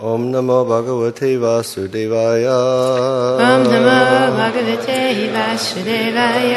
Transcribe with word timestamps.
ॐ 0.00 0.22
नमो 0.32 0.58
भगवते 0.64 1.28
वासुदेवाय 1.42 2.44
ॐ 2.48 3.64
नमो 3.70 3.96
भगवते 4.36 4.96
वासुदेवाय 5.34 6.54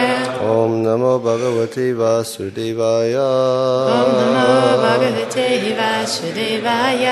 ॐ 0.52 0.76
नमो 0.86 1.12
भगवते 1.26 1.88
वासुदेवाय 2.00 3.14
ॐ 3.20 4.14
नमो 4.22 4.48
भगवते 4.86 5.48
वासुदेवाय 5.80 7.06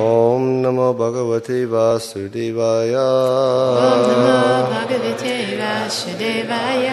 ॐ 0.00 0.48
नमो 0.64 0.88
भगवते 1.02 1.64
वासुदेवाय 1.74 2.94
ॐ 3.04 4.08
नमो 4.08 4.36
भगवते 4.74 5.36
वासुदेवाय 5.60 6.88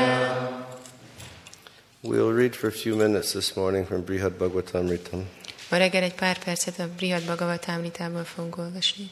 We'll 2.03 2.31
read 2.33 2.55
for 2.55 2.67
a 2.67 2.71
few 2.71 2.95
minutes 2.95 3.31
this 3.33 3.55
morning 3.55 3.85
from 3.85 4.01
Brihad 4.03 4.31
Bhagavatamritam. 4.39 5.25
Ma 5.71 5.77
reggel 5.77 6.03
egy 6.03 6.15
pár 6.15 6.37
percet 6.43 6.79
a 6.79 6.87
Brihad 6.95 7.23
Bhagavatamritából 7.23 8.23
fogunk 8.23 8.57
olvasni. 8.57 9.09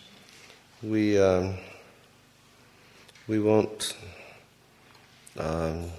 We 0.79 0.99
um, 0.99 1.59
we 3.25 3.37
won't 3.37 3.95
um, 5.35 5.91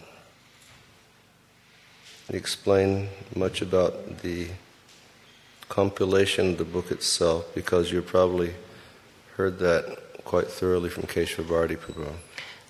explain 2.27 3.09
much 3.33 3.63
about 3.63 4.21
the 4.23 4.47
compilation 5.67 6.51
of 6.51 6.57
the 6.57 6.65
book 6.65 6.91
itself 6.91 7.45
because 7.55 7.93
you 7.93 8.03
probably 8.03 8.55
heard 9.37 9.59
that 9.59 9.85
quite 10.25 10.47
thoroughly 10.47 10.89
from 10.89 11.05
Keshava 11.05 11.49
Bharati 11.49 11.77
Prabhu. 11.77 12.13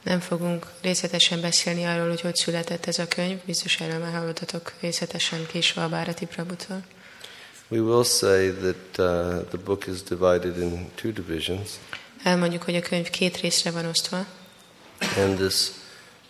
Nem 0.02 0.21
fogunk 0.21 0.66
részletesen 0.80 1.41
beszélni 1.41 1.85
arról, 1.85 2.09
hogy 2.09 2.21
hogy 2.21 2.37
született 2.37 2.87
ez 2.87 2.99
a 2.99 3.09
könyv, 3.09 3.38
biztos 3.45 3.80
erről 3.80 3.99
már 3.99 4.13
hallottatok 4.13 4.73
részletesen 4.80 5.47
a 5.75 5.88
Bárati 5.88 6.27
Prabhutól. 6.27 6.83
We 7.70 7.80
will 7.80 8.05
say 8.05 8.51
that 8.51 8.98
uh, 8.98 9.48
the 9.48 9.56
book 9.65 9.87
is 9.87 10.02
divided 10.02 10.56
in 10.56 10.87
two 10.95 11.12
divisions, 11.12 11.69
Elmondjuk, 12.23 12.62
hogy 12.62 12.77
a 12.77 12.80
könyv 12.80 13.10
két 13.10 13.37
részre 13.37 13.70
van 13.70 13.84
osztva. 13.84 14.27
and 15.16 15.38
this 15.38 15.71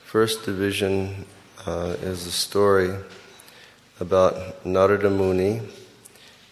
first 0.04 0.44
division 0.44 1.26
uh, 1.66 1.92
is 2.12 2.26
a 2.26 2.30
story 2.30 2.90
about 3.98 4.34
Narada 4.64 5.08
Muni. 5.10 5.60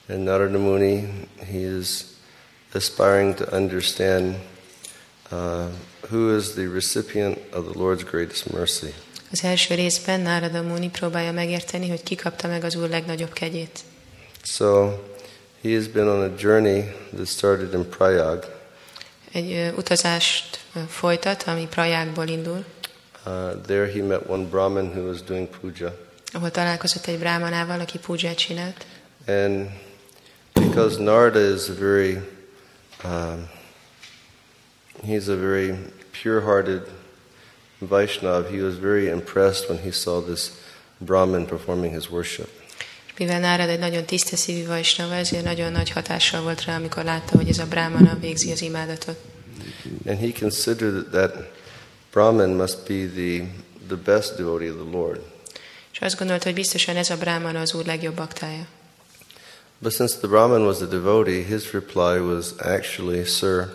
And 0.08 0.24
Narada 0.24 0.58
Muni, 0.58 1.08
he 1.52 1.58
is 1.78 2.04
aspiring 2.74 3.34
to 3.34 3.44
understand 3.56 4.34
uh, 5.30 5.66
who 6.10 6.36
is 6.36 6.54
the 6.54 6.66
recipient 6.66 7.38
of 7.52 7.64
the 7.64 7.78
Lord's 7.78 8.04
greatest 8.10 8.52
mercy. 8.52 8.94
Az 9.32 9.44
első 9.44 9.74
részben 9.74 10.20
Nárada 10.20 10.62
Muni 10.62 10.90
próbálja 10.90 11.32
megérteni, 11.32 11.88
hogy 11.88 12.02
ki 12.02 12.14
kapta 12.14 12.48
meg 12.48 12.64
az 12.64 12.74
Úr 12.74 12.88
legnagyobb 12.88 13.32
kegyét. 13.32 13.80
So 14.48 14.98
he 15.62 15.74
has 15.74 15.86
been 15.88 16.08
on 16.08 16.22
a 16.22 16.36
journey 16.36 16.84
that 17.12 17.26
started 17.28 17.74
in 17.74 17.84
Prayag. 17.84 18.44
Egy 19.32 19.52
ö, 19.52 19.72
utazást 19.76 20.58
ö, 20.76 20.80
folytat, 20.88 21.42
ami 21.46 21.66
Prajákból 21.66 22.28
indul, 22.28 22.64
Uh, 23.26 23.60
there 23.66 23.86
he 23.86 24.02
met 24.02 24.26
one 24.28 24.44
Brahmin 24.44 24.86
who 24.92 25.06
was 25.06 25.20
doing 25.22 25.48
puja. 25.60 25.94
ahol 26.32 26.50
találkozott 26.50 27.06
egy 27.06 27.18
brámanával, 27.18 27.80
aki 27.80 27.98
púzsát 27.98 28.36
csinált. 28.36 28.86
And 29.26 29.68
because 30.52 30.98
Narada 31.02 31.38
is 31.38 31.68
a 31.68 31.72
very, 31.72 32.18
um, 33.04 33.48
he's 35.04 35.28
a 35.28 35.36
very 35.36 35.74
pure-hearted 36.22 36.82
Vaishnav, 37.78 38.48
he 38.50 38.60
was 38.62 38.78
very 38.78 39.08
impressed 39.08 39.68
when 39.68 39.78
he 39.78 39.90
saw 39.90 40.20
this 40.24 40.50
Brahmin 40.98 41.44
performing 41.46 41.92
his 41.94 42.08
worship. 42.10 42.48
Mivel 43.18 43.40
Nárad 43.40 43.68
egy 43.68 43.78
nagyon 43.78 44.04
tiszta 44.04 44.36
szívű 44.36 44.66
vajsnava, 44.66 45.14
ezért 45.14 45.44
nagyon 45.44 45.72
nagy 45.72 45.90
hatással 45.90 46.42
volt 46.42 46.64
rá, 46.64 46.76
amikor 46.76 47.04
látta, 47.04 47.36
hogy 47.36 47.48
ez 47.48 47.58
a 47.58 47.66
brámana 47.66 48.18
végzi 48.20 48.52
az 48.52 48.62
imádatot. 48.62 49.16
And 50.06 50.18
he 50.18 50.32
considered 50.40 51.04
that 51.10 51.34
Brahmin 52.12 52.48
must 52.48 52.76
be 52.86 53.06
the, 53.14 53.44
the 53.86 53.96
best 54.04 54.36
devotee 54.36 54.70
of 54.70 54.76
the 54.76 54.98
Lord. 54.98 55.20
És 55.92 55.98
azt 56.00 56.18
gondolta, 56.18 56.44
hogy 56.44 56.54
biztosan 56.54 56.96
ez 56.96 57.10
a 57.10 57.16
brámana 57.16 57.60
az 57.60 57.74
Úr 57.74 57.86
legjobb 57.86 58.14
baktája. 58.14 58.66
But 59.78 59.92
since 59.92 60.16
the 60.16 60.28
Brahmin 60.28 60.66
was 60.66 60.80
a 60.80 60.86
devotee, 60.86 61.44
his 61.44 61.72
reply 61.72 62.18
was 62.18 62.46
actually, 62.58 63.24
Sir, 63.24 63.68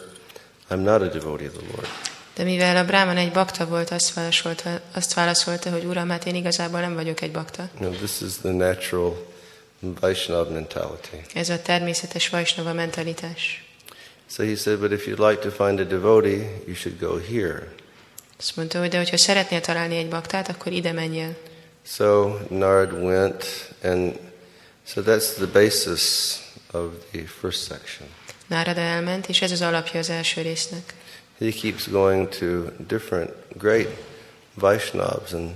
I'm 0.69 0.83
not 0.83 1.01
a 1.01 1.07
devotee 1.07 1.47
of 1.47 1.53
the 1.53 1.65
Lord. 1.71 1.87
De 2.35 2.43
mivel 2.43 2.77
a 2.77 2.85
bráman 2.85 3.17
egy 3.17 3.31
bakta 3.31 3.65
volt, 3.65 3.89
azt 3.89 4.13
válaszolta, 4.13 4.81
azt 4.93 5.13
válaszolta, 5.13 5.69
hogy 5.69 5.83
Uram, 5.85 6.09
hát 6.09 6.25
én 6.25 6.35
igazából 6.35 6.79
nem 6.79 6.93
vagyok 6.93 7.21
egy 7.21 7.31
bakta. 7.31 7.69
You 7.79 7.89
know, 7.89 8.07
this 8.07 8.21
is 8.21 8.33
the 8.41 8.51
natural 8.51 9.32
Vaishnav 9.99 10.49
mentality. 10.49 11.17
Ez 11.33 11.49
a 11.49 11.61
természetes 11.61 12.29
vajsnava 12.29 12.73
mentalitás. 12.73 13.63
So 14.29 14.43
he 14.43 14.55
said, 14.55 14.79
But 14.79 14.91
if 14.91 15.05
you'd 15.05 15.29
like 15.29 15.49
to 15.49 15.65
find 15.65 15.79
a 15.79 15.83
devotee, 15.83 16.61
you 16.65 16.75
should 16.75 16.99
go 16.99 17.17
here. 17.17 17.73
Azt 18.39 18.55
mondta, 18.55 18.79
hogy 18.79 18.89
de 18.89 18.97
hogyha 18.97 19.17
szeretnél 19.17 19.61
találni 19.61 19.97
egy 19.97 20.07
baktát, 20.07 20.49
akkor 20.49 20.71
ide 20.71 20.91
menjél. 20.91 21.35
So 21.85 22.37
Nard 22.49 22.91
went, 23.03 23.45
and 23.83 24.19
so 24.85 25.01
that's 25.01 25.33
the 25.35 25.45
basis 25.45 26.35
of 26.71 26.91
the 27.11 27.23
first 27.39 27.65
section. 27.67 28.07
Nárada 28.47 28.81
elment, 28.81 29.29
és 29.29 29.41
ez 29.41 29.51
az 29.51 29.61
alapja 29.61 29.99
az 29.99 30.09
első 30.09 30.41
résznek. 30.41 30.93
He 31.39 31.49
keeps 31.49 31.89
going 31.89 32.29
to 32.29 32.45
different 32.87 33.31
great 33.57 33.87
Vaishnavas, 34.53 35.33
and 35.33 35.55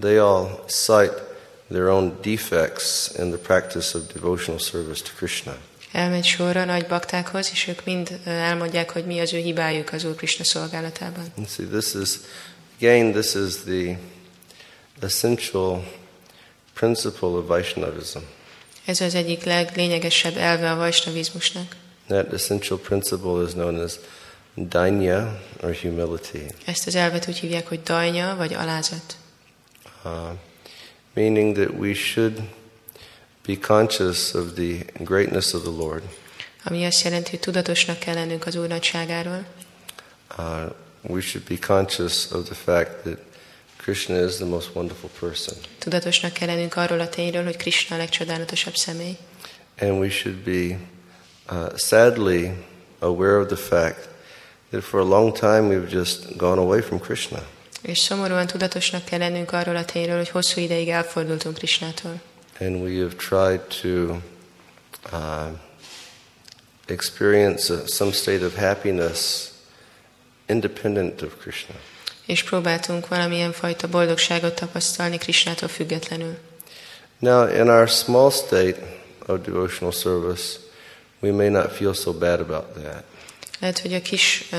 they 0.00 0.16
all 0.16 0.64
cite 0.66 1.27
their 1.70 1.86
own 1.88 2.12
defects 2.22 3.10
in 3.18 3.30
the 3.30 3.38
practice 3.38 3.98
of 3.98 4.12
devotional 4.12 4.60
service 4.60 5.02
to 5.02 5.10
Krishna. 5.16 5.56
Elmegy 5.92 6.24
sorra 6.24 6.64
nagy 6.64 6.86
baktákhoz, 6.86 7.48
és 7.52 7.66
ők 7.68 7.84
mind 7.84 8.20
elmondják, 8.24 8.90
hogy 8.90 9.04
mi 9.04 9.20
az 9.20 9.32
ő 9.32 9.38
hibájuk 9.38 9.92
az 9.92 10.04
Úr 10.04 10.14
Krishna 10.14 10.44
szolgálatában. 10.44 11.24
And 11.36 11.48
see, 11.48 11.66
this 11.66 11.94
is, 11.94 12.10
again, 12.80 13.12
this 13.12 13.34
is 13.34 13.54
the 13.64 13.98
essential 15.00 15.84
principle 16.74 17.28
of 17.28 17.46
Vaishnavism. 17.46 18.18
Ez 18.84 19.00
az 19.00 19.14
egyik 19.14 19.44
leglényegesebb 19.44 20.36
elve 20.36 20.70
a 20.70 20.76
vajsnavizmusnak. 20.76 21.76
That 22.08 22.32
essential 22.32 22.78
principle 22.78 23.42
is 23.46 23.52
known 23.52 23.78
as 23.78 23.92
dainya, 24.56 25.40
or 25.62 25.74
humility, 25.74 26.38
Ezt 26.64 26.86
az 26.86 26.94
elvet 26.94 27.28
úgy 27.28 27.38
hívják, 27.38 27.66
hogy 27.68 27.82
dajnya 27.82 28.36
vagy 28.36 28.54
alázat. 28.54 29.16
uh, 30.04 30.12
meaning 31.18 31.56
that 31.56 31.70
we 31.78 31.94
should 31.94 32.42
be 33.46 33.56
conscious 33.56 34.34
of 34.34 34.54
the 34.54 34.84
greatness 35.04 35.54
of 35.54 35.62
the 35.62 35.70
Lord. 35.70 36.02
Ami 36.64 36.84
azt 36.84 37.04
jelenti, 37.04 37.30
hogy 37.30 37.40
tudatosnak 37.40 37.98
kell 37.98 38.14
lennünk 38.14 38.46
az 38.46 38.56
Úr 38.56 38.68
nagyságáról, 38.68 39.44
Uh, 40.38 40.70
we 41.02 41.20
should 41.20 41.48
be 41.48 41.56
conscious 41.66 42.30
of 42.30 42.44
the 42.44 42.54
fact 42.54 42.90
that 43.04 43.18
Krishna 43.76 44.24
is 44.24 44.36
the 44.36 44.44
most 44.44 44.68
wonderful 44.74 45.10
person. 45.20 45.56
tudatosnak 45.78 46.32
kell 46.32 46.48
lennünk 46.48 46.76
arról 46.76 47.00
a 47.00 47.08
tényről, 47.08 47.44
hogy 47.44 47.56
Krishna 47.56 47.94
a 47.96 47.98
legcsodálatosabb 47.98 48.74
személy, 48.74 49.16
And 49.80 49.98
we 50.00 50.08
should 50.08 50.36
be 50.36 50.78
uh, 51.50 51.76
sadly 51.76 52.50
aware 52.98 53.38
of 53.40 53.46
the 53.46 53.56
fact 53.56 54.08
that 54.70 54.82
for 54.82 55.00
a 55.00 55.04
long 55.04 55.32
time 55.32 55.68
we've 55.68 55.90
just 55.90 56.36
gone 56.36 56.60
away 56.60 56.80
from 56.80 56.98
Krishna. 57.00 57.42
És 57.80 57.98
szomorúan 57.98 58.46
tudatosnak 58.46 59.04
kell 59.04 59.18
lennünk 59.18 59.52
arról 59.52 59.76
a 59.76 59.84
tényről, 59.84 60.16
hogy 60.16 60.28
hosszú 60.28 60.60
ideig 60.60 60.88
elfordultunk 60.88 61.56
Krishnától, 61.56 62.20
And 62.60 62.82
we 62.82 63.02
have 63.02 63.14
tried 63.16 63.60
to 63.82 64.16
uh, 65.12 65.48
experience 66.86 67.72
uh 67.72 67.86
some 67.86 68.12
state 68.12 68.44
of 68.44 68.54
happiness 68.56 69.44
independent 70.46 71.22
of 71.22 71.36
Krishna. 71.40 71.74
és 72.26 72.42
próbáltunk 72.42 73.08
valamilyen 73.08 73.52
fajta 73.52 73.88
boldogságot 73.88 74.54
tapasztalni 74.54 75.18
Krishnától 75.18 75.68
függetlenül. 75.68 76.38
Now, 77.18 77.48
in 77.48 77.68
our 77.68 77.88
small 77.88 78.30
state 78.30 78.76
of 79.26 79.40
devotional 79.40 79.92
service, 79.92 80.58
we 81.20 81.32
may 81.32 81.48
not 81.48 81.72
feel 81.76 81.94
so 81.94 82.12
bad 82.12 82.40
about 82.40 82.64
that. 82.82 83.02
Lehet, 83.60 83.78
hogy 83.78 83.94
a 83.94 84.00
kis, 84.00 84.44
a- 84.52 84.56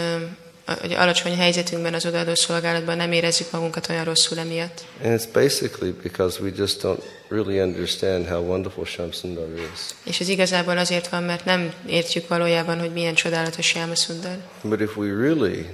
hogy 0.81 0.93
alacsony 0.93 1.35
helyzetünkben 1.35 1.93
az 1.93 2.05
odaadó 2.05 2.35
szolgálatban 2.35 2.97
nem 2.97 3.11
érezzük 3.11 3.51
magunkat 3.51 3.89
olyan 3.89 4.03
rosszul 4.03 4.39
emiatt. 4.39 4.83
And 5.03 5.19
it's 5.19 5.27
basically 5.33 5.91
because 6.03 6.41
we 6.41 6.51
just 6.57 6.81
don't 6.81 7.01
really 7.29 7.61
understand 7.61 8.27
how 8.27 8.41
wonderful 8.41 8.85
Shamsundar 8.85 9.47
is. 9.55 9.79
És 10.03 10.19
ez 10.19 10.27
igazából 10.27 10.77
azért 10.77 11.09
van, 11.09 11.23
mert 11.23 11.45
nem 11.45 11.73
értjük 11.87 12.27
valójában, 12.27 12.79
hogy 12.79 12.93
milyen 12.93 13.13
csodálatos 13.13 13.75
Jámaszundar. 13.75 14.37
But 14.61 14.79
if 14.79 14.97
we 14.97 15.07
really 15.07 15.65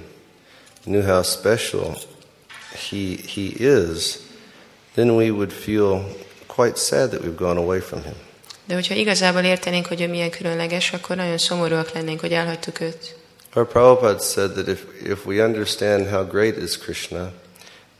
knew 0.82 1.02
how 1.02 1.22
special 1.22 1.98
he, 2.90 3.16
he 3.34 3.42
is, 3.58 4.18
then 4.94 5.10
we 5.10 5.30
would 5.30 5.52
feel 5.52 6.16
quite 6.46 6.76
sad 6.76 7.10
that 7.10 7.22
we've 7.22 7.36
gone 7.36 7.60
away 7.60 7.80
from 7.80 8.02
him. 8.02 8.14
De 8.66 8.74
hogyha 8.74 8.94
igazából 8.94 9.42
értenénk, 9.42 9.86
hogy 9.86 10.00
ő 10.00 10.08
milyen 10.08 10.30
különleges, 10.30 10.92
akkor 10.92 11.16
nagyon 11.16 11.38
szomorúak 11.38 11.92
lennénk, 11.92 12.20
hogy 12.20 12.32
elhagytuk 12.32 12.80
őt. 12.80 13.16
Our 13.56 13.64
Prabhupada 13.64 14.20
said 14.20 14.54
that 14.56 14.68
if, 14.68 14.84
if 15.02 15.24
we 15.24 15.40
understand 15.40 16.08
how 16.08 16.24
great 16.24 16.56
is 16.56 16.76
Krishna, 16.76 17.32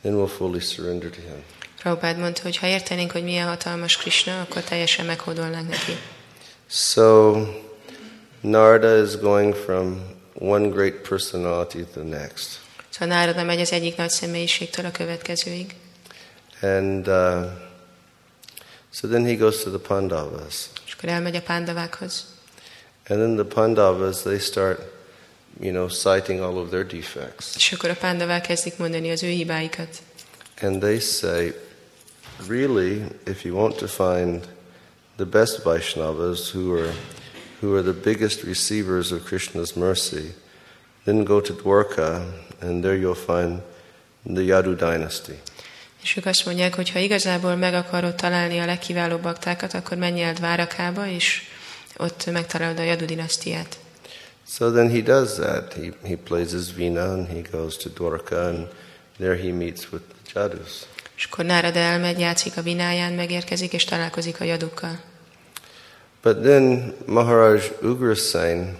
then 0.02 0.16
we'll 0.16 0.28
fully 0.28 0.60
surrender 0.60 1.10
to 1.10 1.20
him. 1.20 1.42
Prabhupád 1.82 2.18
mondta, 2.18 2.42
hogy 2.42 2.56
ha 2.56 2.66
értenénk, 2.66 3.12
hogy 3.12 3.22
milyen 3.22 3.48
hatalmas 3.48 3.96
Krishna, 3.96 4.40
akkor 4.40 4.62
teljesen 4.62 5.06
meghódolnánk 5.06 5.68
neki. 5.68 5.92
So, 6.68 7.34
Narada 8.40 9.02
is 9.02 9.16
going 9.16 9.54
from 9.54 10.00
one 10.34 10.68
great 10.68 10.94
personality 11.08 11.84
to 11.84 12.00
the 12.00 12.18
next. 12.18 12.60
Szóval 12.90 13.16
Nárada 13.16 13.42
megy 13.42 13.60
az 13.60 13.72
egyik 13.72 13.96
nagy 13.96 14.10
személyiségtől 14.10 14.84
a 14.84 14.90
következőig. 14.90 15.74
And 16.62 17.08
uh, 17.08 17.44
so 18.90 19.08
then 19.08 19.24
he 19.24 19.34
goes 19.34 19.62
to 19.62 19.70
the 19.70 19.78
Pandavas. 19.78 20.54
És 20.86 20.92
akkor 20.92 21.08
elmegy 21.08 21.36
a 21.36 21.42
pándavákhoz. 21.42 22.24
And 23.08 23.18
then 23.18 23.34
the 23.34 23.54
Pandavas, 23.54 24.22
they 24.22 24.38
start, 24.38 24.80
you 25.60 25.72
know, 25.72 25.88
citing 25.88 26.40
all 26.40 26.56
of 26.56 26.68
their 26.68 26.86
defects. 26.86 27.56
És 27.56 27.72
akkor 27.72 27.90
a 27.90 27.94
pándavák 27.94 28.46
kezdik 28.46 28.76
mondani 28.76 29.10
az 29.10 29.22
ő 29.22 29.28
hibáikat. 29.28 30.02
And 30.60 30.80
they 30.80 30.98
say, 30.98 31.52
really, 32.48 33.02
if 33.26 33.44
you 33.44 33.56
want 33.56 33.76
to 33.76 33.86
find 33.86 34.48
the 35.16 35.24
best 35.24 35.62
Vaishnavas 35.62 36.52
who 36.52 36.72
are, 36.72 36.94
who 37.60 37.74
are 37.74 37.82
the 37.82 38.00
biggest 38.10 38.42
receivers 38.42 39.10
of 39.10 39.28
Krishna's 39.28 39.74
mercy, 39.74 40.34
then 41.04 41.24
go 41.24 41.40
to 41.40 41.52
Dwarka, 41.52 42.26
and 42.60 42.82
there 42.82 42.98
you'll 42.98 43.14
find 43.14 43.60
the 44.34 44.42
Yadu 44.42 44.74
dynasty. 44.74 45.38
És 46.02 46.16
ők 46.16 46.26
azt 46.26 46.46
mondják, 46.46 46.74
hogy 46.74 46.90
ha 46.90 46.98
igazából 46.98 47.56
meg 47.56 47.74
akarod 47.74 48.14
találni 48.14 48.58
a 48.58 48.64
legkiválóbb 48.64 49.22
baktákat, 49.22 49.74
akkor 49.74 49.96
menj 49.96 50.22
el 50.22 50.32
Dvárakába, 50.32 51.06
és 51.06 51.42
ott 51.96 52.26
megtalálod 52.26 52.78
a 52.78 52.82
Jadu 52.82 53.04
dinasztiát. 53.04 53.78
So 54.48 54.70
then 54.72 54.90
he 54.90 55.02
does 55.02 55.34
that. 55.36 55.72
He, 55.74 55.92
he 56.04 56.16
plays 56.16 56.50
his 56.52 56.70
vina 56.70 57.12
and 57.12 57.28
he 57.28 57.42
goes 57.50 57.76
to 57.76 57.88
Dwarka, 57.90 58.48
and 58.48 58.68
there 59.18 59.34
he 59.36 59.52
meets 59.52 59.90
with 59.92 60.02
the 60.08 60.40
Jadus. 60.40 60.86
És 61.16 61.24
akkor 61.24 61.44
Nárada 61.44 61.78
elmegy, 61.78 62.18
játszik 62.18 62.56
a 62.56 62.62
vináján, 62.62 63.12
megérkezik, 63.12 63.72
és 63.72 63.84
találkozik 63.84 64.40
a 64.40 64.44
jadukkal. 64.44 65.00
But 66.22 66.42
then 66.42 66.94
Maharaj 67.06 67.76
Ugrasen, 67.82 68.78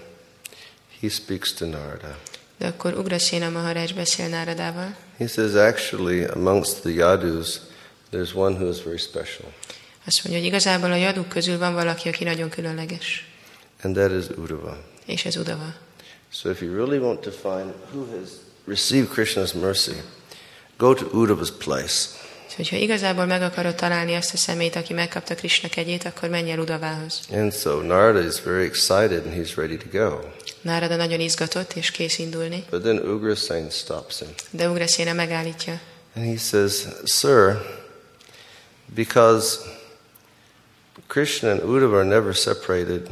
he 1.01 1.09
speaks 1.09 1.53
to 1.55 1.67
Narada. 1.67 2.19
De 2.59 2.67
akkor 2.67 2.95
Ugrasena 2.99 3.49
Maharaj 3.51 3.93
beszél 3.93 4.29
Náradával. 4.29 4.97
He 5.19 5.27
says, 5.27 5.55
actually, 5.55 6.25
amongst 6.25 6.81
the 6.81 6.91
Yadus, 6.91 7.61
there's 8.13 8.35
one 8.35 8.57
who 8.57 8.69
is 8.69 8.83
very 8.83 8.99
special, 8.99 9.53
Azt 10.07 10.25
mondja, 10.25 10.43
hogy 10.43 10.53
igazából 10.53 10.93
a 10.93 10.97
jaduk 10.97 11.29
közül 11.29 11.59
van 11.59 11.75
valaki, 11.75 12.09
aki 12.09 12.25
nagyon 12.25 12.49
különleges. 12.49 13.29
and 13.83 13.95
that 13.97 14.11
is 14.11 14.25
Uddhava. 14.37 14.79
És 15.07 15.25
ez 15.25 15.37
Udava. 15.37 15.75
So 16.33 16.51
if 16.51 16.61
you 16.61 16.75
really 16.75 16.99
want 16.99 17.21
to 17.21 17.31
find 17.31 17.73
who 17.93 18.07
has 18.19 18.29
received 18.67 19.09
Krishna's 19.15 19.53
mercy, 19.61 19.93
go 20.77 20.95
to 20.95 21.07
Uddhava's 21.13 21.53
place. 21.59 21.95
És 22.49 22.55
hogyha 22.57 22.77
igazából 22.77 23.25
meg 23.27 23.43
akarod 23.43 23.75
találni 23.75 24.15
azt 24.15 24.35
a 24.35 24.37
szemét, 24.37 24.77
aki 24.77 24.93
megkapta 24.93 25.35
Krishna 25.35 25.69
kegyét, 25.69 26.05
akkor 26.05 26.29
menj 26.29 26.51
el 26.51 26.59
Udavához. 26.59 27.21
And 27.33 27.53
so 27.55 27.81
Narada 27.83 28.27
is 28.27 28.43
very 28.45 28.65
excited 28.65 29.27
and 29.27 29.35
he's 29.35 29.55
ready 29.57 29.77
to 29.77 29.87
go. 29.93 30.21
Nárada 30.61 30.97
nagyon 30.97 31.21
izgatott 31.21 31.73
és 31.73 31.91
kész 31.91 32.19
indulni, 32.19 32.65
But 32.71 32.83
then 32.83 32.99
Ugrasen 32.99 33.71
stops 33.71 34.19
him. 34.19 34.29
de 34.51 34.69
Ugraszéna 34.71 35.13
megállítja. 35.13 35.81
And 36.15 36.27
he 36.27 36.37
says, 36.37 36.87
Sir, 37.05 37.57
because 38.95 39.59
Krishna 41.07 41.51
and 41.51 41.61
Uddhava 41.63 41.97
are 41.97 42.05
never 42.05 42.35
separated, 42.35 43.09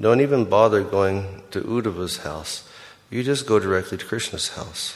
don't 0.00 0.20
even 0.20 0.48
bother 0.48 0.82
going 0.82 1.24
to 1.50 1.60
Uddhava's 1.60 2.16
house. 2.16 2.62
You 3.08 3.22
just 3.22 3.46
go 3.46 3.58
directly 3.58 3.98
to 3.98 4.06
Krishna's 4.06 4.48
house. 4.48 4.92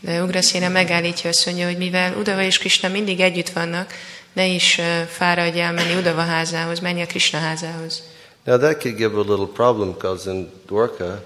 De 0.00 0.22
Ugraszéna 0.22 0.68
megállítja, 0.68 1.30
azt 1.30 1.46
mondja, 1.46 1.66
hogy 1.66 1.78
mivel 1.78 2.16
Udava 2.16 2.42
és 2.42 2.58
Krishna 2.58 2.88
mindig 2.88 3.20
együtt 3.20 3.48
vannak, 3.48 3.92
ne 4.32 4.46
is 4.46 4.78
ö, 4.78 5.02
fáradj 5.08 5.60
el 5.60 5.72
menni 5.72 5.94
Udava 5.94 6.20
házához, 6.20 6.80
menj 6.80 7.02
a 7.02 7.06
Krishna 7.06 7.38
házához. 7.38 8.02
Now 8.44 8.58
that 8.58 8.80
could 8.80 8.96
give 8.96 9.16
a 9.16 9.20
little 9.20 9.48
problem 9.54 9.92
because 9.92 10.30
in 10.30 10.50
Dwarka, 10.66 11.24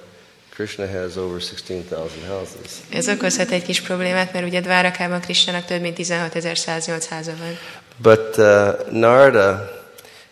Krishna 0.54 0.86
has 0.86 1.16
over 1.16 1.40
16,000 1.40 2.08
houses. 2.28 2.70
Ez 2.90 3.08
okozhat 3.08 3.50
egy 3.50 3.62
kis 3.62 3.80
problémát, 3.80 4.32
mert 4.32 4.46
ugye 4.46 4.60
Dvárakában 4.60 5.20
Krishnának 5.20 5.64
több 5.64 5.80
mint 5.80 5.98
16.108 5.98 7.04
háza 7.08 7.32
van. 7.38 7.58
But 7.96 8.36
uh, 8.36 8.90
Narada, 8.90 9.79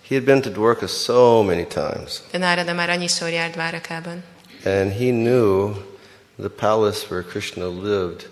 he 0.09 0.15
had 0.15 0.25
been 0.25 0.41
to 0.41 0.51
Dwarka 0.51 0.87
so 0.87 1.43
many 1.43 1.67
times, 1.67 2.21
De 2.31 2.39
Nárada 2.39 2.73
már 2.73 2.91
annyiszor 2.91 3.29
járt 3.29 3.53
Dvárakában. 3.53 4.23
and 4.65 4.93
he 4.93 5.11
knew 5.11 5.73
the 6.39 6.49
palace 6.49 7.07
where 7.09 7.23
Krishna 7.31 7.67
lived 7.67 8.29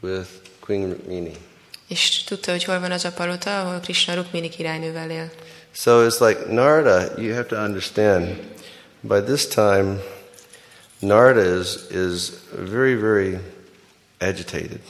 with 0.00 0.28
Queen 0.60 0.88
Rukmini. 0.88 1.32
És 1.88 2.24
tudta, 2.24 2.50
hogy 2.50 2.64
hol 2.64 2.80
van 2.80 2.90
az 2.92 3.04
a 3.04 3.12
palota, 3.12 3.60
ahol 3.60 3.80
Krishna 3.80 4.14
Rukmini 4.14 4.48
királynővel 4.48 5.10
él. 5.10 5.30
So 5.72 6.06
it's 6.08 6.20
like 6.28 6.52
Narada, 6.52 7.20
you 7.20 7.34
have 7.34 7.46
to 7.46 7.56
understand, 7.56 8.36
by 9.00 9.20
this 9.22 9.46
time, 9.46 9.96
Narada 10.98 11.60
is, 11.60 11.68
is 11.90 12.28
very, 12.70 12.94
very 12.94 13.38
agitated. 14.20 14.80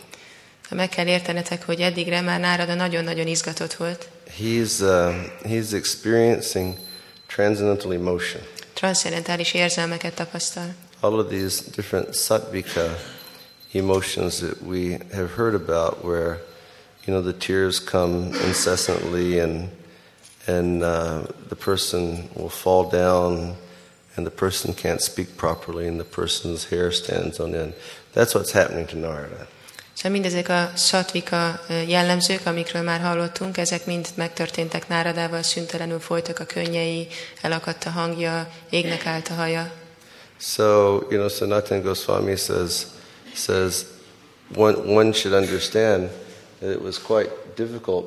Meg 0.70 0.88
kell 0.88 1.06
értenetek, 1.06 1.64
hogy 1.64 1.81
eddigre 1.81 2.20
már 2.20 2.40
Nárada 2.40 2.75
nagyon-nagyon 2.75 3.26
izgatott 3.26 3.75
volt. 3.75 4.08
He's, 4.31 4.82
uh, 4.82 5.28
he's 5.44 5.73
experiencing 5.73 6.76
transcendental 7.26 7.93
emotion. 7.93 8.43
Transzcendentális 8.75 9.55
érzelmeket 9.55 10.14
tapasztal. 10.14 10.75
All 11.00 11.19
of 11.19 11.28
these 11.28 11.62
different 11.75 12.14
sattvika 12.14 12.99
emotions 13.73 14.40
that 14.40 14.62
we 14.62 14.99
have 15.12 15.31
heard 15.37 15.55
about, 15.55 16.05
where 16.05 16.40
you 17.05 17.14
know 17.14 17.23
the 17.23 17.38
tears 17.38 17.81
come 17.81 18.32
incessantly, 18.46 19.40
and 19.40 19.69
and 20.46 20.82
uh, 20.82 21.23
the 21.49 21.56
person 21.56 22.28
will 22.34 22.49
fall 22.49 22.88
down, 22.88 23.56
and 24.17 24.26
the 24.26 24.31
person 24.31 24.75
can't 24.75 25.00
speak 25.00 25.37
properly, 25.37 25.87
and 25.87 25.99
the 25.99 26.05
person's 26.05 26.64
hair 26.64 26.90
stands 26.93 27.40
on 27.40 27.55
end. 27.55 27.75
That's 28.12 28.34
what's 28.34 28.52
happening 28.52 28.87
to 28.87 28.96
Narada. 28.96 29.46
Szóval 29.96 30.10
mindezek 30.10 30.48
a 30.48 30.70
szatvika 30.75 31.60
jellemzők, 31.87 32.46
amikről 32.46 32.82
már 32.82 33.00
hallottunk, 33.00 33.56
ezek 33.56 33.87
mind 33.87 34.06
megtörténtek 34.14 34.88
Náradával, 34.88 35.43
szüntelenül 35.43 36.00
folytak 36.00 36.38
a 36.38 36.44
könnyei, 36.44 37.08
elakadt 37.40 37.84
a 37.84 37.90
hangja, 37.90 38.48
égnek 38.70 39.06
állt 39.06 39.28
a 39.28 39.34
haja. 39.34 39.72
So 40.38 40.62
you 40.93 41.08
know, 41.08 41.28
Sanatana 41.28 41.81
Goswami 41.81 42.37
says 42.37 42.87
says 43.34 43.84
one 44.54 44.76
one 44.76 45.12
should 45.12 45.40
understand 45.40 46.10
that 46.60 46.70
it 46.70 46.82
was 46.82 46.99
quite 47.02 47.31
difficult 47.54 48.04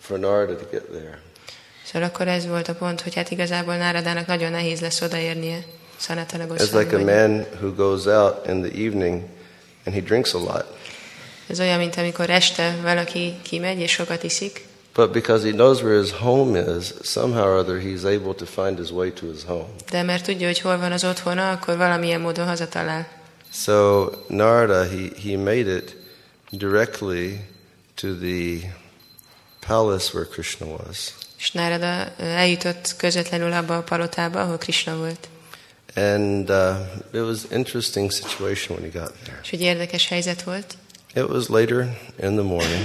for 0.00 0.18
Narada 0.18 0.56
to 0.56 0.66
get 0.70 0.82
there. 0.82 1.18
Szóval 1.84 2.08
akkor 2.08 2.28
ez 2.28 2.46
volt 2.46 2.68
a 2.68 2.74
pont, 2.74 3.00
hogy 3.00 3.14
hát 3.14 3.30
igazából 3.30 3.76
Náradának 3.76 4.26
nagyon 4.26 4.50
nehéz 4.50 4.80
lesz 4.80 5.00
odaérnie 5.00 5.64
Sanatana 5.96 6.44
It's 6.44 6.72
like 6.72 6.96
a 6.96 6.98
Goswami. 6.98 7.04
man 7.04 7.46
who 7.60 7.74
goes 7.74 8.06
out 8.06 8.46
in 8.46 8.62
the 8.62 8.84
evening 8.84 9.22
and 9.84 9.94
he 9.94 10.00
drinks 10.00 10.34
a 10.34 10.38
lot. 10.38 10.77
Ez 11.48 11.60
olyan, 11.60 11.78
mint 11.78 11.96
amikor 11.96 12.30
este 12.30 12.76
valaki 12.82 13.34
kimegy 13.42 13.78
és 13.80 13.90
sokat 13.90 14.22
iszik, 14.22 14.66
But 14.94 15.12
because 15.12 15.46
he 15.46 15.52
knows 15.52 15.80
where 15.82 16.00
his 16.00 16.10
home 16.10 16.76
is, 16.78 16.92
somehow 17.02 17.44
or 17.44 17.58
other 17.58 17.80
he's 17.80 18.04
able 18.04 18.34
to 18.34 18.44
find 18.44 18.78
his 18.78 18.90
way 18.90 19.10
to 19.12 19.26
his 19.32 19.44
home. 19.46 19.66
de 19.90 20.02
mert 20.02 20.24
tudja, 20.24 20.46
hogy 20.46 20.60
hol 20.60 20.78
van 20.78 20.92
az 20.92 21.04
otthona, 21.04 21.50
akkor 21.50 21.76
valamilyen 21.76 22.20
módon 22.20 22.46
hazatalál. 22.46 23.08
So 23.52 24.04
Narada, 24.26 24.82
he, 24.88 25.10
he 25.22 25.36
made 25.36 25.76
it 25.76 25.96
directly 26.50 27.40
to 27.94 28.08
the 28.14 28.74
palace 29.66 30.10
where 30.12 30.28
Krishna 30.28 30.66
was. 30.66 31.14
És 31.38 31.50
Nárada 31.52 32.12
ö, 32.18 32.24
eljutott 32.24 32.94
közvetlenül 32.96 33.52
abba 33.52 33.76
a 33.76 33.82
palotába, 33.82 34.40
ahol 34.40 34.58
Krishna 34.58 34.96
volt. 34.96 35.28
And 35.94 36.50
uh, 36.50 36.76
it 37.12 37.20
was 37.20 37.38
an 37.50 37.58
interesting 37.58 38.10
situation 38.12 38.76
when 38.78 38.90
he 38.92 38.98
got 39.00 39.12
there. 39.24 39.40
És 39.42 39.50
egy 39.52 39.60
érdekes 39.60 40.08
helyzet 40.08 40.42
volt. 40.42 40.74
It 41.14 41.28
was 41.28 41.48
later 41.48 41.98
in 42.22 42.34
the 42.36 42.42
morning, 42.42 42.84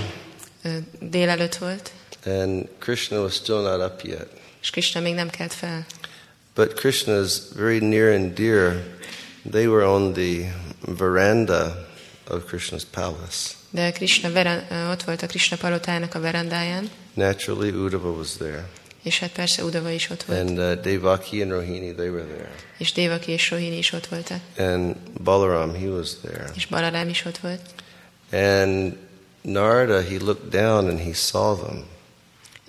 Délelőtt 1.00 1.56
volt, 1.56 1.92
and 2.26 2.68
Krishna 2.80 3.22
was 3.22 3.34
still 3.34 3.62
not 3.62 3.92
up 3.92 4.02
yet. 4.04 4.28
és 4.62 4.70
Krishna 4.70 5.00
még 5.02 5.14
nem 5.14 5.30
kelt 5.30 5.54
fel. 5.54 5.86
But 6.56 6.74
Krishna's 6.74 7.34
very 7.56 7.80
near 7.80 8.14
and 8.14 8.34
dear, 8.34 8.84
they 9.52 9.68
were 9.68 9.86
on 9.86 10.14
the 10.14 10.54
veranda 10.98 11.88
of 12.30 12.44
Krishna's 12.48 12.84
palace. 12.92 13.50
De 13.70 13.92
Krishna 13.92 14.32
veren, 14.32 14.66
ö, 14.72 14.92
ott 14.92 15.04
volt 15.04 15.22
a 15.22 15.28
Krishna 15.28 15.58
palotájának 15.58 16.16
a 16.16 16.20
verandáján, 16.20 16.90
Naturally, 17.14 17.70
Uddhava 17.70 18.10
was 18.10 18.32
there. 18.38 18.68
és 19.04 19.20
hát 19.20 19.32
persze 19.32 19.64
Udava 19.64 19.90
is 19.90 20.10
ott 20.10 20.24
volt, 20.24 20.40
And 20.40 20.58
uh, 20.60 20.82
Devaki 20.82 21.42
and 21.42 21.52
Rohini, 21.52 21.94
they 21.94 22.10
were 22.10 22.24
there. 22.24 22.52
és 22.78 22.92
Devaki 22.92 23.32
és 23.32 23.50
Rohini 23.50 23.78
is 23.78 23.92
ott 23.92 24.08
voltak, 24.08 24.40
And 24.58 24.96
Balaram, 25.24 25.74
he 25.76 25.88
was 25.88 26.10
there. 26.24 26.46
és 26.56 26.66
Balarám 26.66 27.10
is 27.10 27.26
ott 27.26 27.38
volt. 27.38 27.60
And 28.34 28.96
Narada, 29.42 30.02
he 30.02 30.18
looked 30.18 30.50
down 30.50 30.90
and 30.90 31.00
he 31.00 31.14
saw 31.14 31.56
them. 31.66 31.84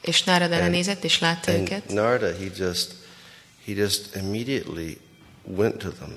És 0.02 0.24
Nárada 0.24 0.54
And- 0.54 0.62
lenézett, 0.62 1.04
és 1.04 1.18
látta 1.18 1.50
And 1.52 1.60
őket, 1.60 1.88
Narada, 1.88 2.26
he 2.26 2.44
just, 2.56 2.92
he 3.64 3.72
just 3.72 4.14
immediately 4.16 4.98
went 5.42 5.78
to 5.78 5.88
them. 5.90 6.12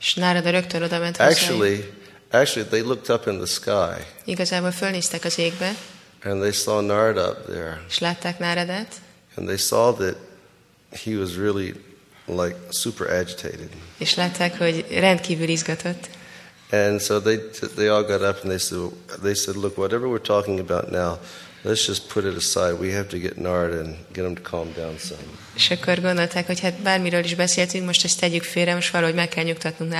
és 0.00 0.14
Nárada 0.14 0.50
rögtön 0.50 0.82
oda 0.82 0.98
ment. 0.98 1.18
Actually, 1.20 1.90
actually, 2.30 2.68
they 2.68 2.80
looked 2.80 3.16
up 3.16 3.26
in 3.26 3.36
the 3.36 3.46
sky 3.46 4.02
Igazából 4.24 4.70
fölnéztek 4.70 5.24
az 5.24 5.38
égbe, 5.38 5.74
and 6.22 6.40
they 6.40 6.52
saw 6.52 6.80
Narada 6.80 7.28
up 7.30 7.44
there. 7.46 7.80
és 7.88 7.98
látták 7.98 8.38
Náradát, 8.38 8.94
And 9.36 9.46
they 9.46 9.56
saw 9.58 9.94
that 9.94 10.16
he 11.04 11.16
was 11.16 11.36
really 11.36 11.74
like 12.26 12.56
super 12.70 13.10
agitated. 13.10 13.68
És 13.98 14.14
látták, 14.14 14.58
hogy 14.58 14.86
rendkívül 14.90 15.48
izgatott. 15.48 16.08
And 16.72 17.02
so 17.02 17.18
they, 17.18 17.36
they 17.76 17.88
all 17.88 18.04
got 18.04 18.22
up 18.22 18.42
and 18.42 18.50
they 18.50 18.58
said, 18.58 18.90
they 19.22 19.34
said, 19.34 19.56
look, 19.56 19.76
whatever 19.76 20.08
we're 20.08 20.18
talking 20.18 20.60
about 20.60 20.92
now, 20.92 21.18
let's 21.64 21.84
just 21.86 22.08
put 22.08 22.24
it 22.24 22.36
aside. 22.36 22.78
We 22.78 22.92
have 22.92 23.08
to 23.08 23.18
get 23.18 23.38
Nard 23.38 23.72
and 23.72 23.96
get 24.12 24.24
him 24.24 24.36
to 24.36 24.42
calm 24.42 24.72
down 24.72 24.98
some. 24.98 25.20
És 25.54 25.70
akkor 25.70 26.00
gondolták, 26.00 26.46
hogy 26.46 26.60
hát 26.60 26.74
bármiről 26.82 27.24
is 27.24 27.34
beszéltünk, 27.34 27.86
most 27.86 28.04
ezt 28.04 28.20
tegyük 28.20 28.42
félre, 28.42 28.74
most 28.74 28.90
valahogy 28.90 29.14
meg 29.14 29.28
kell 29.28 29.44
nyugtatnunk. 29.44 29.92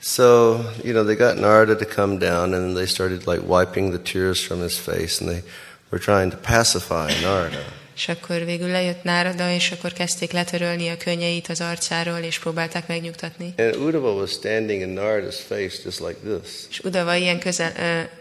So, 0.00 0.60
you 0.82 0.92
know, 0.92 1.04
they 1.04 1.14
got 1.14 1.36
Narada 1.36 1.76
to 1.76 1.86
come 1.86 2.18
down 2.18 2.54
and 2.54 2.76
they 2.76 2.86
started 2.86 3.26
like 3.26 3.42
wiping 3.46 3.92
the 3.92 4.12
tears 4.12 4.40
from 4.40 4.60
his 4.60 4.78
face 4.78 5.20
and 5.20 5.30
they 5.30 5.42
were 5.90 5.98
trying 5.98 6.30
to 6.30 6.36
pacify 6.36 7.12
Narada. 7.22 7.64
És 7.96 8.08
akkor 8.08 8.44
végül 8.44 8.68
lejött 8.68 9.02
Nárada, 9.02 9.50
és 9.50 9.70
akkor 9.70 9.92
kezdték 9.92 10.32
letörölni 10.32 10.88
a 10.88 10.96
könnyeit 10.96 11.48
az 11.48 11.60
arcáról, 11.60 12.18
és 12.18 12.38
próbálták 12.38 12.86
megnyugtatni. 12.88 13.54
And 13.56 13.76
Uddhava 13.76 14.12
was 14.12 14.30
standing 14.30 14.80
in 14.80 14.88
Narada's 14.88 15.36
face 15.48 15.76
just 15.84 16.00
like 16.00 16.16
this. 16.24 16.50
És 16.70 16.80
Udava 16.84 17.14
ilyen 17.14 17.38
közel, 17.38 17.72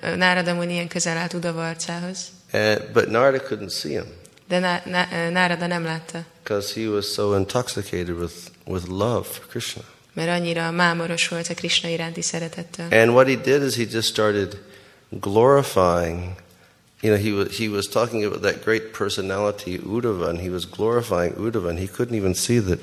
uh, 0.02 0.10
uh, 0.10 0.16
Nárada 0.18 0.54
Muni 0.54 0.74
ilyen 0.74 0.88
közel 0.88 1.18
állt 1.18 1.34
Udava 1.34 1.68
arcához. 1.68 2.18
And, 2.52 2.82
but 2.94 3.10
Narada 3.10 3.44
couldn't 3.48 3.70
see 3.72 3.92
him 3.92 4.06
De 4.48 4.60
Ná, 4.60 4.82
uh, 4.86 5.32
Nárada 5.32 5.68
nem 5.68 5.84
látta, 5.84 6.26
because 6.44 6.80
he 6.82 6.88
was 6.88 7.06
so 7.06 7.38
intoxicated 7.38 8.10
with, 8.20 8.34
with 8.66 8.86
love 8.88 9.24
for 9.24 9.46
Krishna. 9.50 9.82
mert 10.14 10.30
annyira 10.30 10.72
mámoros 10.72 11.28
volt 11.28 11.48
a 11.48 11.54
Krishna 11.54 11.90
iránti 11.90 12.22
szeretettől. 12.22 12.86
And 12.92 13.10
what 13.10 13.28
he 13.28 13.36
did 13.36 13.64
is 13.64 13.76
he 13.76 13.84
just 13.92 14.08
started 14.08 14.58
glorifying. 15.10 16.44
You 17.02 17.12
know, 17.12 17.18
he 17.18 17.32
was, 17.32 17.58
he 17.58 17.70
was 17.70 17.88
talking 17.88 18.24
about 18.24 18.42
that 18.42 18.64
great 18.64 18.94
personality, 18.94 19.78
Uddhava, 19.80 20.30
and 20.30 20.40
he 20.40 20.50
was 20.50 20.66
glorifying 20.66 21.34
Uddhava, 21.34 21.70
and 21.70 21.80
he 21.80 21.88
couldn't 21.88 22.16
even 22.16 22.34
see 22.34 22.60
that 22.60 22.80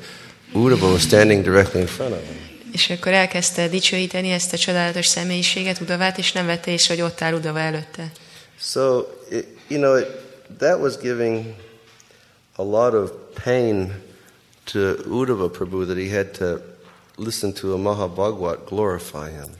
Uddhava 0.55 0.93
was 0.93 1.03
standing 1.03 1.43
directly 1.43 1.81
in 1.81 1.87
front 1.87 2.15
of 2.15 2.21
him. 2.21 2.37
És 2.73 2.91
akkor 2.91 3.13
elkezdte 3.13 3.69
dicsőíteni 3.69 4.31
ezt 4.31 4.53
a 4.53 4.57
csodálatos 4.57 5.07
személyiséget, 5.07 5.81
Udavát, 5.81 6.19
és 6.19 6.33
nem 6.33 6.47
vette 6.47 6.71
észre, 6.71 6.95
hogy 6.95 7.03
ott 7.03 7.21
áll 7.21 7.35
Udava 7.35 7.59
előtte. 7.59 8.13
So, 8.61 8.99
it, 9.31 9.47
you 9.69 9.81
know, 9.81 9.97
it, 9.97 10.07
that 10.59 10.81
was 10.81 10.97
giving 10.97 11.55
a 12.57 12.63
lot 12.63 12.95
of 12.95 13.11
pain 13.45 13.93
to 14.65 14.79
Uddhava 15.07 15.49
Prabhu 15.49 15.85
that 15.85 15.97
he 15.97 16.17
had 16.17 16.31
to 16.39 16.61
listen 17.17 17.53
to 17.53 17.73
a 17.73 17.77
Mahabhagwat 17.77 18.69
glorify 18.69 19.31
him. 19.31 19.51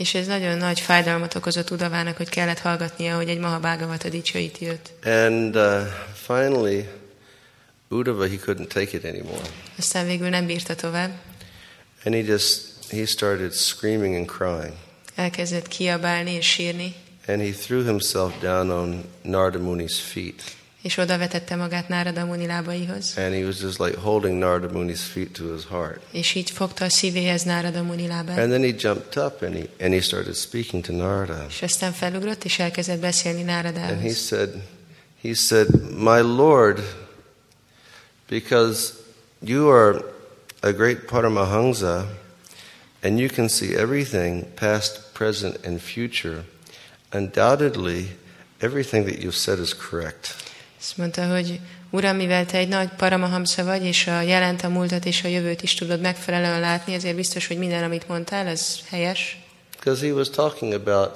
És 0.00 0.14
ez 0.14 0.26
nagyon 0.26 0.56
nagy 0.56 0.80
fájdalmat 0.80 1.34
okozott 1.34 1.70
Udavának, 1.70 2.16
hogy 2.16 2.28
kellett 2.28 2.58
hallgatnia, 2.58 3.16
hogy 3.16 3.28
egy 3.28 3.38
Mahabhagavata 3.38 4.08
dicsőíti 4.08 4.66
őt. 4.66 4.92
And 5.04 5.56
uh, 5.56 5.82
finally, 6.26 6.88
Uddhava, 7.88 8.28
he 8.28 8.36
couldn't 8.46 8.66
take 8.66 8.96
it 8.96 9.04
anymore. 9.04 9.48
Aztán 9.78 10.06
végül 10.06 10.28
nem 10.28 10.46
bírta 10.46 10.74
tovább, 10.74 11.10
And 12.04 12.14
he 12.14 12.20
just, 12.20 12.60
he 12.90 13.06
started 13.06 13.52
screaming 13.52 14.14
and 14.14 14.26
crying. 14.26 14.74
elkezdett 15.14 15.68
kiabálni 15.68 16.30
és 16.32 16.46
sírni, 16.46 16.94
And 17.26 17.40
he 17.40 17.50
threw 17.50 17.84
himself 17.84 18.32
down 18.40 18.70
on 18.70 19.04
Narada 19.22 19.58
Muni's 19.58 19.96
feet. 20.12 20.42
És 20.82 20.96
oda 20.96 21.18
vetette 21.18 21.56
magát 21.56 21.88
Nárada 21.88 22.24
Muni 22.24 22.46
lábaihoz, 22.46 23.14
And 23.16 23.34
he 23.34 23.44
was 23.44 23.60
just 23.60 23.78
like 23.78 23.96
holding 23.98 24.38
Narada 24.38 24.68
Muni's 24.72 25.02
feet 25.02 25.32
to 25.32 25.52
his 25.52 25.64
heart. 25.64 26.00
és 26.10 26.34
így 26.34 26.50
fogta 26.50 26.84
a 26.84 26.88
szívéhez 26.88 27.42
Nárada 27.42 27.82
Muni 27.82 28.06
lábát. 28.06 28.38
And 28.38 28.50
then 28.50 28.62
he 28.62 28.74
jumped 28.78 29.24
up 29.24 29.42
and 29.42 29.54
he, 29.54 29.84
and 29.84 29.92
he 29.94 30.00
started 30.00 30.34
speaking 30.34 30.84
to 30.84 30.92
Narada. 30.92 31.46
És 31.48 31.62
aztán 31.62 31.92
felugrott, 31.92 32.44
és 32.44 32.58
elkezdett 32.58 33.00
beszélni 33.00 33.50
And 33.50 34.00
he 34.00 34.12
said, 34.12 34.54
he 35.22 35.34
said, 35.34 35.68
My 35.96 36.20
Lord, 36.20 36.80
because 38.28 38.92
you 39.38 39.68
are 39.68 40.04
a 40.60 40.72
great 40.72 40.98
Paramahansa 41.06 42.06
and 43.02 43.18
you 43.18 43.28
can 43.28 43.48
see 43.48 43.76
everything, 43.76 44.44
past, 44.54 45.00
present, 45.12 45.66
and 45.66 45.80
future, 45.80 46.44
undoubtedly 47.12 48.16
everything 48.60 49.06
that 49.06 49.18
you've 49.18 49.36
said 49.36 49.58
is 49.58 49.74
correct. 49.74 50.49
Azt 50.80 50.96
mondta, 50.96 51.26
hogy 51.26 51.60
Uram, 51.90 52.16
mivel 52.16 52.46
te 52.46 52.58
egy 52.58 52.68
nagy 52.68 52.88
paramahamsa 52.88 53.64
vagy, 53.64 53.84
és 53.84 54.06
a 54.06 54.20
jelent, 54.20 54.62
a 54.62 54.68
múltat 54.68 55.04
és 55.04 55.24
a 55.24 55.28
jövőt 55.28 55.62
is 55.62 55.74
tudod 55.74 56.00
megfelelően 56.00 56.60
látni, 56.60 56.94
ezért 56.94 57.16
biztos, 57.16 57.46
hogy 57.46 57.58
minden, 57.58 57.84
amit 57.84 58.08
mondtál, 58.08 58.46
ez 58.46 58.78
helyes. 58.88 59.38
Because 59.78 60.06
he 60.06 60.12
was 60.12 60.30
talking 60.30 60.72
about 60.72 61.10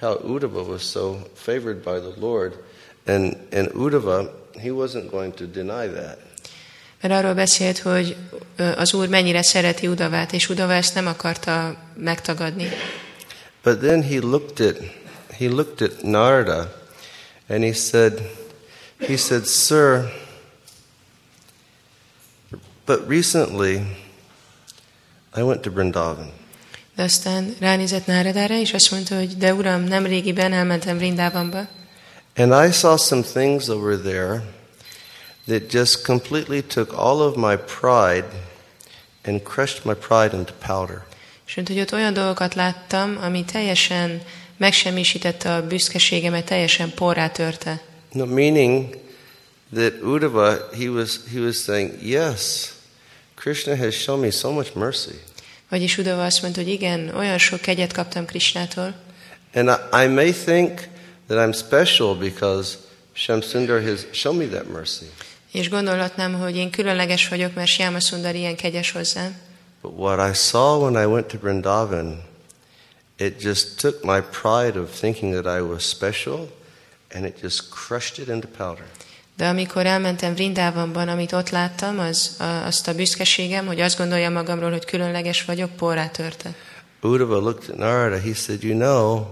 how 0.00 0.32
Uddhava 0.32 0.60
was 0.60 0.82
so 0.82 1.16
favored 1.34 1.76
by 1.76 2.10
the 2.10 2.20
Lord, 2.20 2.58
and, 3.06 3.36
and 3.52 3.70
Uddhava, 3.74 4.48
he 4.60 4.70
wasn't 4.70 5.10
going 5.10 5.34
to 5.34 5.44
deny 5.44 5.92
that. 5.92 6.18
Mert 7.00 7.14
arról 7.14 7.34
beszélt, 7.34 7.78
hogy 7.78 8.16
az 8.76 8.94
Úr 8.94 9.08
mennyire 9.08 9.42
szereti 9.42 9.86
Udavát, 9.86 10.32
és 10.32 10.48
Udava 10.48 10.72
ezt 10.72 10.94
nem 10.94 11.06
akarta 11.06 11.76
megtagadni. 11.96 12.68
But 13.62 13.78
then 13.78 14.02
he 14.02 14.18
looked 14.20 14.66
at 14.66 14.76
he 15.38 15.48
looked 15.48 15.90
at 15.90 16.02
Narada 16.02 16.72
and 17.48 17.64
he 17.64 17.72
said 17.72 18.20
he 19.06 19.16
said, 19.16 19.46
"Sir, 19.46 20.12
but 22.84 23.08
recently 23.08 23.74
I 25.36 25.42
went 25.42 25.60
to 25.62 25.70
Vrindavan 25.70 26.32
De 26.94 27.02
aztán 27.02 27.54
ránézett 27.60 28.06
Náradára, 28.06 28.54
és 28.54 28.72
azt 28.72 28.90
mondta, 28.90 29.16
hogy 29.16 29.36
de 29.36 29.54
Uram, 29.54 29.82
nem 29.82 30.06
régiben 30.06 30.52
elmentem 30.52 30.96
Vrindávamba, 30.96 31.68
and 32.36 32.68
I 32.68 32.72
saw 32.72 32.96
some 32.96 33.22
things 33.22 33.68
over 33.68 33.98
there 33.98 34.42
that 35.46 35.72
just 35.72 36.04
completely 36.04 36.62
took 36.62 36.92
all 36.92 37.20
of 37.20 37.36
my 37.36 37.56
pride 37.56 38.28
and 39.24 39.42
crushed 39.42 39.84
my 39.84 39.94
pride 39.94 40.36
into 40.36 40.52
powder." 40.66 41.04
és 41.46 41.58
mondta, 41.58 41.74
hogy 41.74 41.82
ott 41.82 41.92
olyan 41.92 42.12
dolgokat 42.12 42.54
láttam, 42.54 43.18
ami 43.20 43.44
teljesen 43.44 44.22
megsemmisítette 44.56 45.54
a 45.54 45.66
büszkeségemet, 45.66 46.44
teljesen 46.44 46.94
porrá 46.94 47.28
törte. 47.28 47.80
No, 48.12 48.26
meaning 48.26 48.94
that 49.74 50.02
Uddhava, 50.02 50.72
he 50.74 50.88
was, 50.88 51.20
he 51.32 51.40
was 51.40 51.64
saying, 51.64 51.98
yes, 52.00 52.72
Krishna 53.36 53.74
has 53.76 53.94
shown 53.94 54.20
me 54.20 54.30
so 54.30 54.52
much 54.52 54.74
mercy. 54.76 55.14
Vagyis 55.68 55.98
Udava 55.98 56.24
azt 56.24 56.42
mondta, 56.42 56.60
hogy 56.60 56.70
igen, 56.70 57.14
olyan 57.16 57.38
sok 57.38 57.60
kegyet 57.60 57.92
kaptam 57.92 58.24
Krisnától, 58.26 58.94
And 59.54 59.68
I, 59.68 60.04
I 60.04 60.06
may 60.06 60.32
think 60.32 60.88
that 61.28 61.38
I'm 61.38 61.52
special 61.52 62.14
because 62.14 62.76
Shamsundar 63.12 63.82
has 63.82 64.06
shown 64.12 64.36
me 64.36 64.46
that 64.46 64.72
mercy. 64.72 65.04
és 65.52 65.68
gondolhatnám, 65.68 66.34
hogy 66.34 66.56
én 66.56 66.70
különleges 66.70 67.28
vagyok, 67.28 67.54
mert 67.54 67.68
Siama 67.68 68.00
Sundar 68.00 68.34
ilyen 68.34 68.56
kegyes 68.56 68.90
hozzám. 68.90 69.36
But 69.82 69.92
what 69.96 70.30
I 70.30 70.34
saw 70.34 70.78
when 70.84 71.02
I 71.02 71.06
went 71.06 71.26
to 71.26 71.38
Vrindavan, 71.38 72.22
it 73.18 73.40
just 73.40 73.80
took 73.80 74.04
my 74.04 74.20
pride 74.20 74.80
of 74.80 74.98
thinking 74.98 75.32
that 75.42 75.58
I 75.58 75.60
was 75.60 75.82
special 75.88 76.48
and 77.12 77.24
it 77.24 77.40
just 77.42 77.68
crushed 77.68 78.18
it 78.18 78.34
into 78.34 78.48
powder. 78.56 78.84
De 79.36 79.48
amikor 79.48 79.86
elmentem 79.86 80.34
Vrindávamban, 80.34 81.08
amit 81.08 81.32
ott 81.32 81.50
láttam, 81.50 81.98
az, 81.98 82.36
a, 82.38 82.44
azt 82.44 82.88
a 82.88 82.94
büszkeségem, 82.94 83.66
hogy 83.66 83.80
azt 83.80 83.98
gondoljam 83.98 84.32
magamról, 84.32 84.70
hogy 84.70 84.84
különleges 84.84 85.44
vagyok, 85.44 85.76
porrá 85.76 86.08
törte. 86.08 86.54
Uddhava 87.00 87.38
looked 87.40 87.70
at 87.70 87.76
Narada. 87.76 88.20
He 88.20 88.34
said, 88.34 88.62
You 88.62 88.76
know, 88.76 89.26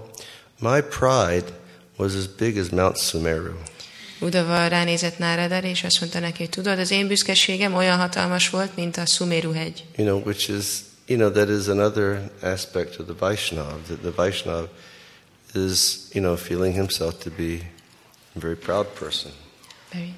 my 0.59 0.81
pride 0.81 1.47
was 1.97 2.15
as 2.15 2.27
big 2.39 2.59
as 2.59 2.69
Mount 2.69 2.99
Sumeru. 2.99 3.53
Udava 4.21 4.67
ránézett 4.67 5.19
Náradára, 5.19 5.67
és 5.67 5.85
azt 5.85 6.01
mondta 6.01 6.19
neki, 6.19 6.39
hogy 6.39 6.51
tudod, 6.51 6.79
az 6.79 6.91
én 6.91 7.07
büszkeségem 7.07 7.75
olyan 7.75 7.99
hatalmas 7.99 8.51
volt, 8.51 8.77
mint 8.77 8.97
a 8.97 9.07
Sumeru 9.07 9.53
hegy. 9.53 9.85
You 9.97 10.07
know, 10.07 10.23
which 10.25 10.51
is, 10.51 10.65
you 11.07 11.19
know, 11.19 11.31
that 11.31 11.61
is 11.61 11.67
another 11.67 12.31
aspect 12.43 12.99
of 12.99 13.07
the 13.07 13.15
Vaishnav, 13.19 13.75
that 13.87 13.99
the 13.99 14.11
Vaishnav 14.15 14.69
is, 15.55 16.11
you 16.15 16.21
know, 16.21 16.37
feeling 16.37 16.75
himself 16.75 17.21
to 17.21 17.31
be 17.31 17.63
a 18.37 18.39
very 18.39 18.57
proud 18.57 18.87
person. 18.95 19.31
Very. 19.93 20.15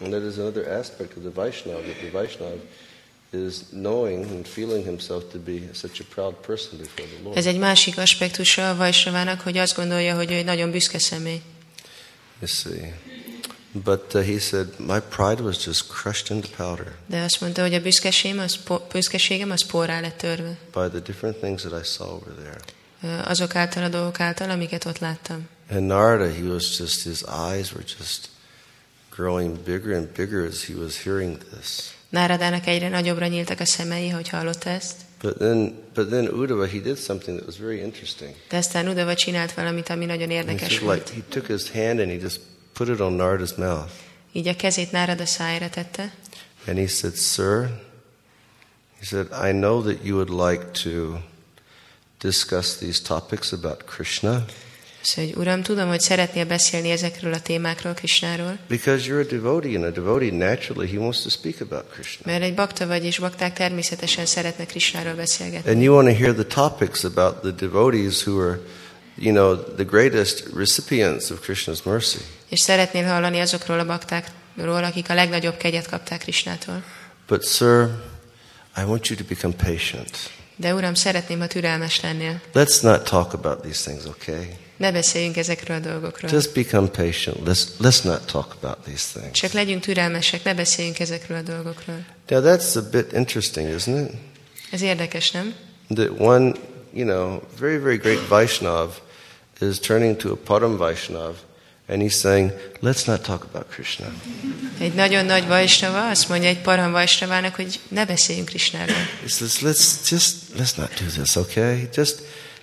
And 0.00 0.12
that 0.12 0.22
is 0.22 0.38
another 0.38 0.66
aspect 0.68 1.16
of 1.16 1.22
the 1.22 1.30
Vaishnav, 1.30 1.84
that 1.84 2.00
the 2.00 2.10
Vaishnav 2.10 2.58
is 3.32 3.64
knowing 3.70 4.24
and 4.24 4.46
feeling 4.48 4.84
himself 4.84 5.30
to 5.32 5.38
be 5.38 5.68
such 5.72 6.00
a 6.00 6.04
proud 6.04 6.34
person 6.42 6.78
before 6.78 7.06
the 7.06 7.22
Lord. 7.24 7.36
Ez 7.36 7.46
egy 7.46 7.58
másik 7.58 7.98
aspektusa 7.98 8.70
a 8.70 8.76
Vajsravának, 8.76 9.40
hogy 9.40 9.56
azt 9.58 9.76
gondolja, 9.76 10.14
hogy 10.16 10.30
ő 10.30 10.34
egy 10.34 10.44
nagyon 10.44 10.70
büszke 10.70 10.98
személy. 10.98 11.42
You 12.40 12.46
see. 12.46 12.94
But 13.72 14.14
uh, 14.14 14.24
he 14.24 14.38
said, 14.38 14.68
my 14.78 14.98
pride 15.08 15.42
was 15.42 15.66
just 15.66 15.86
crushed 15.88 16.30
into 16.36 16.48
powder 16.56 16.94
De 17.06 17.20
azt 17.22 17.40
mondta, 17.40 17.62
hogy 17.62 17.74
a 17.74 17.80
büszkeségem 17.80 18.38
az, 18.38 18.56
po- 18.56 18.88
büszkeségem 18.92 19.50
az 19.50 19.66
porrá 19.66 20.00
lett 20.00 20.16
törve. 20.18 20.58
by 20.72 20.88
the 20.88 21.00
different 21.00 21.36
things 21.36 21.62
that 21.62 21.84
I 21.84 21.86
saw 21.86 22.08
over 22.14 22.34
there. 22.34 22.60
Azok 23.24 23.54
által 23.54 23.82
a 23.82 23.88
dolgok 23.88 24.20
által, 24.20 24.50
amiket 24.50 24.84
ott 24.84 24.98
láttam. 24.98 25.48
And 25.70 25.86
Narada, 25.86 26.32
he 26.32 26.42
was 26.42 26.76
just, 26.78 27.02
his 27.02 27.22
eyes 27.22 27.72
were 27.72 27.84
just 27.98 28.28
growing 29.10 29.58
bigger 29.64 29.94
and 29.96 30.06
bigger 30.16 30.46
as 30.46 30.64
he 30.64 30.74
was 30.74 31.02
hearing 31.02 31.38
this. 31.52 31.94
Náradának 32.08 32.66
egyre 32.66 32.88
nagyobbra 32.88 33.26
nyíltak 33.26 33.60
a 33.60 33.64
szemei, 33.64 34.08
hogy 34.08 34.28
hallotta 34.28 34.70
ezt. 34.70 34.96
But 35.22 35.36
then, 35.36 35.74
but 35.94 36.08
then 36.08 36.28
Uddhava, 36.28 36.66
he 36.66 36.78
did 36.78 36.96
something 36.98 37.36
that 37.38 37.46
was 37.46 37.56
very 37.58 37.78
interesting. 37.80 38.34
De 38.48 38.56
aztán 38.56 38.88
Udava 38.88 39.14
csinált 39.14 39.52
valamit, 39.52 39.88
ami 39.88 40.04
nagyon 40.04 40.28
He, 40.28 40.34
érdekes 40.34 40.68
just 40.68 40.80
volt. 40.82 40.96
like, 41.08 41.14
he 41.14 41.22
took 41.40 41.46
his 41.46 41.70
hand 41.70 41.98
and 42.00 42.10
he 42.10 42.16
just 42.16 42.40
put 42.72 42.88
it 42.88 43.00
on 43.00 43.12
Narada's 43.12 43.54
mouth. 43.54 43.90
Így 44.32 44.48
a 44.48 44.56
kezét 44.56 44.90
Nárada 44.92 45.26
szájára 45.26 45.68
tette, 45.68 46.12
And 46.66 46.78
he 46.78 46.86
said, 46.86 47.14
Sir, 47.16 47.70
he 48.98 49.04
said, 49.04 49.26
I 49.48 49.52
know 49.52 49.82
that 49.82 50.04
you 50.04 50.16
would 50.16 50.50
like 50.50 50.70
to 50.82 51.18
discuss 52.20 52.76
these 52.76 53.02
topics 53.02 53.52
about 53.52 53.84
Krishna 53.84 54.44
Szóval, 55.02 55.30
hogy 55.30 55.40
Uram, 55.40 55.62
tudom, 55.62 55.88
hogy 55.88 56.00
szeretnél 56.00 56.44
beszélni 56.44 56.90
ezekről 56.90 57.32
a 57.32 57.40
témákról, 57.40 57.92
Krisnáról, 57.92 58.58
because 58.68 59.04
you're 59.08 59.20
a 59.20 59.30
devotee, 59.30 59.74
and 59.74 59.84
a 59.84 59.90
devotee 59.90 60.30
naturally 60.30 60.88
he 60.88 60.98
wants 60.98 61.22
to 61.22 61.28
speak 61.28 61.60
about 61.60 61.84
Krishna. 61.92 62.32
mert 62.32 62.42
egy 62.42 62.54
bakta 62.54 62.86
vagy, 62.86 63.04
és 63.04 63.18
bakták 63.18 63.52
természetesen 63.52 64.26
szeretnek 64.26 64.66
Krisnáról 64.66 65.14
beszélgetni. 65.14 65.70
And 65.70 65.82
you 65.82 65.94
want 65.94 66.08
to 66.08 66.14
hear 66.14 66.34
the 66.34 66.44
topics 66.44 67.04
about 67.04 67.40
the 67.40 67.50
devotees 67.50 68.26
who 68.26 68.40
are, 68.40 68.60
you 69.16 69.32
know, 69.32 69.56
the 69.74 69.84
greatest 69.84 70.44
recipients 70.54 71.30
of 71.30 71.46
Krishna's 71.46 71.82
mercy. 71.84 72.18
És 72.48 72.60
szeretnél 72.60 73.04
hallani 73.04 73.40
azokról 73.40 73.78
a 73.78 73.86
baktákról, 73.86 74.84
akik 74.84 75.10
a 75.10 75.14
legnagyobb 75.14 75.56
kegyet 75.56 75.88
kapták 75.88 76.20
Krisnától. 76.20 76.82
But, 77.26 77.46
sir, 77.46 77.88
I 78.76 78.82
want 78.82 79.06
you 79.06 79.18
to 79.18 79.24
become 79.28 79.54
patient. 79.54 80.39
De 80.60 80.74
Uram, 80.74 80.94
szeretném, 80.94 81.38
ha 81.38 81.46
türelmes 81.46 82.00
lennél. 82.00 82.40
Let's 82.54 82.82
not 82.82 83.02
talk 83.02 83.32
about 83.32 83.60
these 83.60 83.90
things, 83.90 84.04
okay? 84.04 84.56
Ne 84.76 84.92
beszéljünk 84.92 85.36
ezekről 85.36 85.76
a 85.76 85.80
dolgokról. 85.80 86.30
Just 86.30 86.54
become 86.54 86.88
patient. 86.88 87.36
Let's, 87.46 87.62
let's 87.80 88.02
not 88.02 88.20
talk 88.26 88.56
about 88.60 88.78
these 88.84 89.18
things. 89.18 89.40
Csak 89.40 89.52
legyünk 89.52 89.82
türelmesek, 89.82 90.44
ne 90.44 90.54
beszéljünk 90.54 90.98
ezekről 90.98 91.38
a 91.38 91.42
dolgokról. 91.42 92.04
Now, 92.28 92.42
that's 92.42 92.76
a 92.76 92.88
bit 92.90 93.12
interesting, 93.12 93.74
isn't 93.74 94.08
it? 94.08 94.14
Ez 94.70 94.82
érdekes, 94.82 95.30
nem? 95.30 95.54
That 95.94 96.10
one, 96.18 96.52
you 96.92 97.06
know, 97.06 97.40
very, 97.58 97.78
very 97.78 97.96
great 97.96 98.28
Vaishnav 98.28 98.88
is 99.60 99.78
turning 99.78 100.16
to 100.16 100.30
a 100.32 100.36
Param 100.44 100.76
Vaishnav 100.76 101.34
and 101.90 102.02
he's 102.02 102.18
saying, 102.20 102.52
let's 102.82 103.06
not 103.06 103.22
talk 103.22 103.44
about 103.52 103.66
Krishna. 103.74 104.06
Egy 104.80 104.94
nagyon 104.94 105.24
nagy 105.24 105.46
vajsnava 105.46 106.08
azt 106.08 106.28
mondja 106.28 106.48
egy 106.48 106.58
param 106.60 106.92
vajsnavának, 106.92 107.54
hogy 107.54 107.80
ne 107.88 108.04
beszéljünk 108.06 108.48
Krisnáról. 108.48 108.94
He 109.22 109.28
says, 109.28 109.58
let's 109.62 110.10
just, 110.10 110.34
let's 110.58 110.76
not 110.76 110.88
do 110.88 111.22
this, 111.22 111.36
okay? 111.36 111.88
Just, 111.94 112.18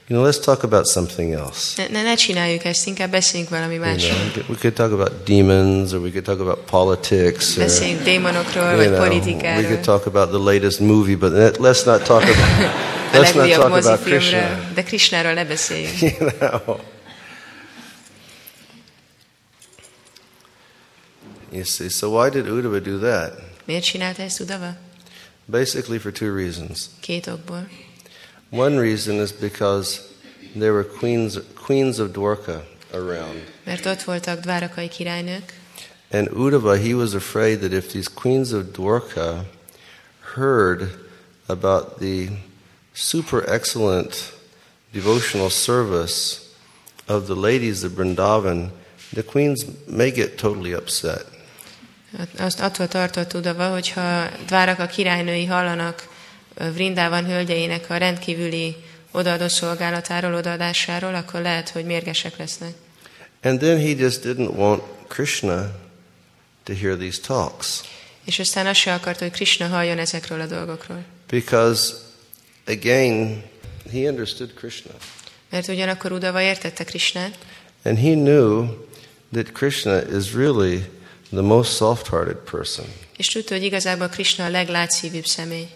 you 0.08 0.20
know, 0.20 0.32
let's 0.32 0.40
talk 0.40 0.64
about 0.64 0.88
something 0.88 1.34
else. 1.34 1.74
Ne, 1.78 1.88
ne, 1.92 2.04
ne 2.04 2.16
csináljuk 2.16 2.66
ezt, 2.66 2.88
inkább 2.88 3.12
beszéljünk 3.12 3.50
valami 3.52 3.74
You 3.74 3.84
másról. 3.84 4.18
know, 4.34 4.44
we 4.50 4.56
could 4.62 4.74
talk 4.74 4.92
about 4.92 5.24
demons 5.26 5.92
or 5.92 6.00
we 6.00 6.10
could 6.10 6.24
talk 6.26 6.40
about 6.40 6.58
politics 6.66 7.58
or, 7.58 7.64
Beszéljünk 7.64 8.04
démonokról, 8.04 8.66
you 8.66 8.76
vagy 8.76 8.88
know, 8.88 9.58
we 9.58 9.64
could 9.64 9.82
talk 9.82 10.06
about 10.06 10.30
the 10.30 10.52
latest 10.54 10.80
movie, 10.80 11.16
but 11.16 11.32
let- 11.32 11.58
let's 11.58 11.86
not 11.86 12.04
talk 12.04 12.24
about, 12.34 12.72
let's 13.14 13.34
not 13.34 13.52
talk 13.52 13.76
about 13.86 14.04
Krishna. 14.04 14.72
de 14.74 14.84
Krisnáról 14.84 15.34
ne 15.34 15.46
beszéljünk. 15.46 16.02
you 16.20 16.30
know. 16.40 16.80
You 21.58 21.64
see, 21.64 21.90
so 21.90 22.12
why 22.12 22.30
did 22.30 22.46
Uddhava 22.46 22.80
do 22.80 23.00
that? 23.00 23.34
Miért 23.66 23.84
csinálta 23.84 24.22
ezt 24.22 24.40
Udava? 24.40 24.78
Basically 25.46 25.98
for 25.98 26.12
two 26.12 26.36
reasons. 26.36 26.86
Két 27.00 27.28
okból. 27.28 27.68
One 28.50 28.80
reason 28.80 29.16
is 29.22 29.32
because 29.32 30.00
there 30.58 30.72
were 30.72 30.86
queens, 31.00 31.40
queens 31.66 31.98
of 31.98 32.12
Dwarka 32.12 32.64
around. 32.94 33.42
Mert 33.64 33.86
ott 33.86 34.04
voltak 34.04 34.40
dvárakai 34.40 34.88
királynők, 34.88 35.54
And 36.12 36.30
Uddhava, 36.32 36.78
he 36.78 36.94
was 36.94 37.14
afraid 37.14 37.60
that 37.60 37.72
if 37.72 37.92
these 37.92 38.08
queens 38.14 38.52
of 38.52 38.64
Dwarka 38.72 39.46
heard 40.36 40.90
about 41.48 42.00
the 42.00 42.30
super 42.94 43.44
excellent 43.50 44.34
devotional 44.94 45.50
service 45.50 46.40
of 47.08 47.26
the 47.26 47.36
ladies 47.36 47.84
of 47.84 47.92
Vrindavan, 47.92 48.70
the 49.14 49.24
queens 49.24 49.66
may 49.88 50.12
get 50.12 50.38
totally 50.38 50.74
upset. 50.74 51.26
Azt 52.38 52.60
attól 52.60 52.88
tartott 52.88 53.34
Udava, 53.34 53.70
hogyha 53.70 54.30
dváraka 54.46 54.86
királynői 54.86 55.46
hallanak 55.46 56.08
Vrindában 56.74 57.26
hölgyeinek 57.26 57.90
a 57.90 57.98
rendkívüli 57.98 58.76
odaadó 59.12 59.48
szolgálatáról, 59.48 60.34
odaadásáról, 60.34 61.16
akkor 61.16 61.42
lehet, 61.42 61.70
hogy 61.70 61.86
mérgesek 61.86 62.38
lesznek. 62.38 62.74
And 63.44 63.60
then 63.60 63.78
he 63.80 63.88
just 63.88 64.24
didn't 64.26 64.56
want 64.56 64.84
Krishna 65.08 65.72
to 66.64 66.74
hear 66.74 66.98
these 66.98 67.20
talks 67.22 67.82
És 68.26 68.40
aztán 68.40 68.66
azt 68.66 68.80
se 68.80 68.94
akart, 68.94 69.20
hogy 69.20 69.32
Krishna 69.32 69.68
halljon 69.68 69.98
ezekről 69.98 70.42
a 70.42 70.46
dolgokról. 70.46 71.04
because, 71.30 71.94
again, 72.66 73.44
he 73.92 74.00
understood 74.00 74.54
Krishna. 74.54 74.92
Mert 75.50 75.68
ugyanakkor 75.68 76.12
Udava 76.12 76.42
értette 76.42 76.84
Krishnát, 76.84 77.38
And 77.84 77.98
he 77.98 78.14
knew 78.14 78.68
that 79.34 79.52
Krishna 79.52 80.02
is 80.18 80.34
really 80.34 80.84
the 81.32 81.42
most 81.42 81.76
soft 81.76 82.08
hearted 82.08 82.38
person. 82.52 82.86
és 83.18 83.28
tudta, 83.28 83.54
hogy 83.54 83.64
igazából 83.64 84.08
Krishna 84.08 84.46
a 84.46 84.50
leglátszívűbb 84.50 85.26
személy. 85.26 85.68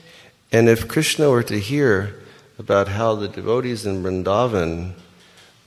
And 0.51 0.67
if 0.67 0.85
Krishna 0.85 1.29
were 1.29 1.43
to 1.43 1.59
hear 1.59 2.19
about 2.57 2.87
how 2.87 3.17
the 3.17 3.41
devotees 3.41 3.83
in 3.83 4.01
Vrindavan 4.01 4.95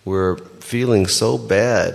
were 0.02 0.36
feeling 0.60 1.08
so 1.08 1.38
bad 1.38 1.94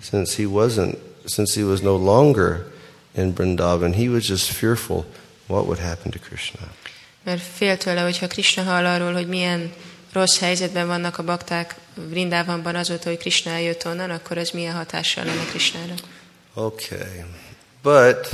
since 0.00 0.36
he 0.36 0.44
wasn't, 0.44 0.96
since 1.24 1.60
he 1.60 1.66
was 1.66 1.80
no 1.80 1.96
longer 1.96 2.72
in 3.16 3.34
Vrindavan, 3.34 3.92
he 3.94 4.08
was 4.08 4.28
just 4.28 4.50
fearful 4.50 5.04
what 5.46 5.64
would 5.64 5.78
happen 5.78 6.10
to 6.10 6.18
Krishna. 6.18 6.60
Mert 7.24 7.42
fél 7.42 7.76
tőle, 7.76 8.00
hogyha 8.00 8.26
Krishna 8.26 8.62
hall 8.62 8.84
arról, 8.84 9.12
hogy 9.12 9.28
milyen 9.28 9.72
rossz 10.12 10.38
helyzetben 10.38 10.86
vannak 10.86 11.18
a 11.18 11.24
bakták 11.24 11.74
Vrindávamban 11.94 12.74
azóta, 12.74 13.08
hogy 13.08 13.18
Krishna 13.18 13.50
eljött 13.50 13.86
onnan, 13.86 14.10
akkor 14.10 14.38
ez 14.38 14.50
milyen 14.50 14.74
hatással 14.74 15.24
lenne 15.24 15.44
Krishnára. 15.44 15.94
Okay. 16.54 17.24
But 17.82 18.28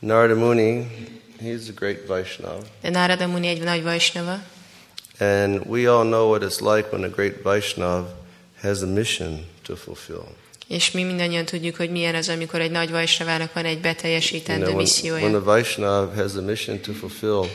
Narada 0.00 0.34
Muni, 0.34 0.86
he's 1.40 1.68
a 1.68 1.72
great 1.72 2.06
Vaishnava. 2.06 2.62
De 2.82 2.90
Nárada 2.90 3.26
Muni 3.26 3.48
egy 3.48 3.62
nagy 3.62 3.82
vajsnava, 3.82 4.42
And 5.18 5.66
we 5.66 5.86
all 5.86 6.04
know 6.04 6.28
what 6.28 6.42
it's 6.42 6.60
like 6.60 6.90
when 6.90 7.04
a 7.04 7.08
great 7.08 7.42
Vaishnav 7.42 8.06
has 8.60 8.82
a 8.82 8.86
mission 8.86 9.46
to 9.62 9.76
fulfill. 9.76 10.26
és 10.68 10.90
mi 10.90 11.02
mindannyian 11.02 11.44
tudjuk, 11.44 11.76
hogy 11.76 11.90
milyen 11.90 12.14
az, 12.14 12.28
amikor 12.28 12.60
egy 12.60 12.70
nagy 12.70 12.90
vajsnavának 12.90 13.52
van 13.52 13.64
egy 13.64 13.72
You 13.72 13.82
beteljesítendő 13.82 14.64
know, 14.64 14.84
when, 15.02 15.22
when 15.22 15.34
a 15.34 15.42
Vaishnav 15.42 16.14
has 16.14 16.34
a 16.34 16.42
mission 16.42 16.80
to 16.80 16.92
fulfill, 16.92 17.50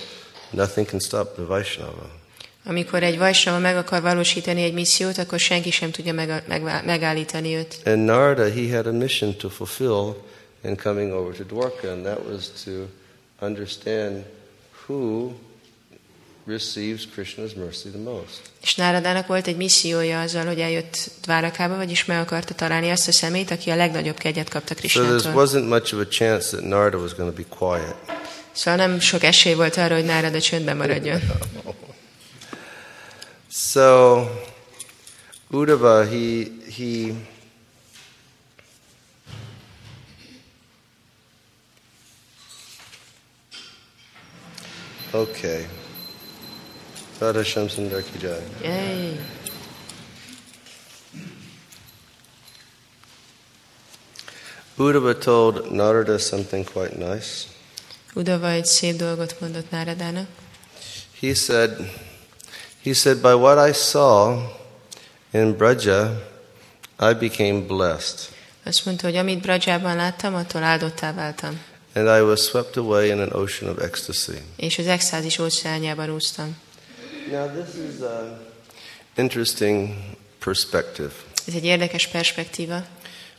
nothing 0.50 0.88
can 0.88 1.00
stop 1.00 1.34
the 1.34 1.44
Vaishnava. 1.44 2.19
Amikor 2.66 3.04
egy 3.04 3.18
vajsnava 3.18 3.60
meg 3.60 3.78
akar 3.78 4.02
valósítani 4.02 4.64
egy 4.64 4.74
missziót, 4.74 5.18
akkor 5.18 5.40
senki 5.40 5.72
sem 5.72 5.92
tudja 5.92 6.14
meg, 6.14 6.44
meg, 6.48 6.84
megállítani 6.86 7.56
őt. 7.56 7.82
And 7.86 8.06
Narada, 8.06 8.52
he 8.52 8.76
had 8.76 8.88
a 8.88 8.92
mission 8.92 9.36
to 9.36 9.50
fulfill 9.50 10.16
in 10.64 10.76
coming 10.76 11.12
over 11.12 11.36
to 11.36 11.44
Dwarka, 11.44 11.92
and 11.92 12.04
that 12.04 12.20
was 12.28 12.46
to 12.64 12.72
understand 13.46 14.24
who 14.86 15.32
receives 16.48 17.08
Krishna's 17.16 17.56
mercy 17.56 17.90
the 17.90 18.00
most. 18.00 18.42
És 18.62 18.76
Náradának 18.76 19.28
volt 19.28 19.48
egy 19.48 19.58
missziója 19.58 20.22
azzal, 20.22 20.46
hogy 20.46 20.60
eljött 20.60 21.12
Dvárakába, 21.22 21.76
vagyis 21.76 22.06
meg 22.06 22.20
akarta 22.20 22.54
találni 22.54 22.90
azt 22.90 23.08
a 23.08 23.12
szemét, 23.12 23.52
aki 23.52 23.70
a 23.70 23.76
legnagyobb 23.76 24.18
kegyet 24.18 24.50
kapta 24.50 24.76
So 24.88 25.18
there 25.18 25.34
wasn't 25.34 25.68
much 25.68 25.94
of 25.94 26.00
a 26.00 26.08
chance 26.08 26.58
that 26.58 26.70
Narada 26.70 26.98
was 26.98 27.14
going 27.14 27.36
to 27.36 27.42
be 27.42 27.48
quiet. 27.58 27.96
Szóval 28.52 28.88
nem 28.88 29.00
sok 29.00 29.24
esély 29.24 29.54
volt 29.54 29.78
arra, 29.78 29.96
hogy 29.96 30.06
Nárada 30.06 30.42
csöndben 30.42 30.78
maradjon. 30.78 31.20
So 33.50 34.30
Uddhava, 35.52 36.08
he 36.08 36.46
he 36.70 37.16
Okay. 45.12 45.66
Radha 47.20 47.44
Shyam 47.44 47.68
Sundar 47.68 48.04
ki 48.04 48.20
jai. 48.20 48.42
Jej. 48.62 49.18
Uddhava 54.78 55.20
told 55.20 55.72
Narada 55.72 56.20
something 56.20 56.64
quite 56.64 56.98
nice. 56.98 57.48
Udava 58.14 58.50
egy 58.50 58.66
szép 58.66 58.96
dolgot 58.96 59.40
mondott 59.40 59.70
Náradának. 59.70 60.28
He 61.20 61.34
said, 61.34 61.92
he 62.84 62.94
said, 62.94 63.22
by 63.22 63.34
what 63.34 63.70
I 63.70 63.74
saw 63.74 64.38
in 65.34 65.54
Braja, 65.58 66.22
I 67.00 67.14
became 67.14 67.60
blessed, 67.68 68.20
Azt 68.66 68.86
mondta, 68.86 69.06
hogy 69.06 69.16
amit 69.16 69.42
Brajában 69.42 69.96
láttam, 69.96 70.36
attól 70.36 70.64
áldottá 70.64 71.14
váltam. 71.14 71.62
and 71.96 72.08
I 72.08 72.22
was 72.22 72.40
swept 72.42 72.78
away 72.78 73.10
in 73.10 73.20
an 73.20 73.32
ocean 73.34 73.72
of 73.72 73.82
ecstasy. 73.84 74.38
És 74.56 74.78
az 74.78 74.88
extázis 74.88 75.40
óceánjában 75.40 76.10
úsztam. 76.10 76.58
Now, 77.32 77.48
this 77.48 77.74
is 77.76 78.00
an 78.02 78.38
interesting 79.16 79.90
perspective, 80.40 81.12
Ez 81.48 81.54
egy 81.54 81.66
érdekes 81.66 82.08
perspektíva, 82.08 82.86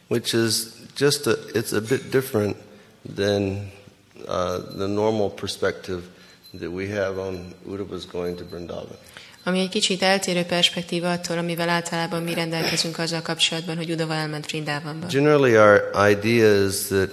which 0.08 0.34
is 0.34 0.52
just 0.98 1.26
a, 1.26 1.30
it's 1.52 1.72
a 1.72 1.80
bit 1.80 2.08
different 2.08 2.56
than 3.14 3.70
uh, 4.26 4.58
the 4.76 4.86
normal 4.86 5.30
perspective 5.30 6.00
that 6.58 6.70
we 6.70 6.86
have 6.88 7.18
on 7.20 7.54
Uddhava's 7.68 8.06
going 8.10 8.36
to 8.38 8.44
Vrindavan. 8.50 8.96
Ami 9.44 9.60
egy 9.60 9.68
kicsit 9.68 10.02
eltérő 10.02 10.42
perspektíva 10.42 11.12
attól, 11.12 11.38
amivel 11.38 11.68
általában 11.68 12.22
mi 12.22 12.34
rendelkezünk 12.34 12.98
azzal 12.98 13.22
kapcsolatban, 13.22 13.76
hogy 13.76 13.90
Udava 13.90 14.14
elment 14.14 14.46
Vrindávamba. 14.46 15.06
Generally, 15.06 15.56
our 15.56 15.90
idea 16.10 16.64
is 16.66 16.74
that, 16.88 17.10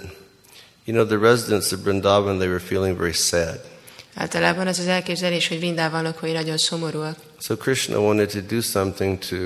You 0.88 0.94
know, 0.94 1.04
the 1.04 1.18
residents 1.18 1.70
of 1.72 1.84
Vrindavan, 1.84 2.38
they 2.38 2.48
were 2.48 2.58
feeling 2.60 2.96
very 2.96 3.12
sad. 3.12 3.60
Általában 4.14 4.66
az 4.66 4.78
az 4.78 4.86
elképzelés, 4.86 5.48
hogy 5.48 5.58
Vrindában 5.58 6.02
lakói 6.02 6.32
nagyon 6.32 6.56
szomorúak. 6.56 7.16
So 7.40 7.56
Krishna 7.56 8.00
wanted 8.00 8.30
to 8.30 8.40
do 8.54 8.60
something 8.60 9.18
to 9.18 9.36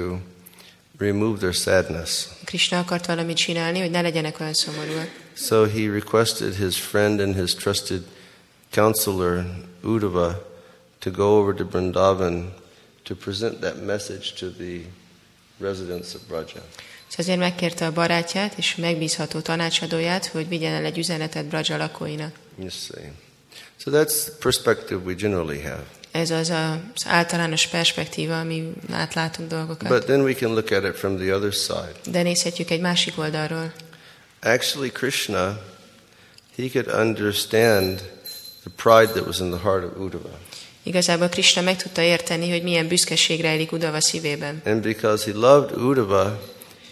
remove 0.99 1.39
their 1.39 1.55
sadness. 1.55 2.27
Krishna 2.45 2.79
akart 2.79 3.07
valamit 3.07 3.37
csinálni, 3.37 3.81
hogy 3.81 3.91
ne 3.91 4.01
legyenek 4.01 4.41
olyan 4.41 4.53
szomorúak. 4.53 5.09
So 5.35 5.65
he 5.65 5.91
requested 5.91 6.55
his 6.55 6.79
friend 6.81 7.21
and 7.21 7.35
his 7.35 7.55
trusted 7.55 8.03
counselor, 8.71 9.45
Uddhava, 9.83 10.47
to 10.99 11.11
go 11.11 11.39
over 11.39 11.55
to 11.55 11.65
Vrindavan 11.65 12.55
to 13.03 13.15
present 13.15 13.61
that 13.61 13.85
message 13.85 14.33
to 14.39 14.47
the 14.51 14.81
residents 15.61 16.15
of 16.15 16.21
Braja. 16.29 16.65
És 17.11 17.17
ezért 17.19 17.39
megkérte 17.39 17.87
a 17.87 17.93
barátját 17.93 18.53
és 18.59 18.77
megbízható 18.77 19.41
tanácsadóját, 19.41 20.27
hogy 20.27 20.49
vigyen 20.49 20.73
el 20.73 20.85
egy 20.85 20.99
üzenetet 20.99 21.45
Braja 21.47 21.77
lakóinak. 21.77 22.35
You 22.59 22.69
see. 22.69 23.13
So 23.77 23.91
that's 23.91 24.23
the 24.25 24.33
perspective 24.41 25.01
we 25.05 25.15
generally 25.15 25.61
have. 25.61 25.85
Ez 26.11 26.31
az 26.31 26.51
a- 26.51 26.73
az 26.95 27.03
általános 27.07 27.67
perspektíva, 27.67 28.41
ami 28.41 28.73
átlátunk 28.91 29.49
dolgokat. 29.49 29.89
But 29.89 30.05
then 30.05 30.21
we 30.21 30.33
can 30.35 30.53
look 30.53 30.71
at 30.71 30.85
it 30.85 30.97
from 30.97 31.17
the 31.17 31.35
other 31.35 31.53
side. 31.53 31.93
De 32.11 32.23
nézhetjük 32.23 32.71
egy 32.71 32.81
másik 32.81 33.19
oldalról. 33.19 33.73
Actually, 34.43 34.91
Krishna, 34.91 35.61
he 36.57 36.69
could 36.73 36.89
understand 37.07 37.99
the 38.65 38.71
pride 38.77 39.13
that 39.13 39.27
was 39.27 39.39
in 39.39 39.51
the 39.51 39.61
heart 39.61 39.85
of 39.85 39.97
Uddhava. 39.99 40.39
Igazából 40.83 41.29
Krishna 41.29 41.63
meg 41.63 41.77
tudta 41.77 42.03
érteni, 42.03 42.51
hogy 42.51 42.63
milyen 42.63 42.89
büszkeség 42.89 43.41
rejlik 43.41 43.73
Udava 43.73 44.01
szívében. 44.01 44.63
And 44.65 44.83
because 44.83 45.25
he 45.33 45.39
loved 45.39 45.77
Uddhava, 45.77 46.41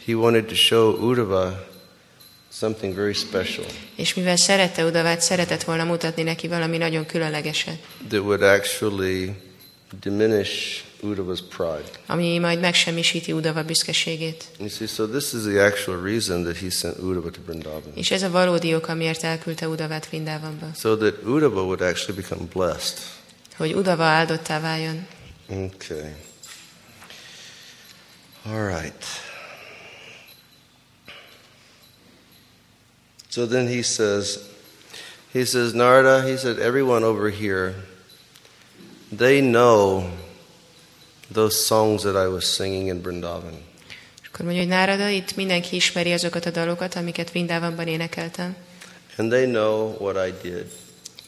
he 0.07 0.13
wanted 0.15 0.45
to 0.45 0.55
show 0.55 1.09
Uddhava 1.09 1.69
something 2.53 2.95
very 2.95 3.13
special 3.13 3.67
És 3.97 4.15
mivel 4.15 4.37
szerette 4.37 4.85
Udavát, 4.85 5.21
szeretett 5.21 5.63
volna 5.63 5.85
mutatni 5.85 6.23
neki 6.23 6.49
valami 6.49 6.77
nagyon 6.77 7.07
különlegeset, 7.07 7.79
that 8.09 8.21
would 8.21 8.43
actually 8.43 9.33
diminish 10.01 10.83
Uddhava's 11.03 11.41
pride. 11.57 11.91
ami 12.07 12.39
majd 12.39 12.61
megsemmisíti 12.61 13.33
Udava 13.33 13.63
büszkeségét. 13.63 14.45
You 14.59 14.69
see, 14.69 14.87
so 14.87 15.07
this 15.07 15.33
is 15.33 15.41
the 15.43 15.65
actual 15.65 16.03
reason 16.03 16.43
that 16.43 16.57
he 16.57 16.71
sent 16.71 16.99
Uddhava 16.99 17.31
to 17.31 17.41
Vrindavan. 17.47 17.93
És 17.95 18.11
ez 18.11 18.23
a 18.23 18.31
valódi 18.31 18.75
ok, 18.75 18.89
amiért 18.89 19.23
elküldte 19.23 19.69
Udavát 19.69 20.07
Vrindavanba. 20.07 20.67
So 20.79 20.97
that 20.97 21.15
Uddhava 21.25 21.61
would 21.63 21.81
actually 21.81 22.21
become 22.21 22.49
blessed. 22.53 22.99
Hogy 23.61 23.75
Udava 23.75 24.05
áldottá 24.05 24.61
váljon. 24.61 25.07
Okay. 25.49 26.15
All 28.47 28.67
right. 28.67 29.05
So 33.29 33.47
then 33.47 33.67
he 33.67 33.83
says, 33.83 34.39
he 35.33 35.45
says, 35.45 35.73
Narada, 35.73 36.23
he 36.23 36.37
said, 36.37 36.59
everyone 36.59 37.05
over 37.05 37.31
here, 37.31 37.75
they 39.17 39.41
know 39.41 40.11
those 41.31 41.67
songs 41.67 42.03
that 42.03 42.17
I 42.17 42.29
was 42.29 42.55
singing 42.55 42.89
in 42.89 43.03
Vrindavan. 43.03 43.65
És 44.23 44.29
akkor 44.33 44.45
mondja, 44.45 44.63
hogy 44.63 44.71
Nárada, 44.71 45.09
itt 45.09 45.37
mindenki 45.37 45.77
ismeri 45.77 46.13
azokat 46.13 46.47
a 46.47 46.51
dalokat, 46.51 46.95
amiket 46.95 47.31
Vrindavanban 47.31 47.87
énekeltem, 47.87 48.57
And 49.17 49.31
they 49.31 49.47
know 49.47 49.97
what 49.99 50.29
I 50.29 50.49
did. 50.49 50.80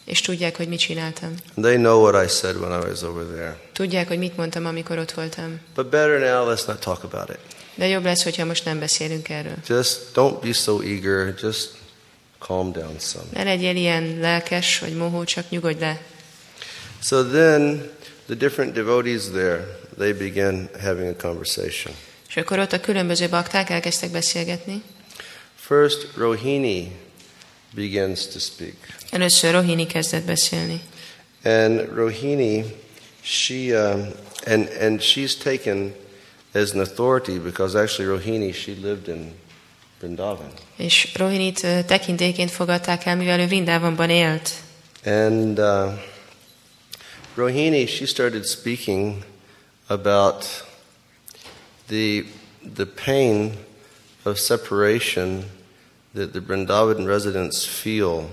És 0.04 0.20
tudják, 0.20 0.56
hogy 0.56 0.68
mit 0.68 0.78
csináltam. 0.78 1.34
They 1.60 1.76
know 1.76 2.02
what 2.02 2.24
I 2.24 2.28
said 2.28 2.56
when 2.56 2.80
I 2.82 2.88
was 2.88 3.02
over 3.02 3.24
there. 3.24 3.60
Tudják, 3.72 4.08
hogy 4.08 4.18
mit 4.18 4.36
mondtam, 4.36 4.66
amikor 4.66 4.98
ott 4.98 5.12
voltam. 5.12 5.60
But 5.74 5.86
better 5.86 6.18
now, 6.18 6.54
let's 6.54 6.66
not 6.66 6.80
talk 6.80 7.04
about 7.04 7.28
it. 7.28 7.38
De 7.74 7.86
jobb 7.86 8.04
lesz, 8.04 8.22
hogyha 8.22 8.44
most 8.44 8.64
nem 8.64 8.78
beszélünk 8.78 9.28
erről. 9.28 9.56
Just 9.66 10.00
don't 10.14 10.36
be 10.42 10.52
so 10.52 10.80
eager. 10.80 11.34
Just 11.42 11.70
calm 12.38 12.72
down 12.72 12.98
some. 12.98 13.24
Ne 13.32 13.42
legyél 13.42 13.76
ilyen 13.76 14.18
lelkes 14.20 14.78
vagy 14.78 14.96
mohó, 14.96 15.24
csak 15.24 15.50
nyugodj 15.50 15.80
le. 15.80 16.00
So 17.02 17.24
then 17.24 17.90
the 18.26 18.34
different 18.34 18.74
devotees 18.74 19.22
there, 19.24 19.78
they 19.98 20.12
begin 20.12 20.68
having 20.82 21.14
a 21.18 21.22
conversation. 21.22 21.94
És 22.28 22.36
akkor 22.36 22.58
ott 22.58 22.72
a 22.72 22.80
különböző 22.80 23.28
bakták 23.28 23.70
elkezdtek 23.70 24.10
beszélgetni. 24.10 24.82
First, 25.56 26.08
Rohini 26.16 26.96
begins 27.74 28.26
to 28.26 28.38
speak. 28.38 28.74
Először 29.10 29.52
Rohini 29.52 29.86
kezdett 29.86 30.24
beszélni. 30.24 30.80
And 31.44 31.88
Rohini, 31.94 32.64
she, 33.22 33.54
um, 33.54 34.12
and, 34.46 34.68
and 34.80 35.00
she's 35.00 35.34
taken 35.34 35.94
as 36.54 36.72
an 36.72 36.80
authority 36.80 37.38
because 37.38 37.78
actually 37.78 38.10
Rohini, 38.10 38.52
she 38.52 38.72
lived 38.82 39.08
in 39.08 39.32
Vrindavan. 40.00 40.52
És 40.76 41.08
Rohinit 41.14 41.62
ö, 41.62 41.82
tekintélyként 41.82 42.50
fogadták 42.50 43.04
el, 43.04 43.16
mivel 43.16 43.40
ő 43.40 43.46
Vrindavanban 43.46 44.10
élt. 44.10 44.50
And 45.04 45.58
uh, 45.58 45.92
Rohini, 47.34 47.86
she 47.86 48.06
started 48.06 48.44
speaking 48.44 49.24
about 49.86 50.44
the, 51.88 52.24
the 52.74 52.86
pain 53.04 53.56
of 54.22 54.38
separation 54.38 55.44
that 56.14 56.32
the 56.32 56.40
Vrindavan 56.40 57.06
residents 57.06 57.64
feel 57.64 58.30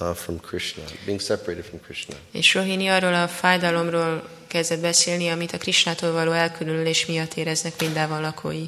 uh, 0.00 0.14
from 0.14 0.38
Krishna, 0.38 0.82
being 1.04 1.20
separated 1.20 1.64
from 1.64 1.80
Krishna. 1.80 2.14
És 2.32 2.54
Rohini 2.54 2.88
arról 2.88 3.14
a 3.14 3.28
fájdalomról 3.28 4.28
kezdett 4.46 4.80
beszélni, 4.80 5.28
amit 5.28 5.52
a 5.52 5.58
Krisnától 5.58 6.12
való 6.12 6.32
elkülönülés 6.32 7.06
miatt 7.06 7.34
éreznek 7.34 7.76
Vrindavan 7.76 8.20
lakói. 8.20 8.64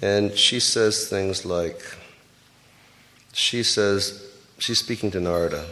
And 0.00 0.36
she 0.36 0.58
says 0.58 1.06
things 1.08 1.42
like, 1.42 1.76
she 3.32 3.62
says, 3.62 4.12
she's 4.58 4.78
speaking 4.78 5.12
to 5.12 5.18
Narada, 5.18 5.64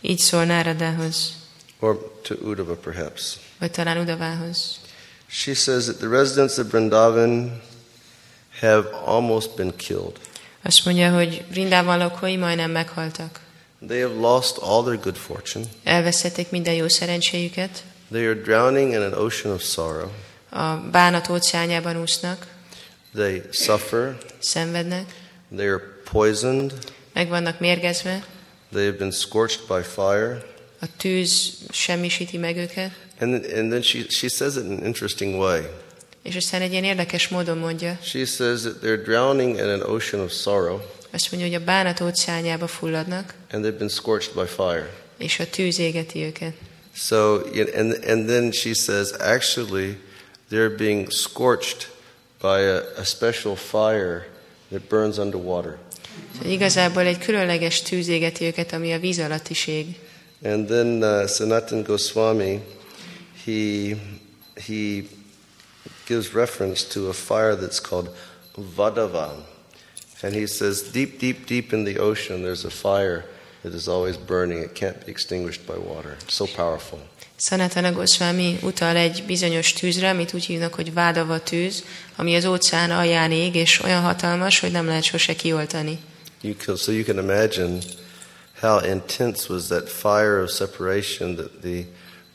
Így 0.00 0.18
szól 0.18 0.44
Náradához, 0.44 1.32
or 1.80 2.12
to 2.22 2.34
Uddhava 2.34 2.74
perhaps. 2.74 3.36
vagy 3.58 3.70
talán 3.70 3.98
Udavához. 3.98 4.80
She 5.26 5.54
says 5.54 5.84
that 5.84 5.96
the 5.98 6.08
residents 6.08 6.58
of 6.58 6.66
Vrindavan 6.70 7.60
have 8.60 8.88
almost 9.04 9.56
been 9.56 9.76
killed. 9.76 10.18
Azt 10.68 10.84
mondja, 10.84 11.14
hogy 11.14 11.44
Vrindában 11.50 11.98
lakói 11.98 12.36
majdnem 12.36 12.70
meghaltak. 12.70 13.40
They 13.86 14.00
have 14.00 14.14
lost 14.14 14.56
all 14.58 14.82
their 14.82 15.00
good 15.00 15.16
fortune. 15.16 15.64
Elvesztették 15.84 16.50
minden 16.50 16.74
jó 16.74 16.88
szerencséjüket, 16.88 17.84
They 18.10 18.24
are 18.24 18.34
drowning 18.40 18.92
in 18.92 19.00
an 19.00 19.12
ocean 19.12 19.54
of 19.54 19.62
sorrow. 19.62 20.08
a 20.50 20.74
bánat 20.92 21.28
óceánjában 21.28 22.00
úsznak, 22.00 22.46
They 23.14 23.42
suffer. 23.50 24.16
szenvednek, 24.38 25.04
They 25.56 25.66
are 25.66 25.82
poisoned. 26.10 26.72
meg 27.12 27.28
vannak 27.28 27.60
mérgezve, 27.60 28.24
They 28.72 28.84
have 28.84 28.96
been 28.96 29.10
scorched 29.12 29.60
by 29.68 29.82
fire. 29.94 30.42
a 30.80 30.86
tűz 30.96 31.52
semmisíti 31.70 32.36
meg 32.36 32.56
őket, 32.56 32.90
And, 33.20 33.32
and 33.34 33.70
then 33.70 33.82
she, 33.82 34.04
she 34.08 34.28
says 34.28 34.56
it 34.56 34.64
in 34.64 34.70
an 34.70 34.84
interesting 34.84 35.38
way. 35.40 35.60
És 36.28 36.36
aztán 36.36 36.60
egy 36.60 36.72
ilyen 36.72 36.84
érdekes 36.84 37.28
módon 37.28 37.58
mondja, 37.58 37.98
She 38.02 38.24
says 38.24 38.60
that 38.60 38.82
they're 38.82 39.02
drowning 39.04 39.56
in 39.56 39.64
an 39.64 39.82
ocean 39.82 40.22
of 40.22 40.32
sorrow 40.32 40.80
azt 41.10 41.30
mondja, 41.32 41.50
hogy 41.50 41.60
a 41.62 41.64
bánat 41.64 42.00
óceánjába 42.00 42.66
fulladnak, 42.66 43.34
and 43.50 43.64
they've 43.64 43.78
been 43.78 43.88
scorched 43.88 44.34
by 44.34 44.46
fire. 44.46 44.92
és 45.18 45.38
a 45.38 45.50
tűz 45.50 45.78
égeti 45.78 46.22
őket. 46.22 46.54
So, 46.94 47.34
and, 47.76 47.98
and 48.06 48.26
then 48.28 48.50
she 48.52 48.74
says, 48.74 49.12
actually, 49.12 49.98
they're 50.50 50.76
being 50.76 51.10
scorched 51.10 51.88
by 52.40 52.60
a, 52.60 52.82
a 52.98 53.04
special 53.04 53.56
fire 53.56 54.28
that 54.70 54.82
burns 54.88 55.16
underwater. 55.16 55.76
Szóval 56.34 56.52
igazából 56.52 57.02
egy 57.02 57.18
különleges 57.18 57.82
tűz 57.82 58.08
égeti 58.08 58.44
őket, 58.44 58.72
ami 58.72 58.92
a 58.92 58.98
víz 58.98 59.18
alatti 59.18 59.54
ség. 59.54 59.86
And 60.42 60.66
then 60.66 61.02
uh, 61.02 61.26
Sanatan 61.26 61.82
Goswami, 61.82 62.60
he, 63.44 63.96
he 64.66 65.02
gives 66.08 66.34
reference 66.34 66.82
to 66.94 67.08
a 67.08 67.12
fire 67.12 67.54
that's 67.54 67.80
called 67.80 68.08
Vadavan. 68.56 69.42
And 70.22 70.34
he 70.34 70.46
says, 70.46 70.90
deep, 70.90 71.20
deep, 71.20 71.46
deep 71.46 71.72
in 71.72 71.84
the 71.84 71.98
ocean, 71.98 72.42
there's 72.42 72.64
a 72.64 72.70
fire 72.70 73.24
that 73.62 73.74
is 73.74 73.86
always 73.86 74.16
burning. 74.16 74.62
It 74.62 74.74
can't 74.74 75.04
be 75.04 75.12
extinguished 75.12 75.66
by 75.66 75.76
water. 75.76 76.16
It's 76.22 76.34
so 76.34 76.46
powerful. 76.46 76.98
Sanatana 77.36 77.92
Goswami 77.92 78.58
utal 78.62 78.96
egy 78.96 79.24
bizonyos 79.26 79.72
tűzre, 79.72 80.08
amit 80.10 80.34
úgy 80.34 80.44
hívnak, 80.44 80.74
hogy 80.74 80.92
vádava 80.92 81.42
tűz, 81.42 81.84
ami 82.16 82.34
az 82.34 82.44
óceán 82.44 82.90
alján 82.90 83.32
ég, 83.32 83.54
és 83.54 83.82
olyan 83.82 84.02
hatalmas, 84.02 84.60
hogy 84.60 84.70
nem 84.70 84.86
lehet 84.86 85.02
sose 85.02 85.34
kioltani. 85.34 85.98
You 86.40 86.54
can, 86.64 86.76
so 86.76 86.92
you 86.92 87.04
can 87.04 87.18
imagine 87.18 87.78
how 88.60 88.80
intense 88.84 89.52
was 89.52 89.66
that 89.66 89.88
fire 89.88 90.42
of 90.42 90.50
separation 90.50 91.36
that 91.36 91.60
the 91.60 91.84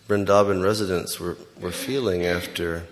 Vrindavan 0.08 0.62
residents 0.62 1.20
were, 1.20 1.36
were 1.62 1.72
feeling 1.72 2.26
after 2.26 2.86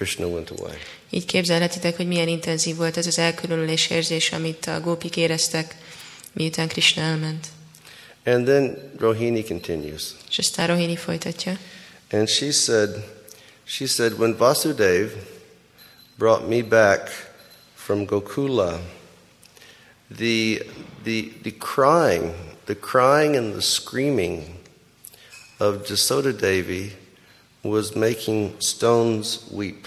Krishna 0.00 0.26
went 0.26 0.50
away. 0.50 0.78
Így 1.10 1.24
képzelhetitek, 1.24 1.96
hogy 1.96 2.06
milyen 2.06 2.28
intenzív 2.28 2.76
volt 2.76 2.96
ez 2.96 3.06
az 3.06 3.18
elkülönülés 3.18 3.90
érzés, 3.90 4.32
amit 4.32 4.66
a 4.66 4.80
gópik 4.80 5.16
éreztek, 5.16 5.76
miután 6.32 6.68
Krishna 6.68 7.02
elment. 7.02 7.46
And 8.24 8.44
then 8.44 8.92
Rohini 8.98 9.44
continues. 9.44 10.02
És 10.28 10.38
aztán 10.38 10.66
Rohini 10.66 10.96
folytatja. 10.96 11.58
And 12.10 12.28
she 12.28 12.50
said, 12.50 13.04
she 13.64 13.86
said, 13.86 14.18
when 14.18 14.36
Vasudev 14.36 15.10
brought 16.18 16.48
me 16.48 16.62
back 16.62 17.08
from 17.74 18.06
Gokula, 18.06 18.80
the 20.16 20.64
the, 21.04 21.32
the 21.42 21.50
crying, 21.50 22.34
the 22.64 22.74
crying 22.74 23.36
and 23.36 23.54
the 23.54 23.62
screaming 23.62 24.60
of 25.58 25.84
Jasoda 25.84 26.32
Devi 26.32 26.92
was 27.62 27.90
making 27.92 28.50
stones 28.60 29.26
weep. 29.50 29.86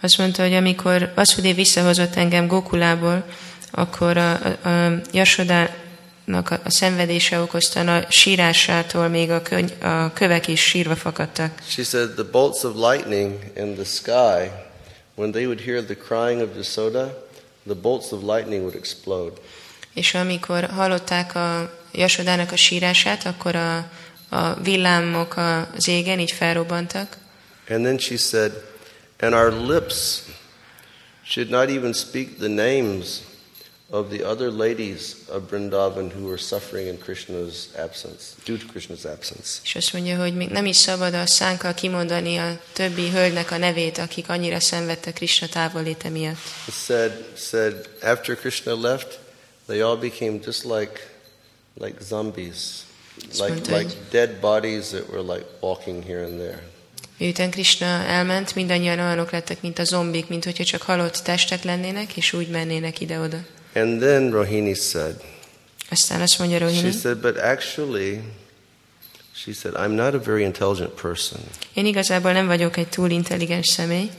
Azt 0.00 0.18
mondta, 0.18 0.42
hogy 0.42 0.54
amikor 0.54 1.12
Vasudév 1.14 1.54
visszahozott 1.54 2.14
engem 2.14 2.46
Gokulából, 2.46 3.24
akkor 3.70 4.16
a, 4.16 4.32
a, 4.32 4.68
a 4.68 5.00
Jasodának 5.12 6.50
a, 6.50 6.60
a 6.64 6.70
szenvedése 6.70 7.40
okozta 7.40 7.96
a 7.96 8.06
sírásától 8.08 9.08
még 9.08 9.30
a, 9.30 9.42
köny, 9.42 9.70
a 9.82 10.12
kövek 10.12 10.48
is 10.48 10.60
sírva 10.60 10.96
fakadtak. 10.96 11.62
She 11.68 11.84
said 11.84 12.10
the 12.10 12.24
bolts 12.24 12.62
of 12.62 12.74
lightning 12.74 13.38
in 13.56 13.74
the 13.74 13.84
sky, 13.84 14.50
when 15.14 15.30
they 15.30 15.44
would 15.44 15.60
hear 15.60 15.84
the 15.84 15.96
crying 15.96 16.40
of 16.40 16.48
Jasoda, 16.56 17.26
the 17.66 17.74
bolts 17.74 18.10
of 18.10 18.22
lightning 18.22 18.62
would 18.62 18.74
explode. 18.74 19.32
És 19.94 20.14
amikor 20.14 20.64
hallották 20.64 21.34
a 21.34 21.72
Jasodának 21.92 22.52
a 22.52 22.56
sírását, 22.56 23.26
akkor 23.26 23.56
a, 23.56 23.90
a 24.28 24.54
villámok 24.54 25.36
az 25.76 25.88
égen 25.88 26.18
így 26.18 26.32
felrobbantak. 26.32 27.16
And 27.68 27.84
then 27.84 27.98
she 27.98 28.16
said, 28.16 28.52
and 29.20 29.34
our 29.34 29.52
lips 29.52 30.22
should 31.24 31.50
not 31.50 31.68
even 31.68 31.92
speak 31.92 32.38
the 32.38 32.48
names 32.48 33.20
of 33.90 34.10
the 34.10 34.22
other 34.22 34.50
ladies 34.50 35.16
of 35.28 35.50
Vrindavan 35.50 36.10
who 36.10 36.26
were 36.26 36.38
suffering 36.38 36.88
in 36.88 36.98
Krishna's 36.98 37.68
absence, 37.76 38.34
due 38.44 38.58
to 38.58 38.66
Krishna's 38.66 39.04
absence. 39.04 39.60
És 39.64 39.74
azt 39.74 39.92
mondja, 39.92 40.18
hogy 40.18 40.34
még 40.34 40.48
nem 40.48 40.66
is 40.66 40.76
szabad 40.76 41.14
a 41.14 41.26
szánkkal 41.26 41.74
kimondani 41.74 42.36
a 42.36 42.60
többi 42.72 43.10
hölgynek 43.10 43.50
a 43.50 43.56
nevét, 43.56 43.98
akik 43.98 44.28
annyira 44.28 44.60
szenvedtek 44.60 45.14
Krishna 45.14 45.46
távoléte 45.46 46.08
miatt. 46.08 46.38
It 46.66 46.74
said, 46.74 47.24
said 47.36 47.88
after 48.02 48.36
Krishna 48.36 48.80
left, 48.80 49.18
they 49.66 49.80
all 49.80 49.96
became 49.96 50.38
just 50.44 50.64
like, 50.64 51.14
like 51.74 51.96
zombies, 52.02 52.86
like, 53.38 53.70
like 53.70 53.94
dead 54.10 54.40
bodies 54.40 54.90
that 54.90 55.08
were 55.10 55.22
like 55.36 55.46
walking 55.60 56.04
here 56.04 56.24
and 56.24 56.38
there. 56.38 56.62
Miután 57.18 57.50
Krishna 57.50 57.86
elment, 58.06 58.54
mindannyian 58.54 58.98
olyanok 58.98 59.30
lettek, 59.30 59.60
mint 59.60 59.78
a 59.78 59.84
zombik, 59.84 60.28
mint 60.28 60.44
hogyha 60.44 60.64
csak 60.64 60.82
halott 60.82 61.20
testek 61.24 61.62
lennének, 61.62 62.16
és 62.16 62.32
úgy 62.32 62.48
mennének 62.48 63.00
ide-oda. 63.00 63.38
And 63.74 64.00
then 64.00 64.30
Rohini 64.30 64.74
said, 64.74 65.14
Aztán 65.90 66.20
azt 66.20 66.38
mondja 66.38 66.58
she 66.58 66.64
Rohini, 66.64 66.90
said, 66.92 67.16
but 67.18 67.36
actually, 67.36 68.20
she 69.34 69.52
said, 69.52 69.74
I'm 69.74 69.94
not 69.94 70.14
a 70.14 70.18
very 70.18 70.42
intelligent 70.42 70.90
person. 70.90 71.40
én 71.74 71.86
igazából 71.86 72.32
nem 72.32 72.46
vagyok 72.46 72.76
egy 72.76 72.88
túl 72.88 73.10
intelligens 73.10 73.66
személy, 73.66 74.10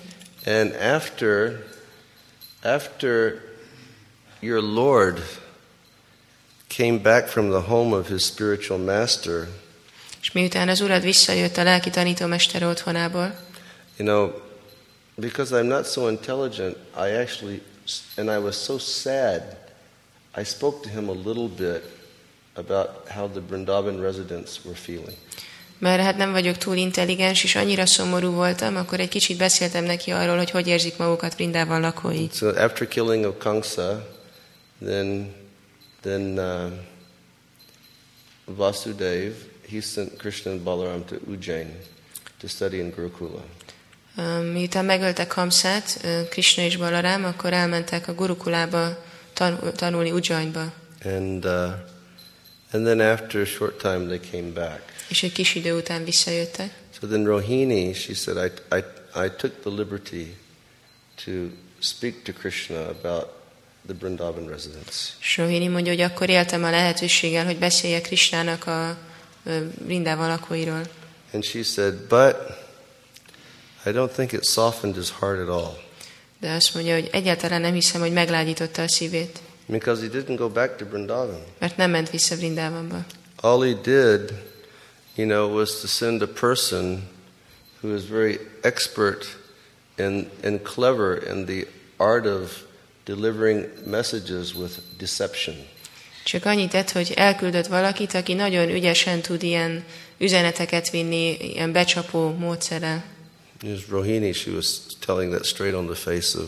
And 0.45 0.75
after, 0.95 1.63
after 2.63 3.41
your 4.39 4.61
Lord 4.61 5.21
came 6.77 6.97
back 6.97 7.27
from 7.27 7.49
the 7.49 7.61
home 7.61 7.95
of 7.95 8.07
his 8.07 8.23
spiritual 8.23 8.79
master, 8.79 9.47
és 10.21 10.31
miután 10.31 10.69
az 10.69 10.81
urad 10.81 11.01
visszajött 11.01 11.57
a 11.57 11.63
lelki 11.63 11.89
tanítómester 11.89 12.63
otthonából, 12.63 13.35
you 13.97 14.07
know, 14.07 14.31
because 15.15 15.61
I'm 15.61 15.67
not 15.67 15.85
so 15.85 16.09
intelligent, 16.09 16.75
I 16.95 17.21
actually, 17.21 17.61
and 18.15 18.29
I 18.29 18.37
was 18.37 18.55
so 18.55 18.77
sad, 18.77 19.57
I 20.37 20.43
spoke 20.43 20.81
to 20.81 20.89
him 20.89 21.09
a 21.09 21.29
little 21.29 21.49
bit 21.57 21.83
about 22.53 22.89
how 23.09 23.27
the 23.27 23.39
Brindavan 23.39 24.01
residents 24.01 24.59
were 24.65 24.77
feeling. 24.77 25.17
mert 25.79 26.01
hát 26.01 26.17
nem 26.17 26.31
vagyok 26.31 26.57
túl 26.57 26.75
intelligens, 26.75 27.43
és 27.43 27.55
annyira 27.55 27.85
szomorú 27.85 28.31
voltam, 28.31 28.75
akkor 28.75 28.99
egy 28.99 29.09
kicsit 29.09 29.37
beszéltem 29.37 29.83
neki 29.83 30.11
arról, 30.11 30.37
hogy 30.37 30.49
hogy 30.49 30.67
érzik 30.67 30.97
magukat 30.97 31.35
lakói. 31.67 32.27
So 32.33 32.47
after 32.47 32.87
killing 32.87 33.25
of 33.25 33.33
Kamsa, 33.37 34.07
then, 34.85 35.33
then 36.01 36.37
uh, 36.37 36.71
Vasudev, 38.57 39.33
he 39.67 39.81
sent 39.81 40.17
Krishna 40.17 40.51
and 40.51 40.61
Balaram 40.65 41.05
to 41.07 41.15
Ujjain 41.15 41.67
to 42.39 42.47
study 42.47 42.79
in 42.79 42.91
Gurukula. 42.91 43.41
Um, 44.17 44.45
Miután 44.45 44.85
megöltek 44.85 45.27
Kamszát, 45.27 45.99
uh, 46.03 46.27
Krishna 46.29 46.63
és 46.63 46.77
Balarám, 46.77 47.25
akkor 47.25 47.53
elmentek 47.53 48.07
a 48.07 48.13
Gurukulába 48.13 49.03
tan- 49.33 49.73
tanulni 49.75 50.11
Ujjainba. 50.11 50.73
And, 51.03 51.45
uh, 51.45 51.71
and 52.71 52.85
then 52.85 52.99
after 52.99 53.41
a 53.41 53.45
short 53.45 53.77
time, 53.77 54.05
they 54.05 54.19
came 54.31 54.51
back. 54.53 54.81
És 55.09 55.23
egy 55.23 55.31
kis 55.31 55.55
idő 55.55 55.73
után 55.77 56.03
visszajöttek. 56.03 56.73
So 56.99 57.07
then 57.07 57.25
Rohini, 57.25 57.93
she 57.93 58.13
said, 58.13 58.37
I, 58.37 58.75
I, 58.75 58.83
I 59.25 59.29
took 59.29 59.61
the 59.61 59.69
liberty 59.69 60.35
to 61.25 61.31
speak 61.79 62.23
to 62.23 62.33
Krishna 62.33 62.89
about 62.89 63.27
the 63.87 63.95
Vrindavan 63.99 64.47
residents. 64.47 64.95
És 65.21 65.37
Rohini 65.37 65.67
mondja, 65.67 65.91
hogy 65.91 66.01
akkor 66.01 66.29
éltem 66.29 66.63
a 66.63 66.69
lehetőséggel, 66.69 67.45
hogy 67.45 67.57
beszéljek 67.57 68.01
Krishnának 68.01 68.67
a 68.67 68.97
ö, 69.45 69.59
Vrindában 69.85 70.27
lakóiról. 70.27 70.81
And 71.33 71.43
she 71.43 71.63
said, 71.63 71.93
But 71.93 72.35
I 73.85 73.89
don't 73.91 74.11
think 74.11 74.31
it 74.31 74.45
softened 74.45 74.95
his 74.95 75.09
heart 75.19 75.39
at 75.39 75.49
all. 75.49 75.77
De 76.39 76.51
azt 76.51 76.73
mondja, 76.73 76.93
hogy 76.93 77.09
egyáltalán 77.11 77.61
nem 77.61 77.73
hiszem, 77.73 78.01
hogy 78.01 78.13
meglágyította 78.13 78.81
a 78.81 78.87
szívét, 78.87 79.39
Because 79.65 80.01
he 80.01 80.07
didn't 80.07 80.35
go 80.37 80.49
back 80.49 80.75
to 80.75 80.85
Brindavan. 80.85 81.43
mert 81.59 81.77
nem 81.77 81.89
ment 81.91 82.09
vissza 82.09 82.35
Vrindávamba. 82.35 83.05
All 83.35 83.59
he 83.65 83.73
did, 83.73 84.33
you 85.15 85.27
know, 85.27 85.53
was 85.57 85.69
to 85.81 85.87
send 85.87 86.21
a 86.21 86.27
person 86.27 87.09
who 87.81 87.95
is 87.95 88.01
very 88.09 88.39
expert 88.61 89.37
and, 89.97 90.27
and 90.43 90.61
clever 90.61 91.23
in 91.35 91.45
the 91.45 91.65
art 91.97 92.25
of 92.25 92.51
delivering 93.09 93.65
messages 93.85 94.53
with 94.53 94.79
deception. 94.97 95.55
Csak 96.23 96.45
annyit 96.45 96.69
tett, 96.69 96.91
hogy 96.91 97.13
elküldött 97.15 97.67
valakit, 97.67 98.13
aki 98.13 98.33
nagyon 98.33 98.69
ügyesen 98.69 99.21
tud 99.21 99.43
ilyen 99.43 99.83
üzeneteket 100.17 100.89
vinni, 100.89 101.37
ilyen 101.41 101.71
becsapó 101.71 102.29
módszerrel. 102.29 103.03
It 103.61 103.69
was 103.69 103.87
Rohini, 103.89 104.31
she 104.33 104.51
was 104.51 104.79
telling 105.05 105.31
that 105.31 105.45
straight 105.45 105.75
on 105.75 105.85
the 105.85 105.95
face 105.95 106.37
of 106.37 106.45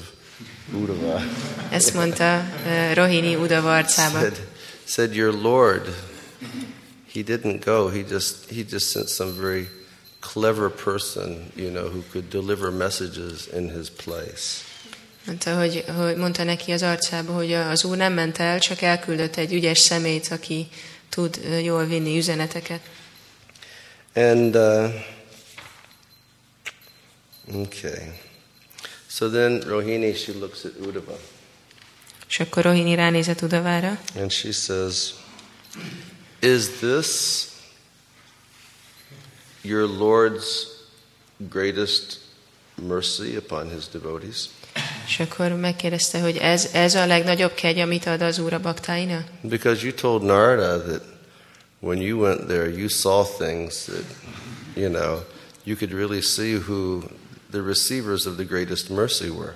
Uddhava. 0.74 1.22
Ezt 1.78 1.94
mondta 1.94 2.46
uh, 2.66 2.94
Rohini 2.94 3.36
Udava 3.36 3.76
arcába. 3.76 4.20
said, 4.20 4.38
said, 4.86 5.16
Your 5.16 5.34
Lord, 5.34 5.88
he 7.14 7.24
didn't 7.24 7.66
go. 7.66 7.90
He 7.90 8.04
just, 8.10 8.50
he 8.50 8.64
just 8.64 8.90
sent 8.90 9.08
some 9.08 9.32
very 9.32 9.68
clever 10.20 10.70
person, 10.70 11.52
you 11.56 11.70
know, 11.70 11.90
who 11.90 12.02
could 12.12 12.30
deliver 12.30 12.72
messages 12.72 13.48
in 13.48 13.70
his 13.70 13.90
place. 13.90 14.71
Mondta, 15.26 15.58
hogy, 15.58 15.84
hogy 15.98 16.16
mondta 16.16 16.44
neki 16.44 16.72
az 16.72 16.82
arcába, 16.82 17.34
hogy 17.34 17.54
az 17.54 17.84
úr 17.84 17.98
nem 17.98 18.14
ment 18.14 18.38
el, 18.38 18.60
csak 18.60 18.82
elküldött 18.82 19.36
egy 19.36 19.54
ügyes 19.54 19.80
szemét, 19.80 20.28
aki 20.28 20.68
tud 21.10 21.40
jól 21.64 21.86
vinni 21.86 22.18
üzeneteket. 22.18 22.82
And, 24.14 24.56
uh, 24.56 24.94
okay. 27.54 28.20
So 29.08 29.30
then 29.30 29.60
Rohini, 29.68 30.14
she 30.14 30.32
looks 30.40 30.64
at 30.64 30.72
Uddhava 30.80 31.20
És 32.28 32.40
akkor 32.40 32.64
Rohini 32.64 32.96
ránézett 32.96 33.42
Udavára, 33.42 34.00
and 34.16 34.32
she 34.32 34.52
says, 34.52 35.14
Is 36.40 36.68
this 36.80 37.46
your 39.62 39.88
Lord's 39.88 40.68
greatest 41.38 42.20
mercy 42.76 43.36
upon 43.36 43.70
his 43.70 43.88
devotees? 43.92 44.50
És 45.08 45.20
akkor 45.20 45.52
megkérdezte, 45.52 46.20
hogy 46.20 46.38
ez, 46.38 46.70
ez 46.74 46.96
a 46.96 47.06
legnagyobb 47.06 47.54
kegy, 47.54 47.80
amit 47.80 48.06
ad 48.06 48.22
az 48.22 48.40
úr 48.40 48.54
a 48.54 48.60
baktáinak? 48.60 49.24
Because 49.42 49.86
you 49.86 49.94
told 49.94 50.24
Narada 50.24 50.84
that 50.84 51.02
when 51.80 52.02
you 52.02 52.20
went 52.20 52.48
there, 52.48 52.70
you 52.70 52.88
saw 52.88 53.26
things 53.38 53.84
that, 53.84 54.04
you 54.76 54.90
know, 54.90 55.20
you 55.64 55.76
could 55.76 55.94
really 55.94 56.22
see 56.22 56.56
who 56.68 57.02
the 57.52 57.62
receivers 57.62 58.26
of 58.26 58.36
the 58.36 58.46
greatest 58.46 58.90
mercy 58.90 59.30
were. 59.30 59.54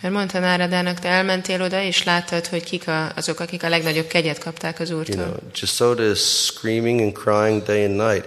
Mert 0.00 0.14
mondta 0.14 0.38
Náradának, 0.38 0.98
te 0.98 1.08
elmentél 1.08 1.62
oda, 1.62 1.82
és 1.82 2.04
láttad, 2.04 2.46
hogy 2.46 2.64
kik 2.64 2.88
a, 2.88 3.12
azok, 3.16 3.40
akik 3.40 3.62
a 3.62 3.68
legnagyobb 3.68 4.06
kegyet 4.06 4.38
kapták 4.38 4.80
az 4.80 4.88
You 4.90 4.98
úrtól. 4.98 5.24
know, 5.24 5.36
Jasoda 5.54 6.10
is 6.10 6.18
screaming 6.18 7.00
and 7.00 7.12
crying 7.12 7.62
day 7.62 7.84
and 7.84 7.96
night. 7.96 8.24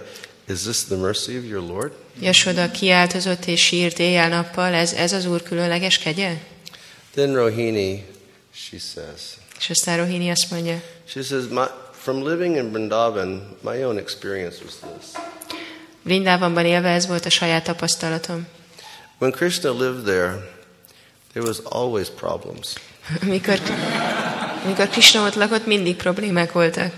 Is 0.48 0.60
this 0.62 0.84
the 0.84 0.96
mercy 0.96 1.36
of 1.36 1.44
your 1.44 1.62
Lord? 1.62 1.92
Jasoda 2.20 2.70
kiáltozott 2.70 3.46
és 3.46 3.64
sírt 3.64 3.98
éjjel-nappal, 3.98 4.72
ez, 4.72 4.92
ez 4.92 5.12
az 5.12 5.26
úr 5.26 5.42
különleges 5.42 5.98
kegye? 5.98 6.36
Then 7.14 7.34
Rohini, 7.34 8.06
she 8.54 8.78
says, 8.78 9.20
És 9.58 9.70
aztán 9.70 9.96
Rohini 9.96 10.30
azt 10.30 10.50
mondja, 10.50 10.80
she 11.06 11.22
says, 11.22 11.44
my, 11.48 11.64
from 11.92 12.26
living 12.26 12.56
in 12.56 12.70
Vrindavan, 12.70 13.56
my 13.60 13.84
own 13.84 13.98
experience 13.98 14.56
was 14.64 14.72
this. 14.72 15.22
Vrindávamban 16.02 16.64
élve 16.64 16.88
ez 16.88 17.06
volt 17.06 17.24
a 17.24 17.30
saját 17.30 17.64
tapasztalatom. 17.64 18.46
When 19.18 19.32
Krishna 19.32 19.70
lived 19.70 20.04
there, 20.04 20.48
there 21.32 21.46
was 21.46 21.58
always 21.64 22.08
problems. 22.08 22.72
Mikor, 23.22 23.58
mikor 24.66 24.88
Krishna 24.88 25.26
ott 25.26 25.34
lakott, 25.34 25.66
mindig 25.66 25.96
problémák 25.96 26.52
voltak. 26.52 26.92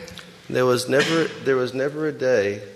There 0.46 0.64
was 0.64 0.84
never, 0.84 1.26
there 1.42 1.56
was 1.56 1.70
never 1.70 2.06
a 2.06 2.10
day 2.10 2.71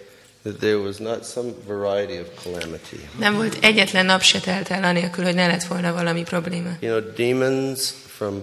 there 0.52 0.76
was 0.76 0.98
not 0.98 1.24
some 1.24 1.52
variety 1.66 2.18
of 2.18 2.26
calamity. 2.42 3.09
Nem 3.18 3.35
volt 3.35 3.56
egyetlen 3.61 4.06
nap 4.06 4.22
se 4.22 4.40
telt 4.40 4.70
el 4.70 4.85
anélkül, 4.85 5.24
hogy 5.24 5.35
ne 5.35 5.46
lett 5.46 5.64
volna 5.64 5.92
valami 5.92 6.22
probléma. 6.22 6.70
You 6.80 7.00
know, 7.00 7.12
demons 7.14 7.94
from 8.06 8.42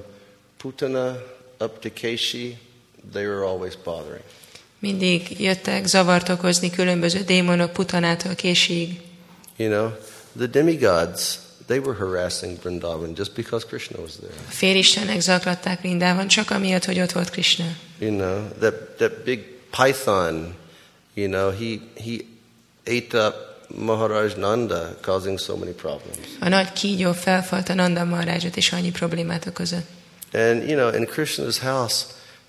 Putana 0.57 1.17
up 1.59 1.79
to 1.79 1.89
Keshi, 1.93 2.57
they 3.11 3.25
were 3.25 3.45
always 3.45 3.73
bothering. 3.83 4.23
Mindig 4.79 5.39
jöttek 5.39 5.85
zavart 5.85 6.29
okozni 6.29 6.69
különböző 6.69 7.19
démonok 7.19 7.73
putanától 7.73 8.35
késig. 8.35 9.01
You 9.55 9.69
know, 9.69 9.91
the 10.37 10.47
demigods, 10.47 11.39
they 11.65 11.79
were 11.79 11.97
harassing 11.97 12.59
Vrindavan 12.61 13.13
just 13.15 13.33
because 13.33 13.65
Krishna 13.65 14.01
was 14.01 14.11
there. 14.15 14.33
A 14.47 14.51
félistenek 14.51 15.19
zaklatták 15.19 15.79
Vrindában 15.79 16.27
csak 16.27 16.51
amiatt, 16.51 16.85
hogy 16.85 16.99
ott 16.99 17.11
volt 17.11 17.29
Krishna. 17.29 17.65
You 17.99 18.15
know, 18.15 18.47
that, 18.59 18.73
that 18.73 19.23
big 19.23 19.39
python, 19.69 20.55
you 21.13 21.27
know, 21.29 21.51
he, 21.51 21.81
he 21.95 22.25
ate 22.85 23.17
up 23.17 23.35
Maharaj 23.67 24.35
Nanda, 24.35 24.95
causing 25.01 25.39
so 25.39 25.55
many 25.55 25.71
problems. 25.71 26.27
A 26.39 26.47
nagy 26.49 26.73
kígyó 26.73 27.13
felfalta 27.13 27.73
Nanda 27.73 28.03
Maharajot, 28.03 28.57
és 28.57 28.71
annyi 28.71 28.91
problémát 28.91 29.45
okozott. 29.45 29.85
And, 30.33 30.69
you 30.69 30.75
know, 30.75 30.93
in 30.93 31.05
Krishna's 31.05 31.57
house, 31.57 32.05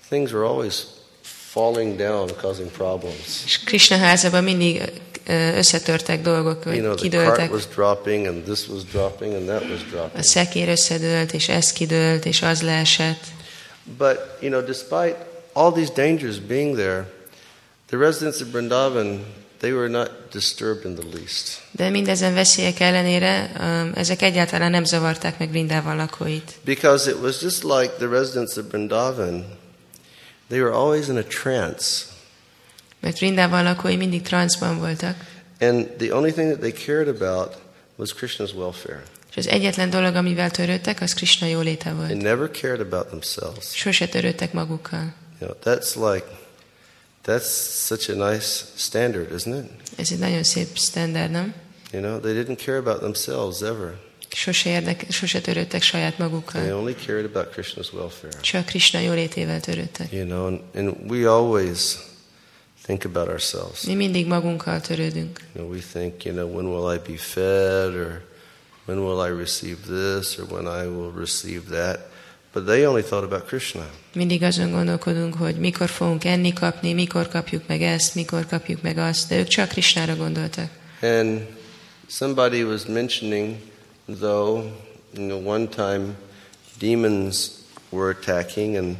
things 0.09 0.31
were 0.31 0.45
always 0.45 0.75
falling 1.23 1.97
down, 1.97 2.27
causing 2.41 2.69
problems. 2.69 3.43
És 3.45 3.59
Krishna 3.63 3.97
házában 3.97 4.43
mindig 4.43 4.81
összetörtek 5.55 6.21
dolgok, 6.21 6.63
vagy 6.63 6.75
You 6.75 6.83
know, 6.83 6.97
vagy 6.97 7.09
the 7.09 7.35
cart 7.35 7.51
was 7.51 7.67
dropping, 7.75 8.25
and 8.27 8.43
this 8.43 8.67
was 8.67 8.83
dropping, 8.91 9.33
and 9.33 9.47
that 9.47 9.61
was 9.61 9.79
A 9.81 9.89
dropping. 9.89 10.23
szekér 10.23 10.67
összedőlt, 10.69 11.33
és 11.33 11.49
ez 11.49 11.71
kidőlt, 11.73 12.25
és 12.25 12.41
az 12.41 12.61
leesett. 12.61 13.23
But, 13.97 14.19
you 14.39 14.51
know, 14.51 14.65
despite 14.65 15.15
all 15.53 15.71
these 15.71 15.91
dangers 15.95 16.39
being 16.39 16.75
there, 16.75 17.13
the 17.97 18.05
residents 18.05 18.41
of 18.41 18.47
Vrindavan, 18.47 19.19
they 19.59 19.71
were 19.71 19.89
not 19.89 20.09
disturbed 20.31 20.85
in 20.85 20.95
the 20.95 21.17
least. 21.17 21.61
De 21.71 21.89
mindezen 21.89 22.33
veszélyek 22.33 22.79
ellenére 22.79 23.51
um, 23.59 23.91
ezek 23.95 24.21
egyáltalán 24.21 24.71
nem 24.71 24.83
zavarták 24.83 25.39
meg 25.39 25.49
Vrindában 25.49 25.95
lakóit. 25.95 26.51
Because 26.63 27.09
it 27.11 27.17
was 27.21 27.41
just 27.41 27.63
like 27.63 27.93
the 27.97 28.07
residents 28.07 28.55
of 28.57 28.65
Vrindavan, 28.71 29.45
they 30.47 30.59
were 30.61 30.73
always 30.73 31.07
in 31.07 31.17
a 31.17 31.23
trance. 31.23 32.05
Mert 32.99 33.17
Vrindában 33.17 33.63
lakói 33.63 33.95
mindig 33.95 34.21
transzban 34.21 34.79
voltak, 34.79 35.15
And 35.59 35.85
the 35.97 36.13
only 36.15 36.31
thing 36.31 36.47
that 36.49 36.59
they 36.59 36.71
cared 36.85 37.07
about 37.21 37.53
was 37.95 38.13
Krishna's 38.13 38.53
welfare. 38.53 39.03
és 39.29 39.37
az 39.37 39.47
egyetlen 39.47 39.89
dolog, 39.89 40.15
amivel 40.15 40.51
törődtek, 40.51 41.01
az 41.01 41.13
Krishna 41.13 41.47
jóléte 41.47 41.89
They 41.89 42.07
volt. 42.07 42.21
never 42.21 42.49
cared 42.51 42.79
about 42.79 43.07
themselves. 43.07 43.65
Sose 43.73 44.07
törődtek 44.07 44.53
magukkal. 44.53 45.13
You 45.39 45.49
know, 45.49 45.75
that's 45.75 46.13
like, 46.13 46.25
that's 47.25 47.49
such 47.85 48.09
a 48.09 48.31
nice 48.31 48.65
standard, 48.75 49.31
isn't 49.31 49.53
it? 49.53 49.99
Ez 49.99 50.11
egy 50.11 50.19
nagyon 50.19 50.43
szép 50.43 50.77
standard, 50.77 51.31
nem? 51.31 51.53
You 51.91 52.01
know, 52.01 52.19
they 52.19 52.33
didn't 52.33 52.63
care 52.65 52.77
about 52.77 52.99
themselves 52.99 53.61
ever. 53.61 53.93
Sose, 54.29 54.69
érdek, 54.69 55.05
sose 55.09 55.41
törődtek 55.41 55.81
saját 55.81 56.15
They 56.45 56.71
only 56.71 56.95
cared 57.05 57.25
about 57.25 57.53
Krishna's 57.53 57.93
welfare. 57.93 58.33
Csak 58.41 58.65
Krishna 58.65 58.99
jólétével 58.99 59.59
törődtek. 59.59 60.11
You 60.11 60.25
know, 60.25 60.45
and, 60.45 60.61
and 60.73 61.11
we 61.11 61.29
always 61.29 61.97
think 62.85 63.05
about 63.05 63.27
ourselves. 63.27 63.83
Mi 63.83 63.95
mindig 63.95 64.27
magunkkal 64.27 64.81
törődünk. 64.81 65.39
You 65.53 65.63
know, 65.63 65.69
we 65.69 65.79
think, 65.91 66.23
you 66.23 66.35
know, 66.35 66.55
when 66.55 66.65
will 66.65 66.95
I 66.95 67.11
be 67.11 67.17
fed 67.17 67.93
or 67.93 68.21
when 68.85 68.97
will 68.99 69.19
I 69.19 69.29
receive 69.29 69.77
this 69.77 70.37
or 70.37 70.45
when 70.49 70.65
I 70.65 70.87
will 70.87 71.11
receive 71.15 71.61
that. 71.69 71.99
But 72.55 72.65
they 72.65 72.85
only 72.85 73.03
thought 73.03 73.23
about 73.23 73.47
Krishna. 73.47 73.85
Mindig 74.13 74.43
azon 74.43 74.71
gondolkodunk, 74.71 75.33
hogy 75.33 75.55
mikor 75.55 75.89
fogunk 75.89 76.25
enni 76.25 76.53
kapni, 76.53 76.93
mikor 76.93 77.27
kapjuk 77.27 77.67
meg 77.67 77.81
ezt, 77.81 78.15
mikor 78.15 78.45
kapjuk 78.45 78.81
meg 78.81 78.97
azt, 78.97 79.29
de 79.29 79.37
ők 79.37 79.47
csak 79.47 79.67
Krishnára 79.67 80.15
gondoltak. 80.15 80.69
And 81.01 81.41
somebody 82.07 82.63
was 82.63 82.85
mentioning, 82.85 83.55
though, 84.19 84.63
you 85.17 85.27
know, 85.27 85.47
one 85.47 85.67
time 85.67 86.15
demons 86.79 87.49
were 87.89 88.09
attacking 88.09 88.75
and 88.75 88.95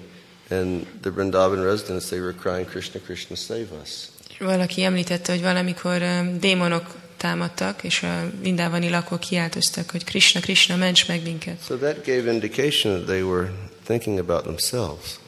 and 0.50 0.86
the 1.02 1.10
Vrindavan 1.10 1.64
residents, 1.64 2.10
they 2.10 2.20
were 2.20 2.34
crying, 2.34 2.66
Krishna, 2.66 3.00
Krishna, 3.00 3.36
save 3.36 3.68
us. 3.82 4.10
Valaki 4.40 4.84
említette, 4.84 5.32
hogy 5.32 5.42
valamikor 5.42 6.02
um, 6.02 6.40
démonok 6.40 6.96
támadtak, 7.26 7.84
és 7.84 8.04
a 8.04 8.30
Vindávani 8.42 8.90
lakók 8.90 9.20
kiáltoztak, 9.20 9.90
hogy 9.90 10.04
Krishna, 10.04 10.40
Krishna, 10.40 10.76
ments 10.76 11.08
meg 11.08 11.24
minket. 11.24 11.58
So 11.68 11.76
that 11.76 12.06
gave 12.06 12.32
indication 12.32 12.94
that 12.94 13.06
they 13.06 13.22
were 13.22 13.52
thinking 13.86 14.20
about 14.20 14.44
themselves. 14.44 15.20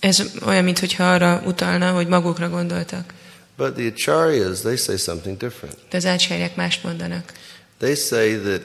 Ez 0.00 0.22
olyan, 0.46 0.64
mintha 0.64 1.12
arra 1.12 1.42
utalna, 1.46 1.92
hogy 1.92 2.06
magukra 2.06 2.48
gondoltak. 2.48 3.14
But 3.56 3.74
the 3.74 3.86
acharyas, 3.86 4.60
they 4.60 4.76
say 4.76 4.96
something 4.96 5.36
different. 5.36 5.76
De 5.90 5.96
az 5.96 6.06
ácsárják 6.06 6.56
mást 6.56 6.82
mondanak. 6.82 7.32
They 7.78 7.94
say 7.94 8.38
that 8.38 8.62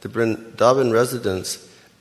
the 0.00 0.08
Vrindavan 0.12 0.92
residents, 0.92 1.48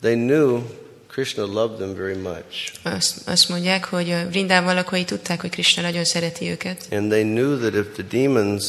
they 0.02 0.16
knew 0.16 0.62
Krishna 1.08 1.46
loved 1.46 1.78
them 1.78 1.96
very 1.96 2.18
much. 2.18 2.74
Azt, 2.84 3.28
azt 3.28 3.50
mondják, 3.50 3.86
hogy 3.86 4.16
Vrindában 4.30 4.76
lakói 4.76 5.04
tudták, 5.04 5.42
hogy 5.42 5.50
Krishna 5.50 5.82
nagyon 5.82 6.04
szereti 6.04 6.50
őket, 6.50 6.88
And 6.92 7.10
they 7.10 7.24
knew 7.24 7.58
that 7.58 7.74
if 7.74 7.94
the 7.94 8.04
demons 8.20 8.64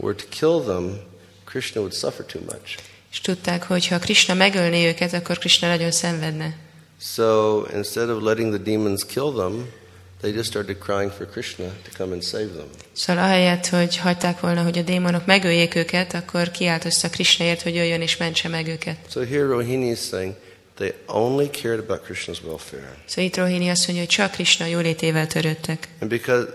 were 0.00 0.14
to 0.14 0.24
kill 0.28 0.60
them, 0.60 0.98
Krishna 1.44 1.80
would 1.80 1.94
suffer 1.94 2.26
too 2.26 2.42
much. 2.42 2.78
és 3.10 3.20
tudták, 3.20 3.62
hogy 3.62 3.86
ha 3.86 3.98
Krishna 3.98 4.34
megölné 4.34 4.86
őket, 4.86 5.12
akkor 5.12 5.38
Krishna 5.38 5.68
nagyon 5.68 5.90
szenvedne. 5.90 6.56
So 7.00 7.62
instead 7.74 8.08
of 8.08 8.22
letting 8.22 8.54
the 8.54 8.62
demons 8.62 9.06
kill 9.06 9.32
them, 9.32 9.68
they 10.20 10.32
just 10.32 10.50
started 10.50 10.78
crying 10.78 11.12
for 11.12 11.26
Krishna 11.26 11.64
to 11.64 11.90
come 11.96 12.12
and 12.12 12.22
save 12.22 12.46
them. 12.46 12.68
Szóval 12.92 13.24
ahelyett, 13.24 13.66
hogy 13.66 13.96
hagyták 13.96 14.40
volna, 14.40 14.62
hogy 14.62 14.78
a 14.78 14.82
démonok 14.82 15.26
megöljék 15.26 15.74
őket, 15.74 16.14
akkor 16.14 16.50
kiáltoztak 16.50 17.10
Krishnaért, 17.10 17.62
hogy 17.62 17.74
jöjjön 17.74 18.00
és 18.00 18.16
mentse 18.16 18.48
meg 18.48 18.66
őket. 18.66 18.96
So 19.10 19.20
here 19.20 19.46
Rohini 19.46 19.90
is 19.90 19.98
saying 19.98 20.34
they 20.74 20.92
only 21.06 21.50
cared 21.50 21.78
about 21.78 22.00
Krishna's 22.08 22.42
welfare. 22.44 22.96
Szóval 23.06 23.24
itt 23.24 23.36
Rohini 23.36 23.68
azt 23.68 23.86
mondja, 23.86 24.04
hogy 24.04 24.14
csak 24.14 24.30
Krishna 24.30 24.66
jólétével 24.66 25.26
törődtek. 25.26 25.88
And 26.00 26.10
because 26.10 26.46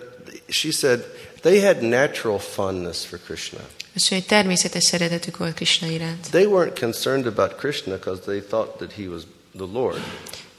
she 0.48 0.72
said 0.72 1.15
they 1.46 1.60
had 1.62 1.82
natural 1.82 2.40
fondness 2.40 3.06
for 3.06 3.20
Krishna. 3.26 3.60
Mondja, 3.94 4.18
hogy 4.18 4.26
természetes 4.26 4.84
szeretetük 4.84 5.38
volt 5.38 5.54
Krishna 5.54 5.88
iránt. 5.88 6.28
They 6.30 6.46
weren't 6.50 6.80
concerned 6.80 7.26
about 7.26 7.56
Krishna 7.56 7.94
because 7.94 8.22
they 8.22 8.42
thought 8.42 8.78
that 8.78 8.92
he 8.92 9.08
was 9.08 9.22
the 9.58 9.66
Lord. 9.74 10.00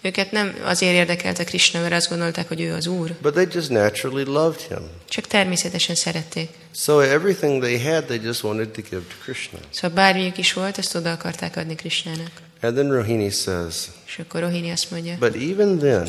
Őket 0.01 0.31
nem 0.33 0.57
azért 0.63 0.93
érdekelte 0.93 1.45
Krishna, 1.45 1.81
mert 1.81 1.93
azt 1.93 2.09
gondolták, 2.09 2.49
hogy 2.49 2.61
ő 2.61 2.73
az 2.73 2.87
Úr, 2.87 3.13
But 3.23 3.33
they 3.35 3.47
just 3.53 3.71
naturally 3.71 4.25
loved 4.25 4.61
him. 4.61 4.89
csak 5.09 5.27
természetesen 5.27 5.95
szerették. 5.95 6.51
So 6.75 7.01
everything 7.01 7.63
they 7.63 7.83
had, 7.83 8.05
they 8.05 8.21
just 8.23 8.43
wanted 8.43 8.69
to 8.69 8.83
give 8.91 9.03
to 9.09 9.15
Krishna. 9.23 9.59
Szóval 9.71 9.91
bármiük 9.97 10.39
is 10.39 10.53
volt, 10.53 10.79
azt 10.79 10.95
oda 10.95 11.13
akarták 11.13 11.57
adni 11.57 11.75
Krishnának. 11.75 12.31
And 12.63 12.75
then 12.75 12.91
Rohini 12.93 13.31
says, 13.31 13.75
És 14.07 14.19
akkor 14.19 14.41
Rohini 14.41 14.71
azt 14.71 14.91
mondja, 14.91 15.17
But 15.19 15.35
even 15.35 15.79
then, 15.79 16.09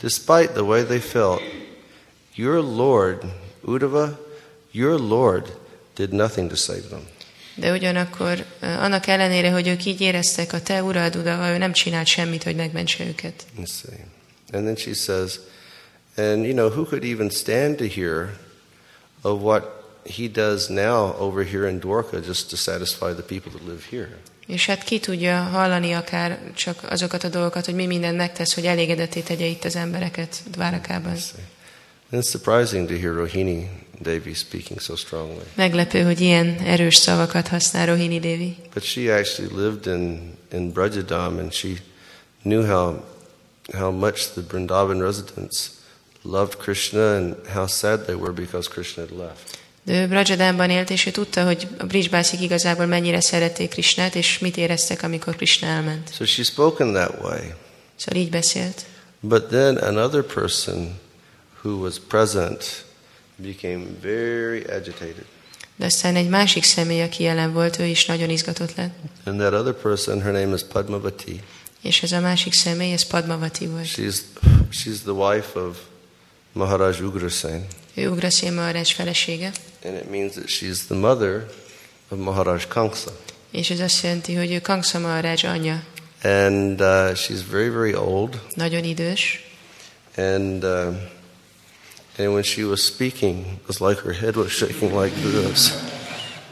despite 0.00 0.48
the 0.48 0.62
way 0.62 0.84
they 0.84 0.98
felt, 1.00 1.40
your 2.38 2.62
Lord, 2.62 3.24
Uddhava, 3.62 4.18
your 4.70 4.98
Lord 4.98 5.50
did 5.94 6.12
nothing 6.12 6.48
to 6.48 6.56
save 6.56 6.88
them. 6.88 7.02
de 7.54 7.72
ugyanakkor 7.72 8.44
eh, 8.60 8.82
annak 8.82 9.06
ellenére, 9.06 9.50
hogy 9.50 9.68
ők 9.68 9.84
így 9.84 10.00
éreztek, 10.00 10.52
a 10.52 10.62
te 10.62 10.82
urad 10.82 11.16
Udava, 11.16 11.48
ő 11.48 11.58
nem 11.58 11.72
csinált 11.72 12.06
semmit, 12.06 12.42
hogy 12.42 12.56
megmentse 12.56 13.04
őket. 13.04 13.46
And 14.52 14.64
then 14.64 14.76
she 14.76 14.94
says, 14.94 15.40
and 16.16 16.44
you 16.44 16.52
know, 16.52 16.70
who 16.70 16.84
could 16.84 17.04
even 17.04 17.30
stand 17.30 17.76
to 17.76 17.84
hear 17.84 18.38
of 19.22 19.40
what 19.42 19.64
he 20.16 20.28
does 20.28 20.66
now 20.68 21.14
over 21.20 21.44
here 21.44 21.68
in 21.68 21.80
Dwarka 21.80 22.20
just 22.26 22.50
to 22.50 22.56
satisfy 22.56 23.12
the 23.12 23.22
people 23.22 23.50
that 23.52 23.62
live 23.66 23.82
here? 23.90 24.16
És 24.46 24.66
hát 24.66 24.84
ki 24.84 24.98
tudja 24.98 25.36
hallani 25.36 25.92
akár 25.92 26.38
csak 26.54 26.78
azokat 26.90 27.24
a 27.24 27.28
dolgokat, 27.28 27.64
hogy 27.64 27.74
mi 27.74 27.86
mindent 27.86 28.16
megtesz, 28.16 28.54
hogy 28.54 28.64
elégedetté 28.64 29.20
tegye 29.20 29.46
itt 29.46 29.64
az 29.64 29.76
embereket 29.76 30.36
Dvárakában. 30.50 31.16
See. 31.16 31.57
It's 32.10 32.30
surprising 32.30 32.88
to 32.88 32.94
hear 32.94 33.12
Rohini 33.12 33.68
Devi 34.02 34.34
speaking 34.34 34.80
so 34.80 34.96
strongly. 34.96 35.44
Meglepő, 35.54 36.02
hogy 36.02 36.20
ilyen 36.20 36.58
erős 36.58 36.94
szavakat 36.94 37.48
használ 37.48 37.86
Rohini 37.86 38.20
Devi. 38.20 38.56
But 38.74 38.82
she 38.82 39.14
actually 39.14 39.64
lived 39.64 39.86
in, 39.86 40.32
in 40.52 40.72
Brajadam 40.72 41.38
and 41.38 41.52
she 41.52 41.68
knew 42.42 42.66
how, 42.66 43.04
how 43.72 43.92
much 43.92 44.32
the 44.32 44.42
Vrindavan 44.48 45.00
residents 45.00 45.70
loved 46.22 46.56
Krishna 46.56 47.16
and 47.16 47.36
how 47.54 47.66
sad 47.66 48.00
they 48.00 48.14
were 48.14 48.32
because 48.32 48.68
Krishna 48.68 49.02
had 49.02 49.18
left. 49.18 49.58
De 49.82 50.02
ő 50.02 50.06
Brajadánban 50.06 50.70
élt, 50.70 50.90
és 50.90 51.06
ő 51.06 51.10
tudta, 51.10 51.44
hogy 51.44 51.68
a 51.78 51.86
Brisbászik 51.86 52.40
igazából 52.40 52.86
mennyire 52.86 53.20
szerették 53.20 53.70
Krishnát, 53.70 54.14
és 54.14 54.38
mit 54.38 54.56
éreztek, 54.56 55.02
amikor 55.02 55.36
Krishna 55.36 55.66
elment. 55.66 56.14
So 56.14 56.24
she 56.24 56.42
spoke 56.42 56.84
in 56.84 56.92
that 56.92 57.20
way. 57.22 57.40
Szóval 57.96 58.22
így 58.22 58.30
beszélt. 58.30 58.84
But 59.20 59.44
then 59.44 59.76
another 59.76 60.22
person 60.22 60.98
who 61.62 61.76
was 61.82 61.98
present 62.08 62.84
became 63.36 63.84
very 64.00 64.64
agitated. 64.64 65.24
De 65.76 65.84
aztán 65.84 66.16
egy 66.16 66.28
másik 66.28 66.62
személy, 66.64 67.02
aki 67.02 67.22
jelen 67.22 67.52
volt, 67.52 67.78
ő 67.78 67.84
is 67.84 68.06
nagyon 68.06 68.30
izgatott 68.30 68.74
lett. 68.74 68.94
And 69.24 69.38
that 69.38 69.52
other 69.52 69.72
person, 69.74 70.22
her 70.22 70.32
name 70.32 70.54
is 70.54 70.62
Padmavati. 70.72 71.40
És 71.82 72.02
ez 72.02 72.12
a 72.12 72.20
másik 72.20 72.52
személy, 72.52 72.92
ez 72.92 73.02
Padmavati 73.06 73.66
volt. 73.66 73.86
She's, 73.86 74.16
she's 74.70 74.98
the 75.02 75.12
wife 75.12 75.58
of 75.58 75.76
Maharaj 76.52 77.00
Ugrasen. 77.00 77.66
Ő 77.94 78.08
Ugraszén 78.10 78.52
Maharaj 78.52 78.84
felesége, 78.84 79.50
And 79.84 79.94
it 79.96 80.10
means 80.10 80.32
that 80.32 80.46
she's 80.48 80.78
the 80.86 80.94
mother 80.94 81.46
of 82.08 82.18
Maharaj 82.18 82.64
Kamsa. 82.68 83.16
és 83.50 83.70
ez 83.70 83.80
azt 83.80 84.02
jelenti, 84.02 84.34
hogy 84.34 84.52
ő 84.52 84.60
Kangsa 84.60 84.98
Maharaj 84.98 85.34
anyja, 85.42 85.82
And 86.22 86.80
uh, 86.80 86.86
she's 87.14 87.40
very, 87.50 87.68
very 87.68 87.94
old. 87.94 88.40
nagyon 88.54 88.84
idős, 88.84 89.44
And, 90.16 90.64
uh, 90.64 90.94
and 92.18 92.32
when 92.32 92.42
she 92.42 92.64
was 92.64 92.82
speaking, 92.84 93.58
it 93.62 93.66
was 93.66 93.80
like 93.80 93.98
her 93.98 94.12
head 94.12 94.36
was 94.36 94.50
shaking 94.50 94.92
like 94.92 95.14
this. 95.14 95.72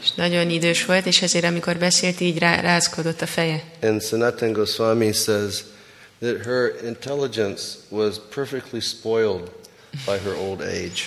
És 0.01 0.13
nagyon 0.15 0.49
idős 0.49 0.85
volt, 0.85 1.05
és 1.05 1.21
ezért 1.21 1.45
amikor 1.45 1.77
beszélt, 1.77 2.19
így 2.19 2.37
rá, 2.37 2.61
rázkodott 2.61 3.21
a 3.21 3.25
feje. 3.25 3.63
And 3.81 4.01
Sanatan 4.01 4.53
Goswami 4.53 5.11
says 5.11 5.63
that 6.19 6.45
her 6.45 6.73
intelligence 6.85 7.63
was 7.89 8.15
perfectly 8.29 8.79
spoiled 8.79 9.49
by 10.05 10.17
her 10.23 10.35
old 10.35 10.61
age. 10.61 11.01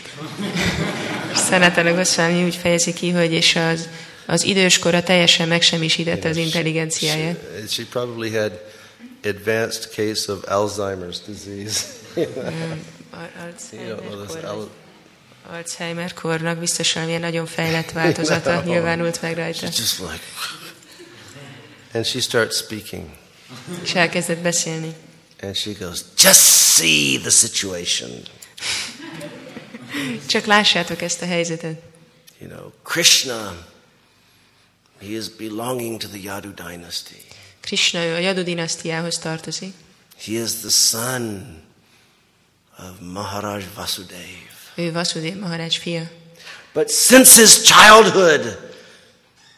Szenetene 1.48 1.90
Goswami 1.90 2.44
úgy 2.44 2.54
fejezi 2.54 2.92
ki, 2.92 3.10
hogy 3.10 3.32
és 3.32 3.56
az, 3.56 3.88
az 4.26 4.44
időskora 4.44 5.02
teljesen 5.02 5.48
megsemmisítette 5.48 6.28
az 6.28 6.36
intelligenciáját. 6.36 7.38
She, 7.58 7.66
she 7.68 7.84
probably 7.90 8.30
had 8.30 8.52
advanced 9.24 9.90
case 9.94 10.32
of 10.32 10.44
Alzheimer's 10.46 11.18
disease. 11.26 11.84
Um, 13.12 13.54
You 13.72 13.96
know, 13.96 14.10
all 14.20 14.26
this 14.26 14.44
Al- 14.44 14.70
Alzheimer 15.50 16.12
kornak 16.14 16.58
biztos 16.58 16.92
valamilyen 16.92 17.20
nagyon 17.20 17.46
fejlett 17.46 17.92
változata 17.92 18.62
nyilvánult 18.66 19.22
meg 19.22 19.36
rajta. 19.36 19.66
She's 19.66 19.76
just 19.78 19.98
like, 19.98 20.20
and 21.92 22.04
she 22.06 22.20
starts 22.20 22.56
speaking, 22.56 23.04
És 23.82 23.94
elkezdett 23.94 24.38
beszélni. 24.38 24.94
and 25.42 25.56
she 25.56 25.72
goes, 25.78 26.00
"Just 26.18 26.40
see 26.74 27.18
the 27.20 27.30
situation. 27.30 28.10
Csak 30.26 30.44
lássátok 30.44 31.02
ezt 31.02 31.22
a 31.22 31.26
helyzetet. 31.26 31.80
You 32.40 32.50
know, 32.50 32.72
Krishna, 32.82 33.66
he 35.00 35.06
is 35.08 35.28
belonging 35.28 36.00
to 36.00 36.08
the 36.08 36.18
Yadu 36.22 36.54
dynasty. 36.54 37.24
Krishna 37.60 38.04
ő 38.04 38.14
a 38.14 38.18
Jadu 38.18 38.42
dinasztiához 38.42 39.18
tartozik. 39.18 39.74
He 40.24 40.32
is 40.32 40.50
the 40.52 40.68
son 40.68 41.56
of 42.82 43.00
Maharaj 43.00 43.64
Vasudev. 43.74 44.48
Ő 44.74 44.92
Vasudév 44.92 45.38
Maharaj 45.38 45.78
fia. 45.78 46.10
But 46.72 46.90
since 46.90 47.40
his 47.40 47.62
childhood, 47.62 48.58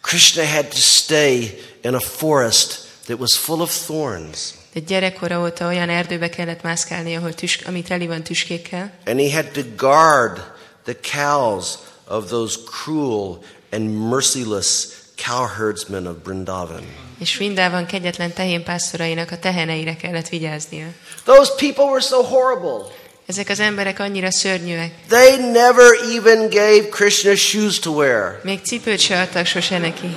Krishna 0.01 0.45
had 0.45 0.69
to 0.69 0.77
stay 0.81 1.59
in 1.83 1.95
a 1.95 2.01
forest 2.01 2.89
that 3.07 3.19
was 3.19 3.37
full 3.37 3.61
of 3.61 3.85
thorns. 3.87 4.55
De 4.73 4.81
gyerekkora 4.81 5.41
óta 5.41 5.67
olyan 5.67 5.89
erdőbe 5.89 6.29
kellett 6.29 6.63
mászkálni, 6.63 7.17
ahol 7.17 7.35
tüsk, 7.35 7.67
ami 7.67 7.83
teli 7.83 8.07
van 8.07 8.23
tüskékkel, 8.23 8.93
And 9.07 9.21
he 9.21 9.31
had 9.31 9.47
to 9.51 9.61
guard 9.77 10.41
the 10.85 10.97
cows 11.13 11.79
of 12.05 12.29
those 12.29 12.59
cruel 12.83 13.39
and 13.71 14.09
merciless 14.09 14.87
cowherdsmen 15.17 16.07
of 16.07 16.17
Brindavan. 16.17 16.83
és 17.19 17.37
Vrindában 17.37 17.87
kegyetlen 17.87 18.33
tehénpásztorainak 18.33 19.31
a 19.31 19.39
teheneire 19.39 19.97
kellett 19.97 20.29
vigyáznia. 20.29 20.87
Those 21.25 21.53
people 21.57 21.85
were 21.85 22.01
so 22.01 22.23
horrible. 22.23 22.93
Ezek 23.33 23.49
az 23.49 23.61
emberek 23.61 23.99
annyira 23.99 24.31
szörnyűek. 24.31 24.93
They 25.09 25.37
never 25.37 25.87
even 26.15 26.49
gave 26.49 26.89
Krishna 26.89 27.35
shoes 27.37 27.79
to 27.79 27.91
wear. 27.91 28.41
Még 28.43 28.61
cipőt 28.65 29.01
se 29.01 29.21
adtak 29.21 29.47
sose 29.47 29.79
neki. 29.79 30.17